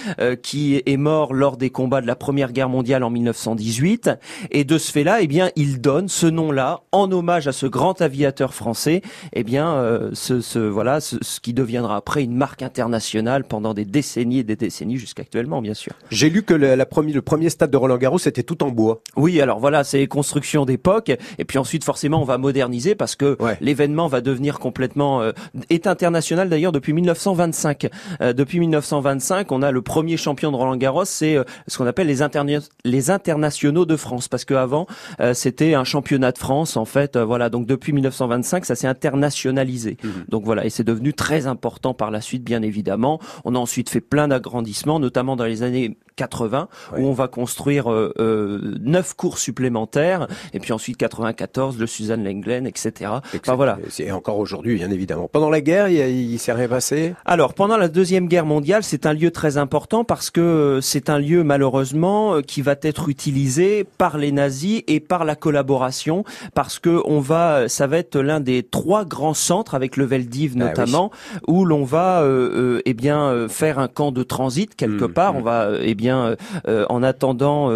qui 0.42 0.82
est 0.86 0.98
mort 0.98 1.34
lors 1.34 1.58
des 1.58 1.70
combats 1.70 1.85
de 1.88 2.08
la 2.08 2.16
Première 2.16 2.52
Guerre 2.52 2.70
mondiale 2.70 3.04
en 3.04 3.10
1918. 3.10 4.12
Et 4.52 4.64
de 4.64 4.78
ce 4.78 4.92
fait-là, 4.92 5.22
eh 5.22 5.28
bien, 5.28 5.50
il 5.56 5.82
donne 5.82 6.08
ce 6.08 6.28
nom-là 6.28 6.82
en 6.92 7.12
hommage 7.12 7.48
à 7.48 7.52
ce 7.52 7.66
grand 7.66 8.02
aviateur 8.02 8.54
français. 8.54 9.02
Eh 9.34 9.44
bien, 9.44 9.74
euh, 9.74 10.10
ce, 10.14 10.42
ce, 10.42 10.60
voilà, 10.60 11.00
ce, 11.00 11.18
qui 11.42 11.54
deviendra 11.54 11.96
après 11.96 12.24
une 12.24 12.36
marque 12.36 12.62
internationale 12.62 13.44
pendant 13.44 13.74
des 13.74 13.86
décennies 13.86 14.40
et 14.40 14.44
des 14.44 14.56
décennies 14.56 14.98
jusqu'actuellement, 14.98 15.62
bien 15.62 15.74
sûr. 15.74 15.94
J'ai 16.10 16.30
lu 16.30 16.44
que 16.44 16.54
la, 16.54 16.76
la 16.76 16.86
premier, 16.86 17.14
le 17.14 17.22
premier 17.22 17.50
stade 17.50 17.72
de 17.72 17.78
Roland 17.78 17.98
Garros 17.98 18.20
était 18.20 18.44
tout 18.44 18.64
en 18.64 18.70
bois. 18.70 19.02
Oui, 19.16 19.42
alors 19.42 19.60
voilà, 19.60 19.84
c'est 19.84 20.06
construction 20.08 20.66
d'époque. 20.66 21.12
Et 21.38 21.46
puis 21.46 21.58
ensuite, 21.58 21.84
forcément, 21.84 22.22
on 22.22 22.26
va 22.26 22.38
moderniser 22.38 22.96
parce 22.96 23.16
que 23.16 23.38
l'événement 23.62 24.08
va 24.08 24.22
devenir 24.22 24.60
complètement 24.60 25.22
euh, 25.22 25.32
est 25.70 25.88
international 25.88 26.50
d'ailleurs 26.50 26.72
depuis 26.72 26.94
1925. 26.94 27.88
Euh, 28.22 28.34
depuis 28.34 28.60
1925, 28.60 29.52
on 29.52 29.62
a 29.62 29.72
le 29.72 29.82
premier 29.82 30.18
champion 30.18 30.52
de 30.52 30.58
Roland 30.58 30.76
Garros, 30.76 31.06
c'est 31.06 31.38
ce 31.76 31.78
qu'on 31.78 31.88
appelle 31.88 32.08
les, 32.08 32.60
les 32.86 33.12
internationaux 33.12 33.86
de 33.86 33.98
France, 33.98 34.30
parce 34.30 34.46
qu'avant 34.46 34.88
euh, 35.20 35.34
c'était 35.34 35.74
un 35.74 35.84
championnat 35.84 36.32
de 36.32 36.38
France 36.38 36.78
en 36.78 36.86
fait. 36.86 37.18
Euh, 37.18 37.26
voilà, 37.26 37.50
donc 37.50 37.68
depuis 37.68 37.92
1925, 37.92 38.64
ça 38.64 38.76
s'est 38.76 38.88
internationalisé. 38.88 39.98
Mhm. 40.02 40.12
Donc 40.30 40.46
voilà, 40.46 40.66
et 40.66 40.70
c'est 40.70 40.86
devenu 40.86 41.14
très 41.14 41.48
important 41.48 41.94
par 41.94 42.12
la 42.12 42.22
suite, 42.22 42.46
bien 42.46 42.62
évidemment. 42.62 43.20
On 43.44 43.56
a 43.56 43.60
ensuite 43.60 43.90
fait 43.90 44.00
plein 44.00 44.30
d'agrandissements, 44.30 45.02
notamment 45.02 45.36
dans 45.36 45.44
les 45.44 45.64
années 45.64 45.98
80 46.16 46.68
où 46.98 47.02
on 47.02 47.14
va 47.14 47.28
construire 47.28 47.90
neuf 48.18 49.14
cours 49.14 49.38
supplémentaires 49.38 50.28
et 50.54 50.60
puis 50.60 50.74
ensuite 50.74 50.98
94 50.98 51.78
le 51.78 51.88
Suzanne 51.88 52.24
Lenglen, 52.24 52.68
etc. 52.68 53.12
Enfin 53.36 53.56
voilà. 53.56 53.78
C'est 53.90 54.12
encore 54.12 54.40
aujourd'hui, 54.40 54.76
bien 54.76 54.92
évidemment. 54.92 55.30
Pendant 55.32 55.50
la 55.50 55.62
guerre, 55.62 55.90
il, 55.90 55.98
il 55.98 56.40
s'est 56.40 56.54
rien 56.54 56.68
passé? 56.68 57.16
Alors 57.26 57.54
pendant 57.54 57.78
la 57.78 57.88
deuxième 57.88 58.28
guerre 58.28 58.46
mondiale, 58.46 58.84
c'est 58.84 59.06
un 59.06 59.14
lieu 59.14 59.32
très 59.32 59.58
important 59.58 60.04
parce 60.04 60.30
que 60.30 60.80
c'est 60.82 61.10
un 61.10 61.20
lieu 61.20 61.44
malheureusement 61.44 62.42
qui 62.42 62.62
va 62.62 62.76
être 62.82 63.10
utilisé 63.10 63.86
par 63.98 64.18
les 64.18 64.32
nazis 64.32 64.84
et 64.88 65.00
par 65.00 65.26
la 65.26 65.36
collaboration 65.36 66.24
parce 66.54 66.80
que 66.80 67.02
on 67.06 67.20
va, 67.20 67.68
ça 67.68 67.88
va 67.88 67.98
être 67.98 68.20
l'un 68.20 68.40
des 68.40 68.64
trois 68.64 69.06
grands 69.06 69.34
centres 69.34 69.76
avec 69.76 69.98
le 69.98 70.06
Veldiv 70.06 70.54
ah 70.56 70.60
notamment 70.60 71.12
où 71.48 71.66
l'on 71.66 71.84
va, 71.84 72.22
euh, 72.22 72.78
euh, 72.78 72.82
eh 72.86 72.94
bien, 72.94 73.24
euh, 73.30 73.48
faire 73.48 73.80
un 73.80 73.88
camp 73.88 74.12
de 74.12 74.24
transit 74.24 74.76
quelque 74.76 75.06
mmh, 75.06 75.14
part. 75.14 75.34
Mmh. 75.34 75.38
On 75.38 75.42
va, 75.42 75.70
eh 75.82 75.96
bien, 75.96 76.05
en 76.12 77.04
attendant 77.04 77.70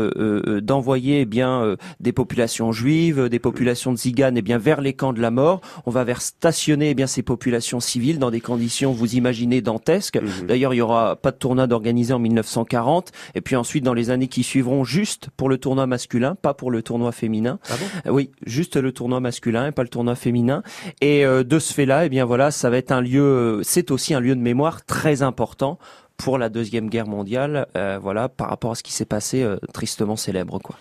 d'envoyer, 0.61 1.21
eh 1.21 1.25
bien, 1.25 1.75
des 1.99 2.11
populations 2.11 2.71
juives, 2.71 3.29
des 3.29 3.39
populations 3.39 3.91
de 3.91 3.97
Ziganes, 3.97 4.37
eh 4.37 4.41
bien, 4.41 4.57
vers 4.57 4.81
les 4.81 4.93
camps 4.93 5.13
de 5.13 5.21
la 5.21 5.31
mort. 5.31 5.61
On 5.85 5.91
va 5.91 6.03
vers 6.03 6.21
stationner, 6.21 6.91
eh 6.91 6.93
bien, 6.93 7.07
ces 7.07 7.23
populations 7.23 7.79
civiles 7.79 8.19
dans 8.19 8.31
des 8.31 8.41
conditions, 8.41 8.91
vous 8.91 9.15
imaginez, 9.15 9.61
dantesques. 9.61 10.21
Mmh. 10.21 10.47
D'ailleurs, 10.47 10.73
il 10.73 10.77
y 10.77 10.81
aura 10.81 11.15
pas 11.15 11.31
de 11.31 11.37
tournoi 11.37 11.71
organisé 11.71 12.13
en 12.13 12.19
1940. 12.19 13.11
Et 13.35 13.41
puis 13.41 13.55
ensuite, 13.55 13.83
dans 13.83 13.93
les 13.93 14.09
années 14.09 14.27
qui 14.27 14.43
suivront, 14.43 14.83
juste 14.83 15.29
pour 15.37 15.49
le 15.49 15.57
tournoi 15.57 15.87
masculin, 15.87 16.35
pas 16.35 16.53
pour 16.53 16.71
le 16.71 16.81
tournoi 16.81 17.11
féminin. 17.11 17.59
Ah 17.69 17.73
bon? 18.05 18.13
Oui, 18.13 18.31
juste 18.45 18.75
le 18.75 18.91
tournoi 18.91 19.19
masculin 19.19 19.67
et 19.67 19.71
pas 19.71 19.83
le 19.83 19.89
tournoi 19.89 20.15
féminin. 20.15 20.63
Et 21.01 21.23
de 21.23 21.59
ce 21.59 21.73
fait-là, 21.73 22.05
eh 22.05 22.09
bien 22.09 22.25
voilà, 22.25 22.51
ça 22.51 22.69
va 22.69 22.77
être 22.77 22.91
un 22.91 23.01
lieu, 23.01 23.61
c'est 23.63 23.91
aussi 23.91 24.13
un 24.13 24.19
lieu 24.19 24.35
de 24.35 24.41
mémoire 24.41 24.85
très 24.85 25.21
important 25.21 25.79
pour 26.19 26.37
la 26.37 26.49
deuxième 26.49 26.89
guerre 26.89 27.07
mondiale, 27.07 27.65
euh, 27.77 27.97
voilà, 28.01 28.27
par 28.27 28.49
rapport 28.49 28.71
à 28.71 28.75
ce 28.75 28.83
qui 28.83 28.91
s'est 28.91 29.05
passé, 29.05 29.41
euh, 29.41 29.55
tristement 29.73 30.17
célèbre, 30.17 30.59
quoi. 30.59 30.75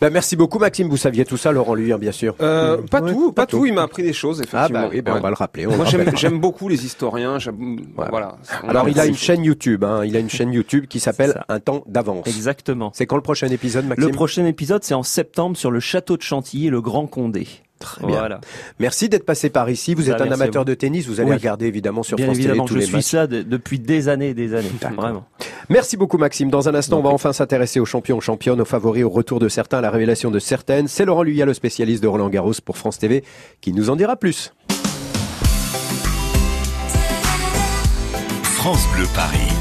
Ben 0.00 0.10
merci 0.10 0.36
beaucoup, 0.36 0.58
Maxime. 0.58 0.88
Vous 0.88 0.98
saviez 0.98 1.24
tout 1.24 1.38
ça, 1.38 1.52
Laurent 1.52 1.74
Luyien, 1.74 1.96
bien 1.96 2.12
sûr. 2.12 2.34
Euh, 2.42 2.82
pas 2.90 3.00
tout, 3.00 3.32
pas, 3.32 3.46
tout. 3.46 3.64
Il 3.64 3.72
m'a 3.72 3.82
appris 3.82 4.02
des 4.02 4.12
choses, 4.12 4.40
effectivement. 4.40 4.64
Ah 4.64 4.68
bah 4.68 4.88
oui, 4.92 5.00
ben 5.00 5.14
on 5.16 5.20
va 5.20 5.30
le 5.30 5.34
rappeler. 5.34 5.66
Moi, 5.66 5.86
j'aime 6.14 6.38
beaucoup 6.38 6.68
les 6.68 6.84
historiens. 6.84 7.38
Voilà. 7.96 8.36
Alors, 8.68 8.88
il 8.88 9.00
a 9.00 9.06
une 9.06 9.16
chaîne 9.16 9.42
YouTube. 9.42 9.84
Hein. 9.84 10.04
Il 10.04 10.16
a 10.16 10.20
une 10.20 10.28
chaîne 10.28 10.52
YouTube 10.52 10.86
qui 10.86 11.00
s'appelle 11.00 11.42
Un 11.48 11.60
temps 11.60 11.84
d'avance. 11.86 12.26
Exactement. 12.26 12.90
C'est 12.94 13.06
quand 13.06 13.16
le 13.16 13.22
prochain 13.22 13.48
épisode, 13.48 13.86
Maxime? 13.86 14.06
Le 14.06 14.12
prochain 14.12 14.44
épisode, 14.44 14.84
c'est 14.84 14.94
en 14.94 15.02
septembre 15.02 15.56
sur 15.56 15.70
le 15.70 15.80
château 15.80 16.16
de 16.16 16.22
Chantilly 16.22 16.66
et 16.66 16.70
le 16.70 16.82
Grand 16.82 17.06
Condé. 17.06 17.46
Très 17.80 18.06
bien. 18.06 18.18
Voilà. 18.18 18.40
Merci 18.78 19.08
d'être 19.08 19.26
passé 19.26 19.50
par 19.50 19.68
ici. 19.68 19.94
Vous 19.94 20.10
êtes 20.10 20.20
un 20.20 20.30
amateur 20.30 20.64
de 20.64 20.74
tennis. 20.74 21.06
Vous 21.06 21.20
allez 21.20 21.32
regarder 21.32 21.66
évidemment 21.66 22.02
sur 22.02 22.16
bien 22.16 22.26
France 22.26 22.38
évidemment, 22.38 22.64
Télé 22.64 22.80
tous 22.80 22.86
je 22.86 22.92
suis 22.92 23.02
ça 23.02 23.26
depuis 23.26 23.78
des 23.78 24.08
années 24.08 24.28
et 24.28 24.34
des 24.34 24.54
années. 24.54 24.70
Vraiment. 24.96 25.26
Merci 25.68 25.96
beaucoup 25.96 26.18
Maxime. 26.18 26.50
Dans 26.50 26.68
un 26.68 26.74
instant, 26.74 26.98
on 26.98 27.02
va 27.02 27.10
enfin 27.10 27.32
s'intéresser 27.32 27.80
aux 27.80 27.84
champions, 27.84 28.18
aux 28.18 28.22
championnes, 28.22 28.60
aux 28.60 28.64
favoris, 28.64 29.04
au 29.04 29.10
retour 29.10 29.40
de 29.40 29.48
certains, 29.48 29.78
à 29.78 29.82
la 29.82 29.90
révélation 29.90 30.30
de 30.30 30.38
certaines. 30.38 30.88
C'est 30.88 31.04
Laurent 31.04 31.22
Luyat, 31.22 31.46
le 31.46 31.54
spécialiste 31.54 32.02
de 32.02 32.08
Roland 32.08 32.28
Garros 32.28 32.52
pour 32.64 32.78
France 32.78 32.98
TV, 32.98 33.24
qui 33.60 33.72
nous 33.72 33.90
en 33.90 33.96
dira 33.96 34.16
plus. 34.16 34.52
France 38.42 38.86
Bleu 38.94 39.06
Paris. 39.14 39.53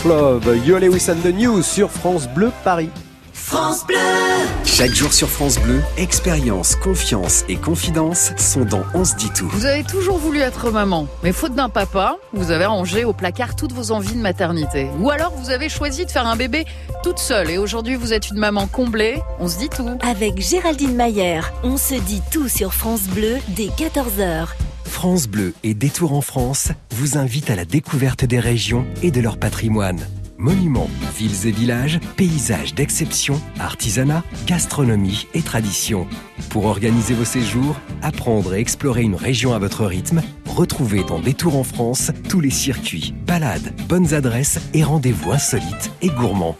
Of 0.00 0.04
Love, 0.04 0.66
Yo 0.66 0.78
Lewis 0.78 1.10
and 1.10 1.20
the 1.22 1.32
News 1.34 1.62
sur 1.62 1.90
France 1.90 2.28
Bleu 2.28 2.50
Paris. 2.64 2.90
France 3.32 3.84
Bleu 3.86 3.96
Chaque 4.64 4.94
jour 4.94 5.12
sur 5.12 5.28
France 5.28 5.58
Bleu, 5.58 5.80
expérience, 5.96 6.76
confiance 6.76 7.44
et 7.48 7.56
confidence 7.56 8.32
sont 8.36 8.64
dans 8.64 8.82
On 8.94 9.04
se 9.04 9.14
dit 9.16 9.30
tout. 9.30 9.48
Vous 9.52 9.66
avez 9.66 9.82
toujours 9.82 10.18
voulu 10.18 10.40
être 10.40 10.70
maman, 10.70 11.06
mais 11.22 11.32
faute 11.32 11.54
d'un 11.54 11.68
papa, 11.68 12.16
vous 12.32 12.50
avez 12.50 12.66
rangé 12.66 13.04
au 13.04 13.12
placard 13.12 13.56
toutes 13.56 13.72
vos 13.72 13.90
envies 13.92 14.14
de 14.14 14.20
maternité. 14.20 14.88
Ou 15.00 15.10
alors 15.10 15.32
vous 15.34 15.50
avez 15.50 15.68
choisi 15.68 16.06
de 16.06 16.10
faire 16.10 16.26
un 16.26 16.36
bébé 16.36 16.64
toute 17.02 17.18
seule 17.18 17.50
et 17.50 17.58
aujourd'hui 17.58 17.96
vous 17.96 18.12
êtes 18.12 18.30
une 18.30 18.38
maman 18.38 18.66
comblée. 18.66 19.20
On 19.38 19.48
se 19.48 19.58
dit 19.58 19.68
tout. 19.68 19.88
Avec 20.02 20.40
Géraldine 20.40 20.94
Mayer, 20.94 21.40
on 21.62 21.76
se 21.76 21.94
dit 21.94 22.22
tout 22.30 22.48
sur 22.48 22.72
France 22.74 23.02
Bleu 23.02 23.38
dès 23.48 23.68
14h. 23.68 24.48
France 24.90 25.28
Bleu 25.28 25.54
et 25.62 25.72
Détour 25.72 26.12
en 26.12 26.20
France 26.20 26.72
vous 26.90 27.16
invitent 27.16 27.48
à 27.48 27.56
la 27.56 27.64
découverte 27.64 28.26
des 28.26 28.38
régions 28.38 28.84
et 29.02 29.10
de 29.10 29.20
leur 29.22 29.38
patrimoine. 29.38 30.06
Monuments, 30.36 30.90
villes 31.16 31.46
et 31.46 31.52
villages, 31.52 32.00
paysages 32.16 32.74
d'exception, 32.74 33.40
artisanat, 33.58 34.22
gastronomie 34.46 35.26
et 35.32 35.40
tradition. 35.40 36.06
Pour 36.50 36.66
organiser 36.66 37.14
vos 37.14 37.24
séjours, 37.24 37.76
apprendre 38.02 38.54
et 38.54 38.60
explorer 38.60 39.02
une 39.02 39.14
région 39.14 39.54
à 39.54 39.58
votre 39.58 39.86
rythme, 39.86 40.20
retrouvez 40.46 41.02
dans 41.04 41.20
Détour 41.20 41.56
en 41.56 41.64
France 41.64 42.10
tous 42.28 42.40
les 42.40 42.50
circuits, 42.50 43.14
balades, 43.26 43.72
bonnes 43.88 44.12
adresses 44.12 44.58
et 44.74 44.84
rendez-vous 44.84 45.30
insolites 45.30 45.92
et 46.02 46.08
gourmands. 46.08 46.56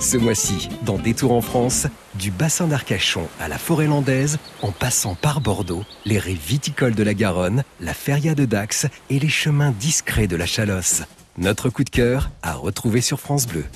Ce 0.00 0.16
mois-ci, 0.16 0.70
dans 0.82 0.96
Détour 0.96 1.32
en 1.32 1.42
France, 1.42 1.86
du 2.14 2.30
bassin 2.30 2.66
d'Arcachon 2.66 3.28
à 3.38 3.48
la 3.48 3.58
forêt 3.58 3.86
landaise, 3.86 4.38
en 4.62 4.72
passant 4.72 5.14
par 5.14 5.42
Bordeaux, 5.42 5.84
les 6.06 6.18
rives 6.18 6.40
viticoles 6.40 6.94
de 6.94 7.02
la 7.02 7.12
Garonne, 7.12 7.64
la 7.80 7.92
feria 7.92 8.34
de 8.34 8.46
Dax 8.46 8.86
et 9.10 9.18
les 9.18 9.28
chemins 9.28 9.74
discrets 9.78 10.26
de 10.26 10.36
la 10.36 10.46
Chalosse. 10.46 11.02
Notre 11.36 11.68
coup 11.68 11.84
de 11.84 11.90
cœur 11.90 12.30
à 12.42 12.54
retrouver 12.54 13.02
sur 13.02 13.20
France 13.20 13.46
Bleu. 13.46 13.66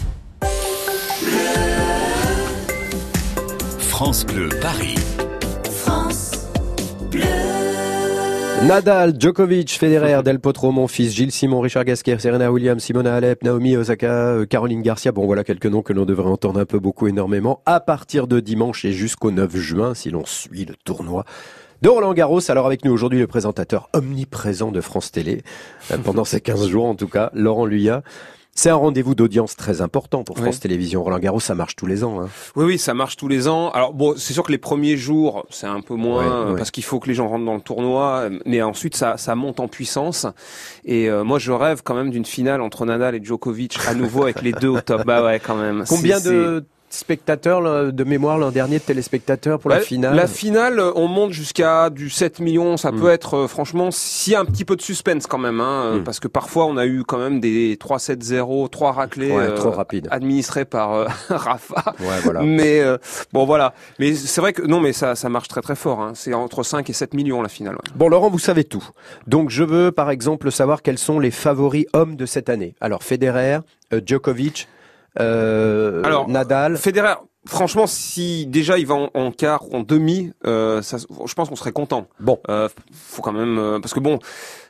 France 3.79 4.25
Bleu 4.25 4.49
Paris. 4.62 4.97
France 5.85 6.33
Bleu. 7.11 7.43
Nadal, 8.65 9.12
Djokovic, 9.21 9.79
Federer, 9.79 10.23
Del 10.23 10.41
Potro, 10.41 10.73
mon 10.73 10.89
fils, 10.89 11.15
Gilles 11.15 11.33
Simon, 11.33 11.61
Richard 11.61 11.85
Gasquet, 11.85 12.19
Serena 12.19 12.51
Williams, 12.51 12.83
Simona 12.83 13.15
Alep, 13.15 13.43
Naomi 13.43 13.77
Osaka, 13.77 14.07
euh, 14.11 14.47
Caroline 14.47 14.81
Garcia. 14.81 15.12
Bon, 15.12 15.27
voilà 15.27 15.45
quelques 15.45 15.67
noms 15.67 15.83
que 15.83 15.93
l'on 15.93 16.07
devrait 16.07 16.31
entendre 16.31 16.59
un 16.59 16.65
peu 16.65 16.79
beaucoup 16.79 17.07
énormément 17.07 17.61
à 17.67 17.81
partir 17.81 18.27
de 18.27 18.41
dimanche 18.41 18.87
et 18.87 18.93
jusqu'au 18.93 19.31
9 19.31 19.55
juin 19.55 19.93
si 19.93 20.09
l'on 20.09 20.25
suit 20.25 20.65
le 20.65 20.75
tournoi 20.83 21.27
de 21.83 21.91
Roland 21.91 22.15
Garros. 22.15 22.51
Alors 22.51 22.65
avec 22.65 22.87
nous 22.87 22.93
aujourd'hui 22.93 23.19
le 23.19 23.27
présentateur 23.27 23.91
omniprésent 23.93 24.73
de 24.73 24.81
France 24.81 25.12
Télé, 25.12 25.43
euh, 25.91 25.99
pendant 25.99 26.25
ces 26.25 26.41
15 26.41 26.67
jours 26.67 26.87
en 26.87 26.95
tout 26.95 27.09
cas, 27.09 27.31
Laurent 27.35 27.67
Luyat. 27.67 28.03
C'est 28.57 28.71
un 28.71 28.77
rendez-vous 28.77 29.15
d'audience 29.15 29.57
très 29.57 29.81
important 29.81 30.23
pour 30.23 30.39
France 30.39 30.61
Télévisions. 30.61 31.03
Roland 31.03 31.19
Garros, 31.19 31.41
ça 31.41 31.55
marche 31.55 31.75
tous 31.75 31.87
les 31.87 32.05
ans. 32.05 32.21
Hein. 32.21 32.29
Oui, 32.55 32.65
oui, 32.65 32.79
ça 32.79 32.95
marche 32.95 33.17
tous 33.17 33.29
les 33.29 33.49
ans. 33.49 33.71
Alors 33.71 33.93
bon, 33.93 34.15
c'est 34.17 34.33
sûr 34.33 34.45
que 34.45 34.53
les 34.53 34.59
premiers 34.59 34.97
jours, 34.97 35.45
c'est 35.51 35.67
un 35.67 35.81
peu 35.81 35.95
moins 35.95 36.55
parce 36.57 36.71
qu'il 36.71 36.85
faut 36.85 37.01
que 37.01 37.09
les 37.09 37.15
gens 37.15 37.29
rentrent 37.29 37.45
dans 37.45 37.55
le 37.55 37.61
tournoi, 37.61 38.29
mais 38.47 38.63
ensuite 38.63 38.97
ça, 38.97 39.17
ça 39.17 39.35
monte 39.35 39.61
en 39.61 39.69
puissance. 39.69 40.27
Et 40.85 41.11
euh, 41.11 41.25
moi, 41.25 41.39
je 41.39 41.51
rêve 41.53 41.83
quand 41.83 41.95
même 41.95 42.11
d'une 42.11 42.25
finale 42.25 42.61
entre 42.61 42.87
Nadal 42.87 43.15
et 43.15 43.25
Djokovic 43.25 43.79
à 43.89 43.95
nouveau 43.95 44.23
avec 44.23 44.43
les 44.43 44.53
deux 44.53 44.69
au 44.69 44.81
top. 44.81 45.05
Bah 45.05 45.25
ouais, 45.25 45.41
quand 45.41 45.57
même. 45.57 45.85
Combien 45.89 46.21
de 46.21 46.65
spectateurs 46.95 47.92
de 47.92 48.05
mémoire 48.05 48.38
l'an 48.38 48.51
dernier, 48.51 48.78
de 48.78 48.84
téléspectateurs 48.84 49.59
pour 49.59 49.70
la 49.70 49.80
finale 49.80 50.14
La 50.14 50.26
finale, 50.26 50.80
on 50.95 51.09
monte 51.09 51.32
jusqu'à 51.32 51.90
du 51.90 52.11
7 52.11 52.40
millions. 52.40 52.76
Ça 52.76 52.92
hmm. 52.92 53.01
peut 53.01 53.11
être, 53.11 53.34
euh, 53.36 53.49
franchement, 53.49 53.90
s'il 53.90 54.32
y 54.32 54.36
a 54.36 54.40
un 54.40 54.45
petit 54.45 54.64
peu 54.64 54.76
de 54.76 54.82
suspense 54.82 55.26
quand 55.26 55.38
même, 55.38 55.61
hein, 55.61 55.97
hmm. 55.97 56.05
parce 56.05 56.20
que 56.20 56.28
parfois 56.28 56.66
on 56.66 56.76
a 56.76 56.86
eu 56.86 57.05
quand 57.05 57.18
même 57.18 57.40
des 57.40 57.76
3-7-0, 57.76 58.68
3 58.68 58.92
raclés 58.92 59.32
ouais, 59.32 59.55
trop 59.55 59.70
rapide. 59.70 60.09
administrés 60.11 60.64
par 60.64 60.95
euh, 60.95 61.07
Rafa. 61.28 61.95
Ouais, 62.01 62.20
voilà. 62.22 62.42
Mais 62.42 62.80
euh, 62.80 62.99
bon, 63.32 63.45
voilà. 63.45 63.74
Mais 63.99 64.14
c'est 64.14 64.40
vrai 64.40 64.53
que 64.53 64.62
non, 64.62 64.80
mais 64.80 64.92
ça, 64.92 65.14
ça 65.14 65.28
marche 65.28 65.49
très 65.49 65.61
très 65.61 65.76
fort. 65.76 66.01
Hein. 66.01 66.12
C'est 66.14 66.34
entre 66.34 66.62
5 66.62 66.88
et 66.88 66.92
7 66.92 67.14
millions 67.14 67.42
la 67.42 67.49
finale. 67.49 67.76
Bon, 67.95 68.09
Laurent, 68.09 68.30
vous 68.30 68.38
savez 68.38 68.64
tout. 68.64 68.86
Donc, 69.26 69.51
je 69.51 69.64
veux 69.64 69.92
par 69.92 70.11
exemple 70.11 70.51
savoir 70.51 70.82
quels 70.82 70.99
sont 70.99 71.18
les 71.18 71.30
favoris 71.30 71.86
hommes 71.92 72.16
de 72.16 72.26
cette 72.26 72.49
année. 72.49 72.74
Alors, 72.80 73.03
Federer, 73.03 73.59
Djokovic, 74.05 74.68
euh, 75.21 76.03
Alors, 76.05 76.29
Nadal. 76.29 76.77
Federer, 76.77 77.15
franchement, 77.47 77.87
si 77.87 78.47
déjà 78.47 78.79
il 78.79 78.87
va 78.87 78.95
en, 79.12 79.31
quart 79.31 79.69
ou 79.69 79.77
en 79.77 79.83
demi, 79.83 80.33
euh, 80.47 80.83
ça, 80.83 80.97
je 80.99 81.35
pense 81.35 81.49
qu'on 81.49 81.57
serait 81.57 81.73
content. 81.73 82.07
Bon, 82.21 82.41
euh, 82.49 82.69
faut 82.93 83.23
quand 83.23 83.33
même 83.33 83.59
euh, 83.59 83.81
parce 83.81 83.95
que 83.95 84.01
bon, 84.01 84.19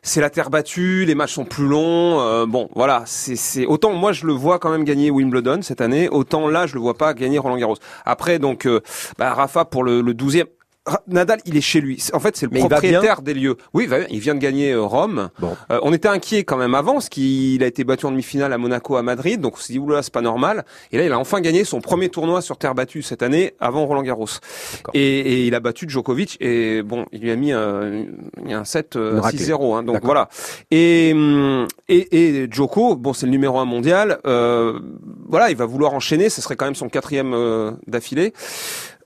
c'est 0.02 0.20
la 0.20 0.30
terre 0.30 0.50
battue, 0.50 1.04
les 1.04 1.14
matchs 1.14 1.34
sont 1.34 1.44
plus 1.44 1.66
longs. 1.66 2.20
Euh, 2.20 2.46
bon, 2.46 2.68
voilà, 2.74 3.04
c'est 3.06 3.66
autant 3.66 3.92
moi 3.92 4.12
je 4.12 4.26
le 4.26 4.32
vois 4.32 4.58
quand 4.58 4.70
même 4.70 4.84
gagner 4.84 5.10
Wimbledon 5.10 5.62
cette 5.62 5.80
année, 5.80 6.08
autant 6.08 6.48
là 6.48 6.66
je 6.66 6.74
le 6.74 6.80
vois 6.80 6.94
pas 6.94 7.14
gagner 7.14 7.38
Roland 7.38 7.56
Garros. 7.56 7.76
Après 8.04 8.38
donc, 8.38 8.68
bah, 9.18 9.34
Rafa 9.34 9.64
pour 9.64 9.84
le, 9.84 10.00
le 10.00 10.12
12e. 10.12 10.46
Nadal, 11.08 11.40
il 11.46 11.56
est 11.56 11.62
chez 11.62 11.80
lui. 11.80 12.02
En 12.12 12.20
fait, 12.20 12.36
c'est 12.36 12.50
le 12.50 12.58
propriétaire 12.58 13.22
des 13.22 13.34
lieux. 13.34 13.56
Oui, 13.72 13.88
il 14.10 14.20
vient 14.20 14.34
de 14.34 14.40
gagner 14.40 14.72
euh, 14.72 14.82
Rome. 14.82 15.30
Bon. 15.38 15.56
Euh, 15.70 15.80
on 15.82 15.92
était 15.92 16.08
inquiet 16.08 16.44
quand 16.44 16.58
même 16.58 16.74
avant, 16.74 16.94
parce 16.94 17.08
qu'il 17.08 17.62
a 17.62 17.66
été 17.66 17.84
battu 17.84 18.06
en 18.06 18.10
demi-finale 18.10 18.52
à 18.52 18.58
Monaco, 18.58 18.96
à 18.96 19.02
Madrid. 19.02 19.40
Donc 19.40 19.54
on 19.54 19.60
s'est 19.60 19.72
dit, 19.72 19.78
oula, 19.78 20.02
c'est 20.02 20.12
pas 20.12 20.20
normal. 20.20 20.64
Et 20.92 20.98
là, 20.98 21.04
il 21.04 21.12
a 21.12 21.18
enfin 21.18 21.40
gagné 21.40 21.64
son 21.64 21.80
premier 21.80 22.10
tournoi 22.10 22.42
sur 22.42 22.58
terre 22.58 22.74
battue 22.74 23.02
cette 23.02 23.22
année, 23.22 23.54
avant 23.60 23.86
Roland 23.86 24.02
Garros. 24.02 24.26
Et, 24.92 25.20
et, 25.20 25.46
il 25.46 25.54
a 25.54 25.60
battu 25.60 25.88
Djokovic. 25.88 26.36
Et 26.40 26.82
bon, 26.82 27.06
il 27.12 27.20
lui 27.22 27.30
a 27.30 27.36
mis 27.36 27.52
un, 27.52 28.04
un 28.48 28.64
7 28.64 28.96
6-0. 28.96 29.76
Hein, 29.76 29.82
donc 29.84 30.04
voilà. 30.04 30.28
Et, 30.70 31.12
hum, 31.14 31.66
et, 31.88 32.42
et 32.42 32.48
Djoko, 32.50 32.96
bon, 32.96 33.12
c'est 33.12 33.26
le 33.26 33.32
numéro 33.32 33.58
un 33.58 33.64
mondial. 33.64 34.18
Euh, 34.26 34.78
voilà, 35.28 35.50
il 35.50 35.56
va 35.56 35.66
vouloir 35.66 35.94
enchaîner. 35.94 36.28
Ce 36.28 36.40
serait 36.40 36.56
quand 36.56 36.66
même 36.66 36.74
son 36.74 36.88
quatrième 36.88 37.32
euh, 37.34 37.72
d'affilée. 37.86 38.32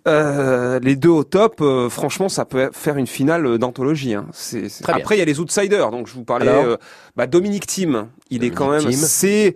Euh, 0.06 0.78
les 0.80 0.96
deux 0.96 1.08
au 1.08 1.24
top, 1.24 1.60
euh, 1.60 1.88
franchement, 1.90 2.28
ça 2.28 2.44
peut 2.44 2.70
faire 2.72 2.96
une 2.96 3.06
finale 3.06 3.58
d'anthologie. 3.58 4.14
Hein. 4.14 4.26
C'est, 4.32 4.68
Après, 4.88 5.16
il 5.16 5.18
y 5.18 5.22
a 5.22 5.24
les 5.24 5.40
outsiders. 5.40 5.90
Donc, 5.90 6.06
je 6.06 6.14
vous 6.14 6.24
parlais. 6.24 6.48
Euh, 6.48 6.76
bah, 7.16 7.26
Dominique 7.26 7.66
Thiem, 7.66 8.08
il 8.30 8.44
est 8.44 8.50
quand 8.50 8.70
même. 8.70 8.90
C'est 8.92 9.54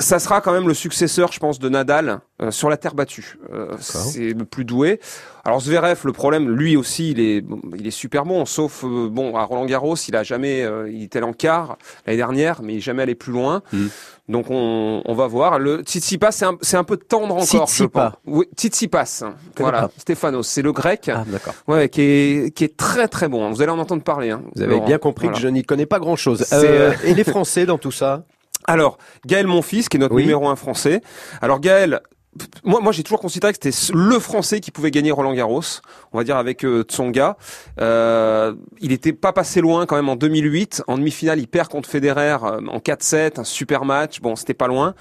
ça 0.00 0.18
sera 0.18 0.40
quand 0.40 0.52
même 0.52 0.66
le 0.66 0.74
successeur, 0.74 1.30
je 1.32 1.38
pense, 1.38 1.58
de 1.58 1.68
Nadal 1.68 2.20
euh, 2.42 2.50
sur 2.50 2.68
la 2.70 2.76
terre 2.76 2.94
battue. 2.94 3.38
Euh, 3.52 3.76
c'est 3.78 4.32
le 4.32 4.44
plus 4.44 4.64
doué. 4.64 5.00
Alors 5.44 5.60
Zverev, 5.60 6.00
le 6.04 6.12
problème, 6.12 6.50
lui 6.50 6.76
aussi, 6.76 7.12
il 7.12 7.20
est, 7.20 7.44
il 7.78 7.86
est 7.86 7.92
super 7.92 8.24
bon. 8.24 8.44
Sauf 8.46 8.84
euh, 8.84 9.08
bon 9.08 9.36
à 9.36 9.44
Roland 9.44 9.66
Garros, 9.66 9.96
il 9.96 10.16
a 10.16 10.22
jamais, 10.22 10.66
il 10.90 11.04
était 11.04 11.22
en 11.22 11.32
quart 11.32 11.76
l'année 12.06 12.16
dernière, 12.16 12.62
mais 12.62 12.74
il 12.74 12.76
est 12.78 12.82
jamais 12.82 13.02
allé 13.02 13.14
plus 13.14 13.32
loin. 13.32 13.62
Hmm. 13.72 13.88
Donc 14.28 14.46
on, 14.48 15.02
on, 15.04 15.14
va 15.14 15.26
voir. 15.26 15.58
Le 15.58 15.82
Tsitsipas, 15.82 16.30
c'est 16.32 16.44
un, 16.44 16.56
c'est 16.60 16.76
un 16.76 16.84
peu 16.84 16.96
tendre 16.96 17.34
encore. 17.34 17.68
Tsitsipas. 17.68 18.12
Oui, 18.26 18.46
Tsitsipas. 18.56 19.24
Voilà, 19.56 19.90
Stéphanos, 19.98 20.46
c'est 20.46 20.62
le 20.62 20.72
grec. 20.72 21.10
Ah, 21.12 21.24
d'accord. 21.26 21.54
Ouais, 21.66 21.88
qui 21.88 22.02
est, 22.02 22.54
qui 22.54 22.64
est 22.64 22.76
très 22.76 23.08
très 23.08 23.28
bon. 23.28 23.50
Vous 23.50 23.60
allez 23.60 23.72
en 23.72 23.78
entendre 23.78 24.02
parler. 24.02 24.30
Hein, 24.30 24.42
Vous 24.54 24.62
avez 24.62 24.80
bien 24.80 24.98
compris 24.98 25.28
que 25.30 25.38
je 25.38 25.48
n'y 25.48 25.64
connais 25.64 25.86
pas 25.86 25.98
grand 25.98 26.16
chose. 26.16 26.46
et 27.04 27.14
les 27.14 27.24
Français 27.24 27.66
dans 27.66 27.78
tout 27.78 27.92
ça? 27.92 28.24
Alors, 28.66 28.98
Gaël 29.26 29.46
Monfils, 29.46 29.88
qui 29.88 29.96
est 29.96 30.00
notre 30.00 30.14
numéro 30.14 30.48
un 30.48 30.56
français. 30.56 31.00
Alors 31.40 31.60
Gaël, 31.60 32.00
moi, 32.62 32.80
moi 32.80 32.92
j'ai 32.92 33.02
toujours 33.02 33.20
considéré 33.20 33.52
que 33.52 33.58
c'était 33.60 33.92
le 33.92 34.18
Français 34.20 34.60
qui 34.60 34.70
pouvait 34.70 34.92
gagner 34.92 35.10
Roland 35.10 35.34
Garros, 35.34 35.62
on 36.12 36.18
va 36.18 36.24
dire 36.24 36.36
avec 36.36 36.64
euh, 36.64 36.82
Tsonga. 36.82 37.36
Euh, 37.80 38.54
il 38.80 38.92
était 38.92 39.12
pas 39.12 39.32
passé 39.32 39.60
loin 39.60 39.86
quand 39.86 39.96
même 39.96 40.08
en 40.08 40.16
2008. 40.16 40.84
En 40.86 40.96
demi-finale, 40.96 41.40
il 41.40 41.48
perd 41.48 41.68
contre 41.68 41.88
Federer 41.88 42.36
euh, 42.44 42.60
en 42.68 42.78
4-7, 42.78 43.40
un 43.40 43.44
super 43.44 43.84
match. 43.84 44.20
Bon, 44.20 44.36
c'était 44.36 44.54
pas 44.54 44.68
loin. 44.68 44.94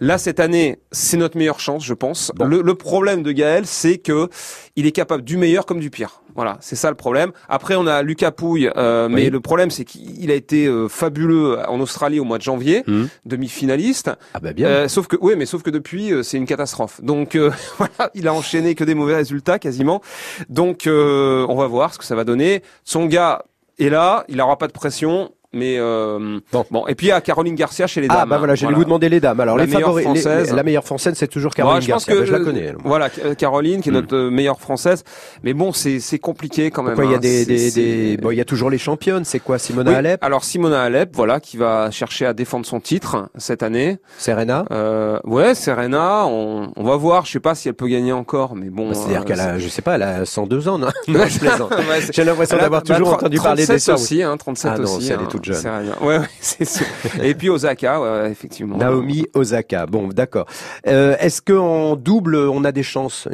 Là, 0.00 0.18
cette 0.18 0.40
année, 0.40 0.80
c'est 0.90 1.16
notre 1.16 1.38
meilleure 1.38 1.60
chance, 1.60 1.84
je 1.84 1.94
pense. 1.94 2.32
Le, 2.40 2.62
le, 2.62 2.74
problème 2.74 3.22
de 3.22 3.30
Gaël, 3.30 3.66
c'est 3.66 3.98
que 3.98 4.28
il 4.74 4.86
est 4.86 4.92
capable 4.92 5.22
du 5.22 5.36
meilleur 5.36 5.66
comme 5.66 5.78
du 5.78 5.90
pire. 5.90 6.21
Voilà, 6.34 6.58
c'est 6.60 6.76
ça 6.76 6.90
le 6.90 6.96
problème. 6.96 7.32
Après, 7.48 7.74
on 7.74 7.86
a 7.86 8.02
Lucas 8.02 8.30
Pouille, 8.30 8.70
euh, 8.76 9.08
mais 9.08 9.30
le 9.30 9.40
problème, 9.40 9.70
c'est 9.70 9.84
qu'il 9.84 10.30
a 10.30 10.34
été 10.34 10.66
euh, 10.66 10.88
fabuleux 10.88 11.58
en 11.68 11.80
Australie 11.80 12.20
au 12.20 12.24
mois 12.24 12.38
de 12.38 12.42
janvier, 12.42 12.84
mmh. 12.86 13.04
demi-finaliste. 13.26 14.10
Ah 14.34 14.40
bah 14.40 14.52
bien. 14.52 14.66
Euh, 14.66 14.88
sauf 14.88 15.06
que, 15.06 15.16
oui, 15.20 15.34
mais 15.36 15.46
sauf 15.46 15.62
que 15.62 15.70
depuis, 15.70 16.12
c'est 16.22 16.36
une 16.36 16.46
catastrophe. 16.46 17.00
Donc 17.02 17.36
voilà, 17.78 18.10
il 18.14 18.28
a 18.28 18.34
enchaîné 18.34 18.74
que 18.74 18.84
des 18.84 18.94
mauvais 18.94 19.16
résultats 19.16 19.58
quasiment. 19.58 20.00
Donc 20.48 20.82
on 20.86 21.54
va 21.54 21.66
voir 21.66 21.92
ce 21.94 21.98
que 21.98 22.04
ça 22.04 22.14
va 22.14 22.24
donner. 22.24 22.62
Son 22.84 23.06
gars 23.06 23.44
est 23.78 23.88
là, 23.88 24.24
il 24.28 24.36
n'aura 24.36 24.58
pas 24.58 24.66
de 24.66 24.72
pression. 24.72 25.32
Mais 25.54 25.76
euh, 25.78 26.40
bon. 26.50 26.64
bon, 26.70 26.86
et 26.86 26.94
puis 26.94 27.08
il 27.08 27.10
y 27.10 27.12
a 27.12 27.20
Caroline 27.20 27.54
Garcia 27.54 27.86
chez 27.86 28.00
les 28.00 28.06
ah, 28.10 28.14
dames. 28.14 28.22
Ah 28.22 28.26
bah 28.26 28.38
voilà, 28.38 28.54
j'allais 28.54 28.74
vous 28.74 28.84
demander 28.84 29.08
les 29.08 29.20
dames. 29.20 29.38
Alors 29.40 29.56
la 29.56 29.66
les 29.66 29.72
meilleure 29.72 30.00
française, 30.00 30.54
la 30.54 30.62
meilleure 30.62 30.84
française, 30.84 31.14
c'est 31.16 31.28
toujours 31.28 31.54
Caroline 31.54 31.82
je 31.82 31.90
pense 31.90 32.06
Garcia. 32.06 32.22
Que, 32.22 32.26
je 32.26 32.32
la 32.32 32.40
connais. 32.40 32.74
Voilà, 32.84 33.10
Caroline 33.10 33.82
qui 33.82 33.90
est 33.90 33.92
hmm. 33.92 33.96
notre 33.96 34.18
meilleure 34.30 34.60
française. 34.60 35.04
Mais 35.42 35.52
bon, 35.52 35.72
c'est 35.72 36.00
c'est 36.00 36.18
compliqué 36.18 36.70
quand 36.70 36.82
même. 36.82 36.96
Il 37.02 37.10
y 37.10 37.14
a 37.14 37.16
hein. 37.16 37.20
des, 37.20 37.44
des, 37.44 37.70
des... 37.70 38.16
bon, 38.16 38.30
il 38.30 38.36
y 38.36 38.40
a 38.40 38.44
toujours 38.44 38.70
les 38.70 38.78
championnes. 38.78 39.24
C'est 39.24 39.40
quoi, 39.40 39.58
Simona 39.58 39.96
Alep 39.96 40.22
Alors 40.24 40.44
Simona 40.44 40.82
Alep, 40.82 41.10
voilà, 41.14 41.40
qui 41.40 41.56
va 41.56 41.90
chercher 41.90 42.26
à 42.26 42.32
défendre 42.32 42.64
son 42.64 42.80
titre 42.80 43.28
cette 43.36 43.62
année. 43.62 43.98
Serena? 44.18 44.64
Euh, 44.70 45.18
ouais, 45.24 45.54
Serena. 45.54 46.24
On, 46.26 46.72
on 46.76 46.84
va 46.84 46.96
voir. 46.96 47.26
Je 47.26 47.32
sais 47.32 47.40
pas 47.40 47.54
si 47.54 47.68
elle 47.68 47.74
peut 47.74 47.88
gagner 47.88 48.12
encore, 48.12 48.54
mais 48.54 48.70
bon. 48.70 48.88
Bah, 48.88 48.94
C'est-à-dire 48.94 49.20
euh, 49.20 49.24
qu'elle 49.24 49.40
a, 49.40 49.58
je 49.58 49.68
sais 49.68 49.82
pas, 49.82 49.96
elle 49.96 50.02
a 50.02 50.24
102 50.24 50.68
ans, 50.68 50.78
non, 50.78 50.88
non 51.08 51.26
je 51.28 51.38
plaisante. 51.38 51.72
J'ai 52.10 52.24
l'impression 52.24 52.56
d'avoir 52.56 52.82
toujours 52.82 53.14
entendu 53.14 53.36
parler 53.38 53.66
des 53.66 53.90
aussi, 53.90 54.22
hein, 54.22 54.36
37 54.36 54.72
ah, 54.74 54.80
aussi. 54.80 55.12
Ouais, 55.50 56.18
ouais 56.18 56.18
c'est 56.40 56.64
sûr. 56.64 56.86
Et 57.22 57.34
puis 57.34 57.50
Osaka, 57.50 58.00
ouais, 58.00 58.30
effectivement. 58.30 58.76
Naomi 58.76 59.26
Osaka. 59.34 59.86
Bon, 59.86 60.08
d'accord. 60.08 60.46
Euh, 60.86 61.16
Est-ce 61.18 61.42
qu'en 61.42 61.96
double, 61.96 62.36
on 62.36 62.64
a 62.64 62.72
des 62.72 62.82
chances? 62.82 63.28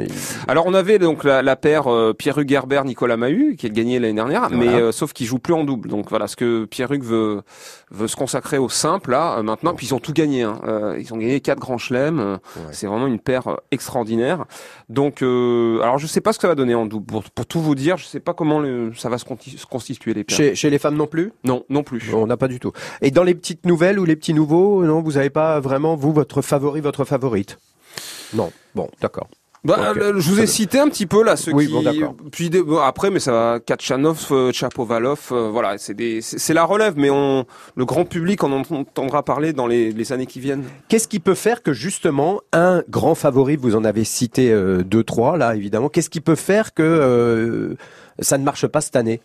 Alors, 0.47 0.65
on 0.65 0.73
avait 0.73 0.99
donc 0.99 1.23
la, 1.23 1.41
la 1.41 1.55
paire 1.55 1.87
euh, 1.87 2.13
Pierre-Hugues 2.13 2.51
Herbert, 2.51 2.85
Nicolas 2.85 3.17
Mahut, 3.17 3.55
qui 3.55 3.65
a 3.65 3.69
gagné 3.69 3.99
l'année 3.99 4.13
dernière, 4.13 4.49
mais 4.49 4.67
euh, 4.67 4.91
sauf 4.91 5.13
qu'il 5.13 5.27
joue 5.27 5.39
plus 5.39 5.53
en 5.53 5.63
double. 5.63 5.89
Donc 5.89 6.09
voilà, 6.09 6.27
ce 6.27 6.35
que 6.35 6.65
Pierre-Hugues 6.65 7.03
veut 7.03 7.41
veut 7.91 8.07
se 8.07 8.15
consacrer 8.15 8.57
au 8.57 8.69
simple 8.69 9.11
là 9.11 9.37
euh, 9.37 9.43
maintenant. 9.43 9.73
Puis 9.73 9.87
ils 9.87 9.93
ont 9.93 9.99
tout 9.99 10.13
gagné. 10.13 10.43
Hein. 10.43 10.95
ils 10.97 11.13
ont 11.13 11.17
gagné 11.17 11.39
quatre 11.41 11.59
grands 11.59 11.77
chelems. 11.77 12.39
C'est 12.71 12.87
vraiment 12.87 13.07
une 13.07 13.19
paire 13.19 13.57
extraordinaire. 13.71 14.45
Donc, 14.89 15.21
alors 15.21 15.97
je 15.97 16.07
sais 16.07 16.21
pas 16.21 16.33
ce 16.33 16.37
que 16.37 16.43
ça 16.43 16.47
va 16.47 16.55
donner 16.55 16.75
en 16.75 16.85
double. 16.85 17.05
Pour, 17.05 17.23
pour 17.23 17.45
tout 17.45 17.61
vous 17.61 17.75
dire, 17.75 17.97
je 17.97 18.05
sais 18.05 18.19
pas 18.19 18.33
comment 18.33 18.59
le, 18.59 18.91
ça 18.95 19.09
va 19.09 19.17
se, 19.17 19.25
constituer 19.69 20.13
les 20.13 20.23
paires. 20.23 20.37
Chez, 20.37 20.55
chez, 20.55 20.69
les 20.69 20.79
femmes 20.79 20.95
non 20.95 21.07
plus? 21.07 21.31
Non, 21.43 21.63
non 21.69 21.83
plus. 21.83 21.98
On 22.13 22.27
n'a 22.27 22.37
pas 22.37 22.47
du 22.47 22.59
tout. 22.59 22.71
Et 23.01 23.11
dans 23.11 23.23
les 23.23 23.35
petites 23.35 23.65
nouvelles 23.65 23.99
ou 23.99 24.05
les 24.05 24.15
petits 24.15 24.33
nouveaux, 24.33 24.83
non, 24.83 25.01
vous 25.01 25.13
n'avez 25.13 25.29
pas 25.29 25.59
vraiment 25.59 25.95
vous 25.95 26.13
votre 26.13 26.41
favori, 26.41 26.81
votre 26.81 27.05
favorite? 27.05 27.57
Non. 28.33 28.51
Bon, 28.75 28.89
d'accord. 29.01 29.27
Bah, 29.65 29.93
je 29.93 30.29
vous 30.29 30.39
ai 30.39 30.47
cité 30.47 30.79
un 30.79 30.87
petit 30.87 31.05
peu 31.05 31.21
là 31.21 31.35
ceux 31.35 31.51
oui, 31.51 31.67
qui. 31.67 31.73
Bon, 31.73 31.81
d'accord. 31.81 32.15
Puis 32.31 32.49
bon, 32.49 32.77
après, 32.77 33.09
mais 33.09 33.19
ça 33.19 33.31
va. 33.33 33.59
Katchanov, 33.59 34.27
euh, 34.31 34.53
Chapovalov, 34.53 35.27
euh, 35.33 35.49
voilà, 35.51 35.77
c'est 35.77 35.93
des, 35.93 36.21
c'est 36.21 36.53
la 36.53 36.63
relève, 36.63 36.93
mais 36.95 37.09
on, 37.09 37.45
le 37.75 37.85
grand 37.85 38.05
public 38.05 38.41
en 38.45 38.53
entendra 38.53 39.21
parler 39.23 39.51
dans 39.51 39.67
les, 39.67 39.91
les 39.91 40.13
années 40.13 40.27
qui 40.27 40.39
viennent. 40.39 40.63
Qu'est-ce 40.87 41.09
qui 41.09 41.19
peut 41.19 41.35
faire 41.35 41.61
que 41.61 41.73
justement 41.73 42.39
un 42.53 42.83
grand 42.89 43.15
favori, 43.15 43.57
vous 43.57 43.75
en 43.75 43.83
avez 43.83 44.05
cité 44.05 44.49
euh, 44.49 44.81
deux, 44.81 45.03
trois 45.03 45.35
là, 45.35 45.57
évidemment. 45.57 45.89
Qu'est-ce 45.89 46.09
qui 46.09 46.21
peut 46.21 46.35
faire 46.35 46.73
que 46.73 46.81
euh, 46.81 47.75
ça 48.19 48.37
ne 48.37 48.45
marche 48.45 48.65
pas 48.65 48.79
cette 48.79 48.95
année? 48.95 49.19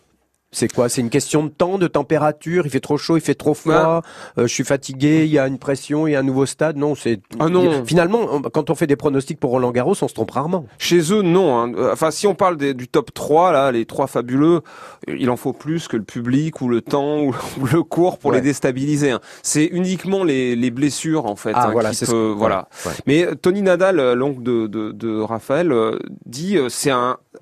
C'est 0.55 0.67
quoi? 0.71 0.89
C'est 0.89 1.01
une 1.01 1.09
question 1.09 1.43
de 1.43 1.49
temps, 1.49 1.77
de 1.77 1.87
température? 1.87 2.65
Il 2.65 2.69
fait 2.71 2.79
trop 2.79 2.97
chaud, 2.97 3.17
il 3.17 3.21
fait 3.21 3.35
trop 3.35 3.53
froid? 3.53 4.01
Euh, 4.37 4.47
Je 4.47 4.53
suis 4.53 4.63
fatigué, 4.63 5.25
il 5.25 5.31
y 5.31 5.37
a 5.39 5.47
une 5.47 5.59
pression, 5.59 6.07
il 6.07 6.11
y 6.11 6.15
a 6.15 6.19
un 6.19 6.23
nouveau 6.23 6.45
stade? 6.45 6.77
Non, 6.77 6.95
c'est. 6.95 7.19
Ah 7.39 7.49
non. 7.49 7.83
Finalement, 7.85 8.41
quand 8.53 8.69
on 8.69 8.75
fait 8.75 8.87
des 8.87 8.95
pronostics 8.95 9.39
pour 9.39 9.51
Roland 9.51 9.71
Garros, 9.71 9.95
on 10.01 10.07
se 10.07 10.13
trompe 10.13 10.31
rarement. 10.31 10.65
Chez 10.77 11.11
eux, 11.13 11.21
non. 11.21 11.57
Hein. 11.59 11.71
Enfin, 11.91 12.11
si 12.11 12.25
on 12.27 12.35
parle 12.35 12.57
des, 12.57 12.73
du 12.73 12.87
top 12.87 13.13
3, 13.13 13.51
là, 13.51 13.71
les 13.71 13.85
trois 13.85 14.07
fabuleux, 14.07 14.61
il 15.07 15.29
en 15.29 15.35
faut 15.35 15.53
plus 15.53 15.87
que 15.87 15.97
le 15.97 16.03
public 16.03 16.61
ou 16.61 16.69
le 16.69 16.81
temps 16.81 17.19
ou, 17.21 17.35
le 17.71 17.83
cours 17.83 18.17
pour 18.17 18.31
Ouais. 18.31 18.37
les 18.37 18.41
déstabiliser. 18.43 19.11
hein. 19.11 19.19
C'est 19.43 19.65
uniquement 19.65 20.23
les, 20.23 20.55
les 20.55 20.71
blessures 20.71 21.25
en 21.25 21.35
fait. 21.35 21.51
Ah, 21.53 21.67
hein, 21.67 21.71
voilà, 21.71 21.93
c'est 21.93 22.05
ce 22.05 22.15
voilà. 22.15 22.67
ouais. 22.85 22.91
Mais 23.05 23.25
euh, 23.25 23.35
Tony 23.35 23.61
Nadal, 23.61 23.99
euh, 23.99 24.15
l'oncle 24.15 24.41
de, 24.41 24.67
de, 24.67 24.91
de 24.91 25.19
Raphaël, 25.19 25.71
euh, 25.71 25.99
dit 26.25 26.57
euh, 26.57 26.69
c'est 26.69 26.91
un 26.91 27.17
euh, 27.35 27.39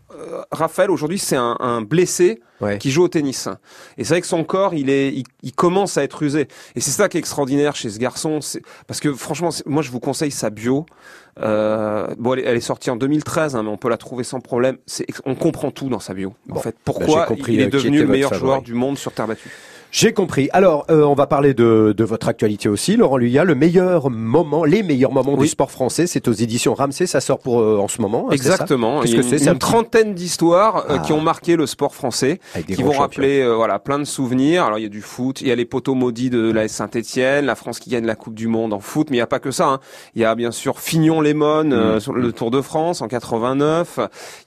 Raphaël 0.51 0.91
aujourd'hui 0.91 1.19
c'est 1.19 1.35
un, 1.35 1.57
un 1.59 1.81
blessé 1.81 2.41
Ouais. 2.61 2.77
qui 2.77 2.91
joue 2.91 3.03
au 3.03 3.07
tennis. 3.09 3.49
Et 3.97 4.05
c'est 4.05 4.13
vrai 4.13 4.21
que 4.21 4.27
son 4.27 4.45
corps 4.45 4.73
il 4.73 4.89
est 4.89 5.09
il, 5.13 5.25
il 5.41 5.51
commence 5.51 5.97
à 5.97 6.03
être 6.03 6.23
usé. 6.23 6.47
Et 6.75 6.79
c'est 6.79 6.91
ça 6.91 7.09
qui 7.09 7.17
est 7.17 7.19
extraordinaire 7.19 7.75
chez 7.75 7.89
ce 7.89 7.99
garçon, 7.99 8.39
c'est 8.39 8.61
parce 8.87 9.01
que 9.01 9.11
franchement 9.13 9.49
moi 9.65 9.81
je 9.81 9.91
vous 9.91 9.99
conseille 9.99 10.31
sa 10.31 10.49
bio. 10.49 10.85
Euh, 11.39 12.07
bon, 12.17 12.33
elle 12.33 12.39
est, 12.39 12.43
elle 12.43 12.55
est 12.57 12.61
sortie 12.61 12.89
en 12.89 12.95
2013, 12.95 13.55
hein, 13.55 13.63
mais 13.63 13.69
on 13.69 13.75
peut 13.77 13.89
la 13.89 13.97
trouver 13.97 14.23
sans 14.23 14.39
problème. 14.39 14.77
On 15.25 15.35
comprend 15.35 15.71
tout 15.71 15.89
dans 15.89 15.99
sa 15.99 16.13
bio. 16.13 16.33
en 16.51 16.59
fait, 16.59 16.71
bah, 16.75 16.81
pourquoi 16.85 17.25
compris, 17.25 17.55
il 17.55 17.59
euh, 17.59 17.63
est 17.63 17.69
qui 17.69 17.77
devenu 17.77 17.99
le 17.99 18.07
meilleur 18.07 18.33
joueur 18.33 18.61
du 18.61 18.73
monde 18.75 18.97
sur 18.97 19.11
terre 19.11 19.27
battue. 19.27 19.49
J'ai 19.95 20.11
compris. 20.11 20.49
Alors, 20.53 20.87
euh, 20.89 21.03
on 21.03 21.13
va 21.13 21.27
parler 21.27 21.53
de, 21.53 21.93
de 21.95 22.03
votre 22.03 22.27
actualité 22.27 22.67
aussi, 22.67 22.95
Laurent 22.97 23.17
Luya. 23.17 23.43
Le 23.43 23.53
meilleur 23.53 24.09
moment, 24.09 24.63
les 24.63 24.81
meilleurs 24.81 25.11
moments 25.11 25.37
du 25.37 25.47
sport 25.47 25.69
français, 25.69 26.07
c'est 26.07 26.27
aux 26.27 26.31
éditions 26.31 26.73
Ramsey. 26.73 27.05
Ça 27.05 27.21
sort 27.21 27.37
pour 27.37 27.59
euh, 27.61 27.77
en 27.77 27.87
ce 27.87 28.01
moment. 28.01 28.25
hein, 28.27 28.31
Exactement. 28.33 29.01
Qu'est-ce 29.01 29.15
que 29.17 29.21
c'est 29.21 29.45
une, 29.45 29.59
trentaine 29.59 30.15
d'histoires 30.15 30.85
euh, 30.89 30.95
Ah. 30.97 30.99
qui 31.05 31.13
ont 31.13 31.21
marqué 31.21 31.55
le 31.55 31.67
sport 31.67 31.93
français, 31.93 32.39
qui 32.65 32.81
vont 32.81 32.89
rappeler 32.93 33.41
euh, 33.41 33.53
voilà 33.53 33.77
plein 33.77 33.99
de 33.99 34.03
souvenirs. 34.05 34.63
Alors 34.63 34.79
il 34.79 34.81
y 34.81 34.85
a 34.87 34.89
du 34.89 35.01
foot, 35.01 35.41
il 35.41 35.47
y 35.47 35.51
a 35.51 35.55
les 35.55 35.65
poteaux 35.65 35.93
maudits 35.93 36.31
de 36.31 36.51
la 36.51 36.67
Saint-Étienne, 36.67 37.45
la 37.45 37.53
France 37.53 37.77
qui 37.79 37.91
gagne 37.91 38.07
la 38.07 38.15
Coupe 38.15 38.33
du 38.33 38.47
Monde 38.47 38.73
en 38.73 38.79
foot, 38.79 39.11
mais 39.11 39.17
il 39.17 39.19
n'y 39.19 39.23
a 39.23 39.27
pas 39.27 39.37
que 39.39 39.51
ça. 39.51 39.67
hein. 39.67 39.79
Il 40.15 40.23
y 40.23 40.25
a 40.25 40.33
bien 40.33 40.49
sûr 40.49 40.79
Fignon-Lémon 40.79 41.65
Mm. 41.65 41.73
euh, 41.73 41.99
sur 41.99 42.13
le 42.13 42.31
Tour 42.31 42.49
de 42.49 42.61
France 42.61 43.03
en 43.03 43.07
89. 43.07 43.99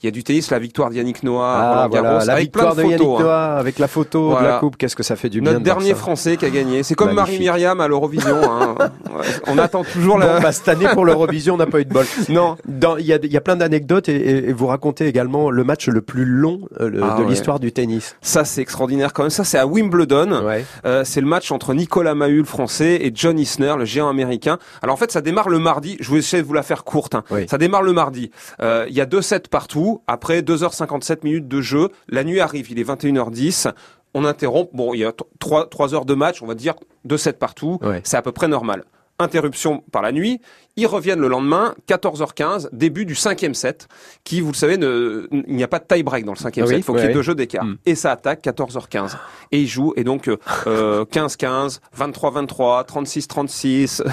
Il 0.03 0.07
y 0.07 0.09
a 0.09 0.11
du 0.11 0.25
tennis, 0.25 0.51
la 0.51 0.59
victoire 0.59 0.89
d'Yannick 0.89 1.23
Noah 1.23 1.83
Ah, 1.83 1.87
voilà, 1.89 2.25
la 2.25 2.33
avec 2.33 2.43
victoire 2.47 2.73
plein 2.73 2.83
de 2.83 2.87
de 2.87 2.91
Yannick 2.91 3.07
hein. 3.07 3.23
Noah 3.23 3.55
avec 3.55 3.79
la 3.79 3.87
photo 3.87 4.35
de 4.37 4.43
la 4.43 4.59
coupe. 4.59 4.75
Qu'est-ce 4.75 4.97
que 4.97 5.03
ça 5.03 5.15
fait 5.15 5.29
du 5.29 5.36
Notre 5.41 5.59
de 5.59 5.63
dernier 5.63 5.89
ça. 5.91 5.95
Français 5.95 6.37
qui 6.37 6.45
a 6.45 6.49
gagné. 6.49 6.83
C'est 6.83 6.95
comme 6.95 7.13
Marie. 7.13 7.39
Myriam 7.39 7.79
à 7.81 7.87
l'Eurovision. 7.87 8.35
hein. 8.43 8.75
On 9.47 9.57
attend 9.57 9.83
toujours 9.83 10.17
la. 10.17 10.35
Bon, 10.37 10.41
bah, 10.41 10.51
cette 10.51 10.67
année 10.67 10.87
pour 10.93 11.05
l'Eurovision, 11.05 11.55
on 11.55 11.57
n'a 11.57 11.65
pas 11.65 11.79
eu 11.79 11.85
de 11.85 11.93
bol. 11.93 12.05
Non. 12.29 12.55
Il 12.99 13.05
y 13.05 13.13
a, 13.13 13.17
il 13.21 13.31
y 13.31 13.37
a 13.37 13.41
plein 13.41 13.55
d'anecdotes 13.55 14.09
et, 14.09 14.15
et- 14.15 14.49
et 14.49 14.53
vous 14.53 14.67
racontez 14.67 15.07
également 15.07 15.49
le 15.49 15.63
match 15.63 15.87
le 15.87 16.01
plus 16.01 16.25
long 16.25 16.61
euh, 16.79 16.89
le- 16.89 17.01
Ah 17.03 17.15
de 17.17 17.23
ouais. 17.23 17.29
l'histoire 17.29 17.59
du 17.59 17.71
tennis. 17.71 18.15
Ça, 18.21 18.45
c'est 18.45 18.61
extraordinaire 18.61 19.13
quand 19.13 19.23
même. 19.23 19.29
Ça, 19.29 19.43
c'est 19.43 19.57
à 19.57 19.65
Wimbledon. 19.67 20.43
Ouais. 20.45 20.65
Euh, 20.85 21.03
c'est 21.03 21.21
le 21.21 21.27
match 21.27 21.51
entre 21.51 21.73
Nicolas 21.73 22.15
Mahut, 22.15 22.37
le 22.39 22.43
français, 22.43 22.99
et 23.01 23.11
John 23.13 23.39
Isner, 23.39 23.75
le 23.77 23.85
géant 23.85 24.09
américain. 24.09 24.57
Alors 24.81 24.93
en 24.93 24.97
fait, 24.97 25.11
ça 25.11 25.21
démarre 25.21 25.49
le 25.49 25.59
mardi. 25.59 25.97
Je 25.99 26.11
vais 26.11 26.19
essayer 26.19 26.41
de 26.43 26.47
vous 26.47 26.53
la 26.53 26.63
faire 26.63 26.83
courte. 26.83 27.15
hein. 27.15 27.23
Oui. 27.31 27.45
Ça 27.49 27.57
démarre 27.57 27.83
le 27.83 27.93
mardi. 27.93 28.31
Euh, 28.61 28.85
Il 28.89 28.95
y 28.95 29.01
a 29.01 29.05
deux 29.05 29.21
sets 29.21 29.41
partout. 29.49 30.01
Après 30.07 30.41
2h57 30.41 31.17
minutes 31.23 31.47
de 31.47 31.61
jeu, 31.61 31.89
la 32.09 32.23
nuit 32.23 32.39
arrive. 32.39 32.71
Il 32.71 32.79
est 32.79 32.83
21h10. 32.87 33.67
On 34.13 34.25
interrompt. 34.25 34.69
Bon, 34.73 34.93
il 34.93 34.99
y 34.99 35.05
a 35.05 35.13
trois, 35.39 35.69
trois 35.69 35.93
heures 35.93 36.05
de 36.05 36.13
match. 36.13 36.41
On 36.41 36.47
va 36.47 36.55
dire 36.55 36.75
deux 37.05 37.17
sets 37.17 37.33
partout. 37.33 37.79
Ouais. 37.81 38.01
C'est 38.03 38.17
à 38.17 38.21
peu 38.21 38.31
près 38.31 38.47
normal. 38.47 38.83
Interruption 39.19 39.83
par 39.91 40.01
la 40.03 40.11
nuit. 40.11 40.39
Ils 40.75 40.85
reviennent 40.85 41.19
le 41.19 41.27
lendemain, 41.27 41.73
14h15, 41.87 42.69
début 42.71 43.03
du 43.05 43.15
cinquième 43.15 43.55
set, 43.55 43.87
qui, 44.23 44.41
vous 44.41 44.51
le 44.51 44.55
savez, 44.55 44.77
ne, 44.77 45.27
il 45.31 45.55
n'y 45.55 45.63
a 45.63 45.67
pas 45.67 45.79
de 45.79 45.85
tie-break 45.85 46.23
dans 46.23 46.33
le 46.33 46.37
cinquième 46.37 46.65
Ah 46.65 46.67
oui, 46.67 46.75
set. 46.75 46.79
Il 46.81 46.83
faut 46.83 46.93
qu'il 46.93 47.03
y 47.03 47.07
ait 47.07 47.13
deux 47.13 47.23
jeux 47.23 47.33
d'écart. 47.33 47.65
Mm. 47.65 47.77
Et 47.87 47.95
ça 47.95 48.11
attaque 48.11 48.43
14h15. 48.43 49.15
Et 49.51 49.61
ils 49.61 49.67
jouent. 49.67 49.93
Et 49.95 50.03
donc, 50.03 50.27
euh, 50.27 50.37
euh, 50.67 51.05
15-15, 51.05 51.79
23-23, 51.97 52.85
36-36. 52.85 54.03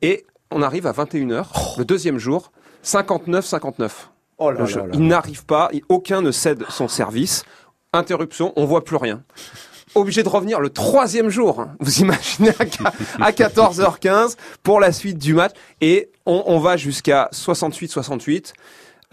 Et 0.00 0.24
on 0.50 0.62
arrive 0.62 0.86
à 0.86 0.92
21h, 0.92 1.78
le 1.78 1.84
deuxième 1.84 2.18
jour, 2.18 2.52
59-59. 2.84 3.90
Oh 4.38 4.50
là 4.50 4.64
Il 4.92 5.06
n'arrive 5.06 5.44
pas, 5.46 5.70
aucun 5.88 6.22
ne 6.22 6.30
cède 6.30 6.64
son 6.68 6.88
service. 6.88 7.44
Interruption, 7.96 8.52
on 8.56 8.64
voit 8.64 8.84
plus 8.84 8.96
rien. 8.96 9.22
Obligé 9.94 10.22
de 10.22 10.28
revenir 10.28 10.60
le 10.60 10.68
troisième 10.70 11.30
jour. 11.30 11.60
hein. 11.60 11.74
Vous 11.80 12.00
imaginez 12.00 12.50
à, 12.58 12.64
qua- 12.66 12.92
à 13.20 13.30
14h15 13.32 14.36
pour 14.62 14.78
la 14.78 14.92
suite 14.92 15.16
du 15.18 15.32
match. 15.34 15.52
Et 15.80 16.10
on, 16.26 16.58
va 16.58 16.76
jusqu'à 16.76 17.28
68-68. 17.32 18.52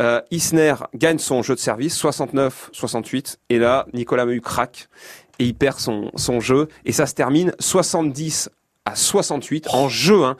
Euh, 0.01 0.19
Isner 0.31 0.73
gagne 0.95 1.19
son 1.19 1.41
jeu 1.43 1.55
de 1.55 1.59
service, 1.59 1.95
69-68. 2.03 3.37
Et 3.49 3.59
là, 3.59 3.85
Nicolas 3.93 4.25
Mahut 4.25 4.41
craque 4.41 4.87
et 5.39 5.45
il 5.45 5.53
perd 5.55 5.79
son, 5.79 6.11
son 6.15 6.39
jeu. 6.39 6.67
Et 6.85 6.91
ça 6.91 7.05
se 7.05 7.13
termine 7.13 7.53
70 7.59 8.49
à 8.85 8.95
68 8.95 9.67
en 9.73 9.87
jeu. 9.87 10.23
Hein. 10.25 10.35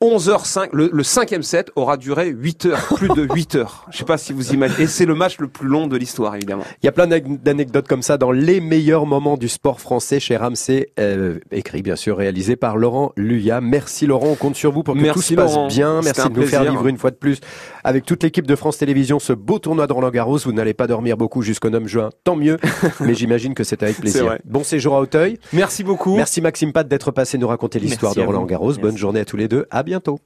11h05, 0.00 0.68
le, 0.72 0.88
le 0.92 1.02
cinquième 1.02 1.42
set 1.42 1.70
aura 1.76 1.96
duré 1.98 2.28
8 2.28 2.66
heures, 2.66 2.86
plus 2.94 3.08
de 3.08 3.28
8 3.34 3.56
heures. 3.56 3.86
Je 3.90 3.98
sais 3.98 4.04
pas 4.04 4.16
si 4.16 4.32
vous 4.32 4.52
imaginez. 4.54 4.84
Et 4.84 4.86
c'est 4.86 5.04
le 5.04 5.14
match 5.14 5.38
le 5.38 5.48
plus 5.48 5.68
long 5.68 5.86
de 5.86 5.96
l'histoire, 5.96 6.34
évidemment. 6.34 6.64
Il 6.82 6.86
y 6.86 6.88
a 6.88 6.92
plein 6.92 7.06
d'ane- 7.06 7.36
d'anecdotes 7.42 7.86
comme 7.86 8.00
ça 8.02 8.16
dans 8.16 8.32
les 8.32 8.60
meilleurs 8.60 9.04
moments 9.04 9.36
du 9.36 9.48
sport 9.48 9.80
français 9.80 10.18
chez 10.18 10.36
Ramsey, 10.36 10.92
euh, 10.98 11.38
écrit 11.52 11.82
bien 11.82 11.96
sûr, 11.96 12.16
réalisé 12.16 12.56
par 12.56 12.76
Laurent 12.78 13.12
Luya. 13.16 13.60
Merci 13.60 14.06
Laurent, 14.06 14.28
on 14.28 14.34
compte 14.34 14.56
sur 14.56 14.72
vous 14.72 14.82
pour 14.82 14.94
que 14.94 15.00
Merci, 15.00 15.14
tout 15.20 15.22
se 15.22 15.34
passe 15.34 15.58
bien. 15.68 16.00
Merci 16.02 16.28
de 16.28 16.40
nous 16.40 16.46
faire 16.46 16.64
vivre 16.64 16.86
une 16.86 16.96
fois 16.98 17.10
de 17.10 17.16
plus 17.16 17.38
avec 17.84 18.06
toute 18.06 18.22
l'équipe 18.22 18.46
de 18.46 18.56
France 18.56 18.78
Télévisions 18.78 19.18
ce 19.18 19.34
beau 19.34 19.58
tournoi 19.58 19.86
de 19.86 19.92
Roland 19.92 20.10
Garros. 20.10 20.38
Vous 20.38 20.52
n'allez 20.52 20.74
pas 20.74 20.86
dormir 20.86 21.18
beaucoup 21.18 21.42
jusqu'au 21.42 21.68
9 21.68 21.86
juin, 21.86 22.08
tant 22.24 22.36
mieux, 22.36 22.56
mais 23.00 23.14
j'imagine 23.14 23.54
que 23.54 23.62
c'est 23.64 23.82
avec 23.82 23.98
plaisir. 23.98 24.38
Bon 24.46 24.64
séjour 24.64 24.94
à 24.96 25.00
Auteuil. 25.00 25.38
Merci 25.52 25.84
beaucoup. 25.84 26.16
Merci 26.16 26.40
Maxime 26.40 26.72
Pat 26.72 26.88
d'être 26.88 27.10
passé 27.10 27.36
nous 27.36 27.46
raconter 27.48 27.73
l'histoire 27.78 28.12
Merci 28.16 28.20
de 28.20 28.26
Roland. 28.26 28.46
Garros. 28.46 28.72
Bonne 28.74 28.96
journée 28.96 29.20
à 29.20 29.24
tous 29.24 29.36
les 29.36 29.48
deux. 29.48 29.66
À 29.70 29.82
bientôt. 29.82 30.18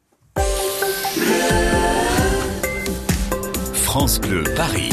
France 3.73 4.21
Bleu 4.21 4.45
Paris. 4.55 4.91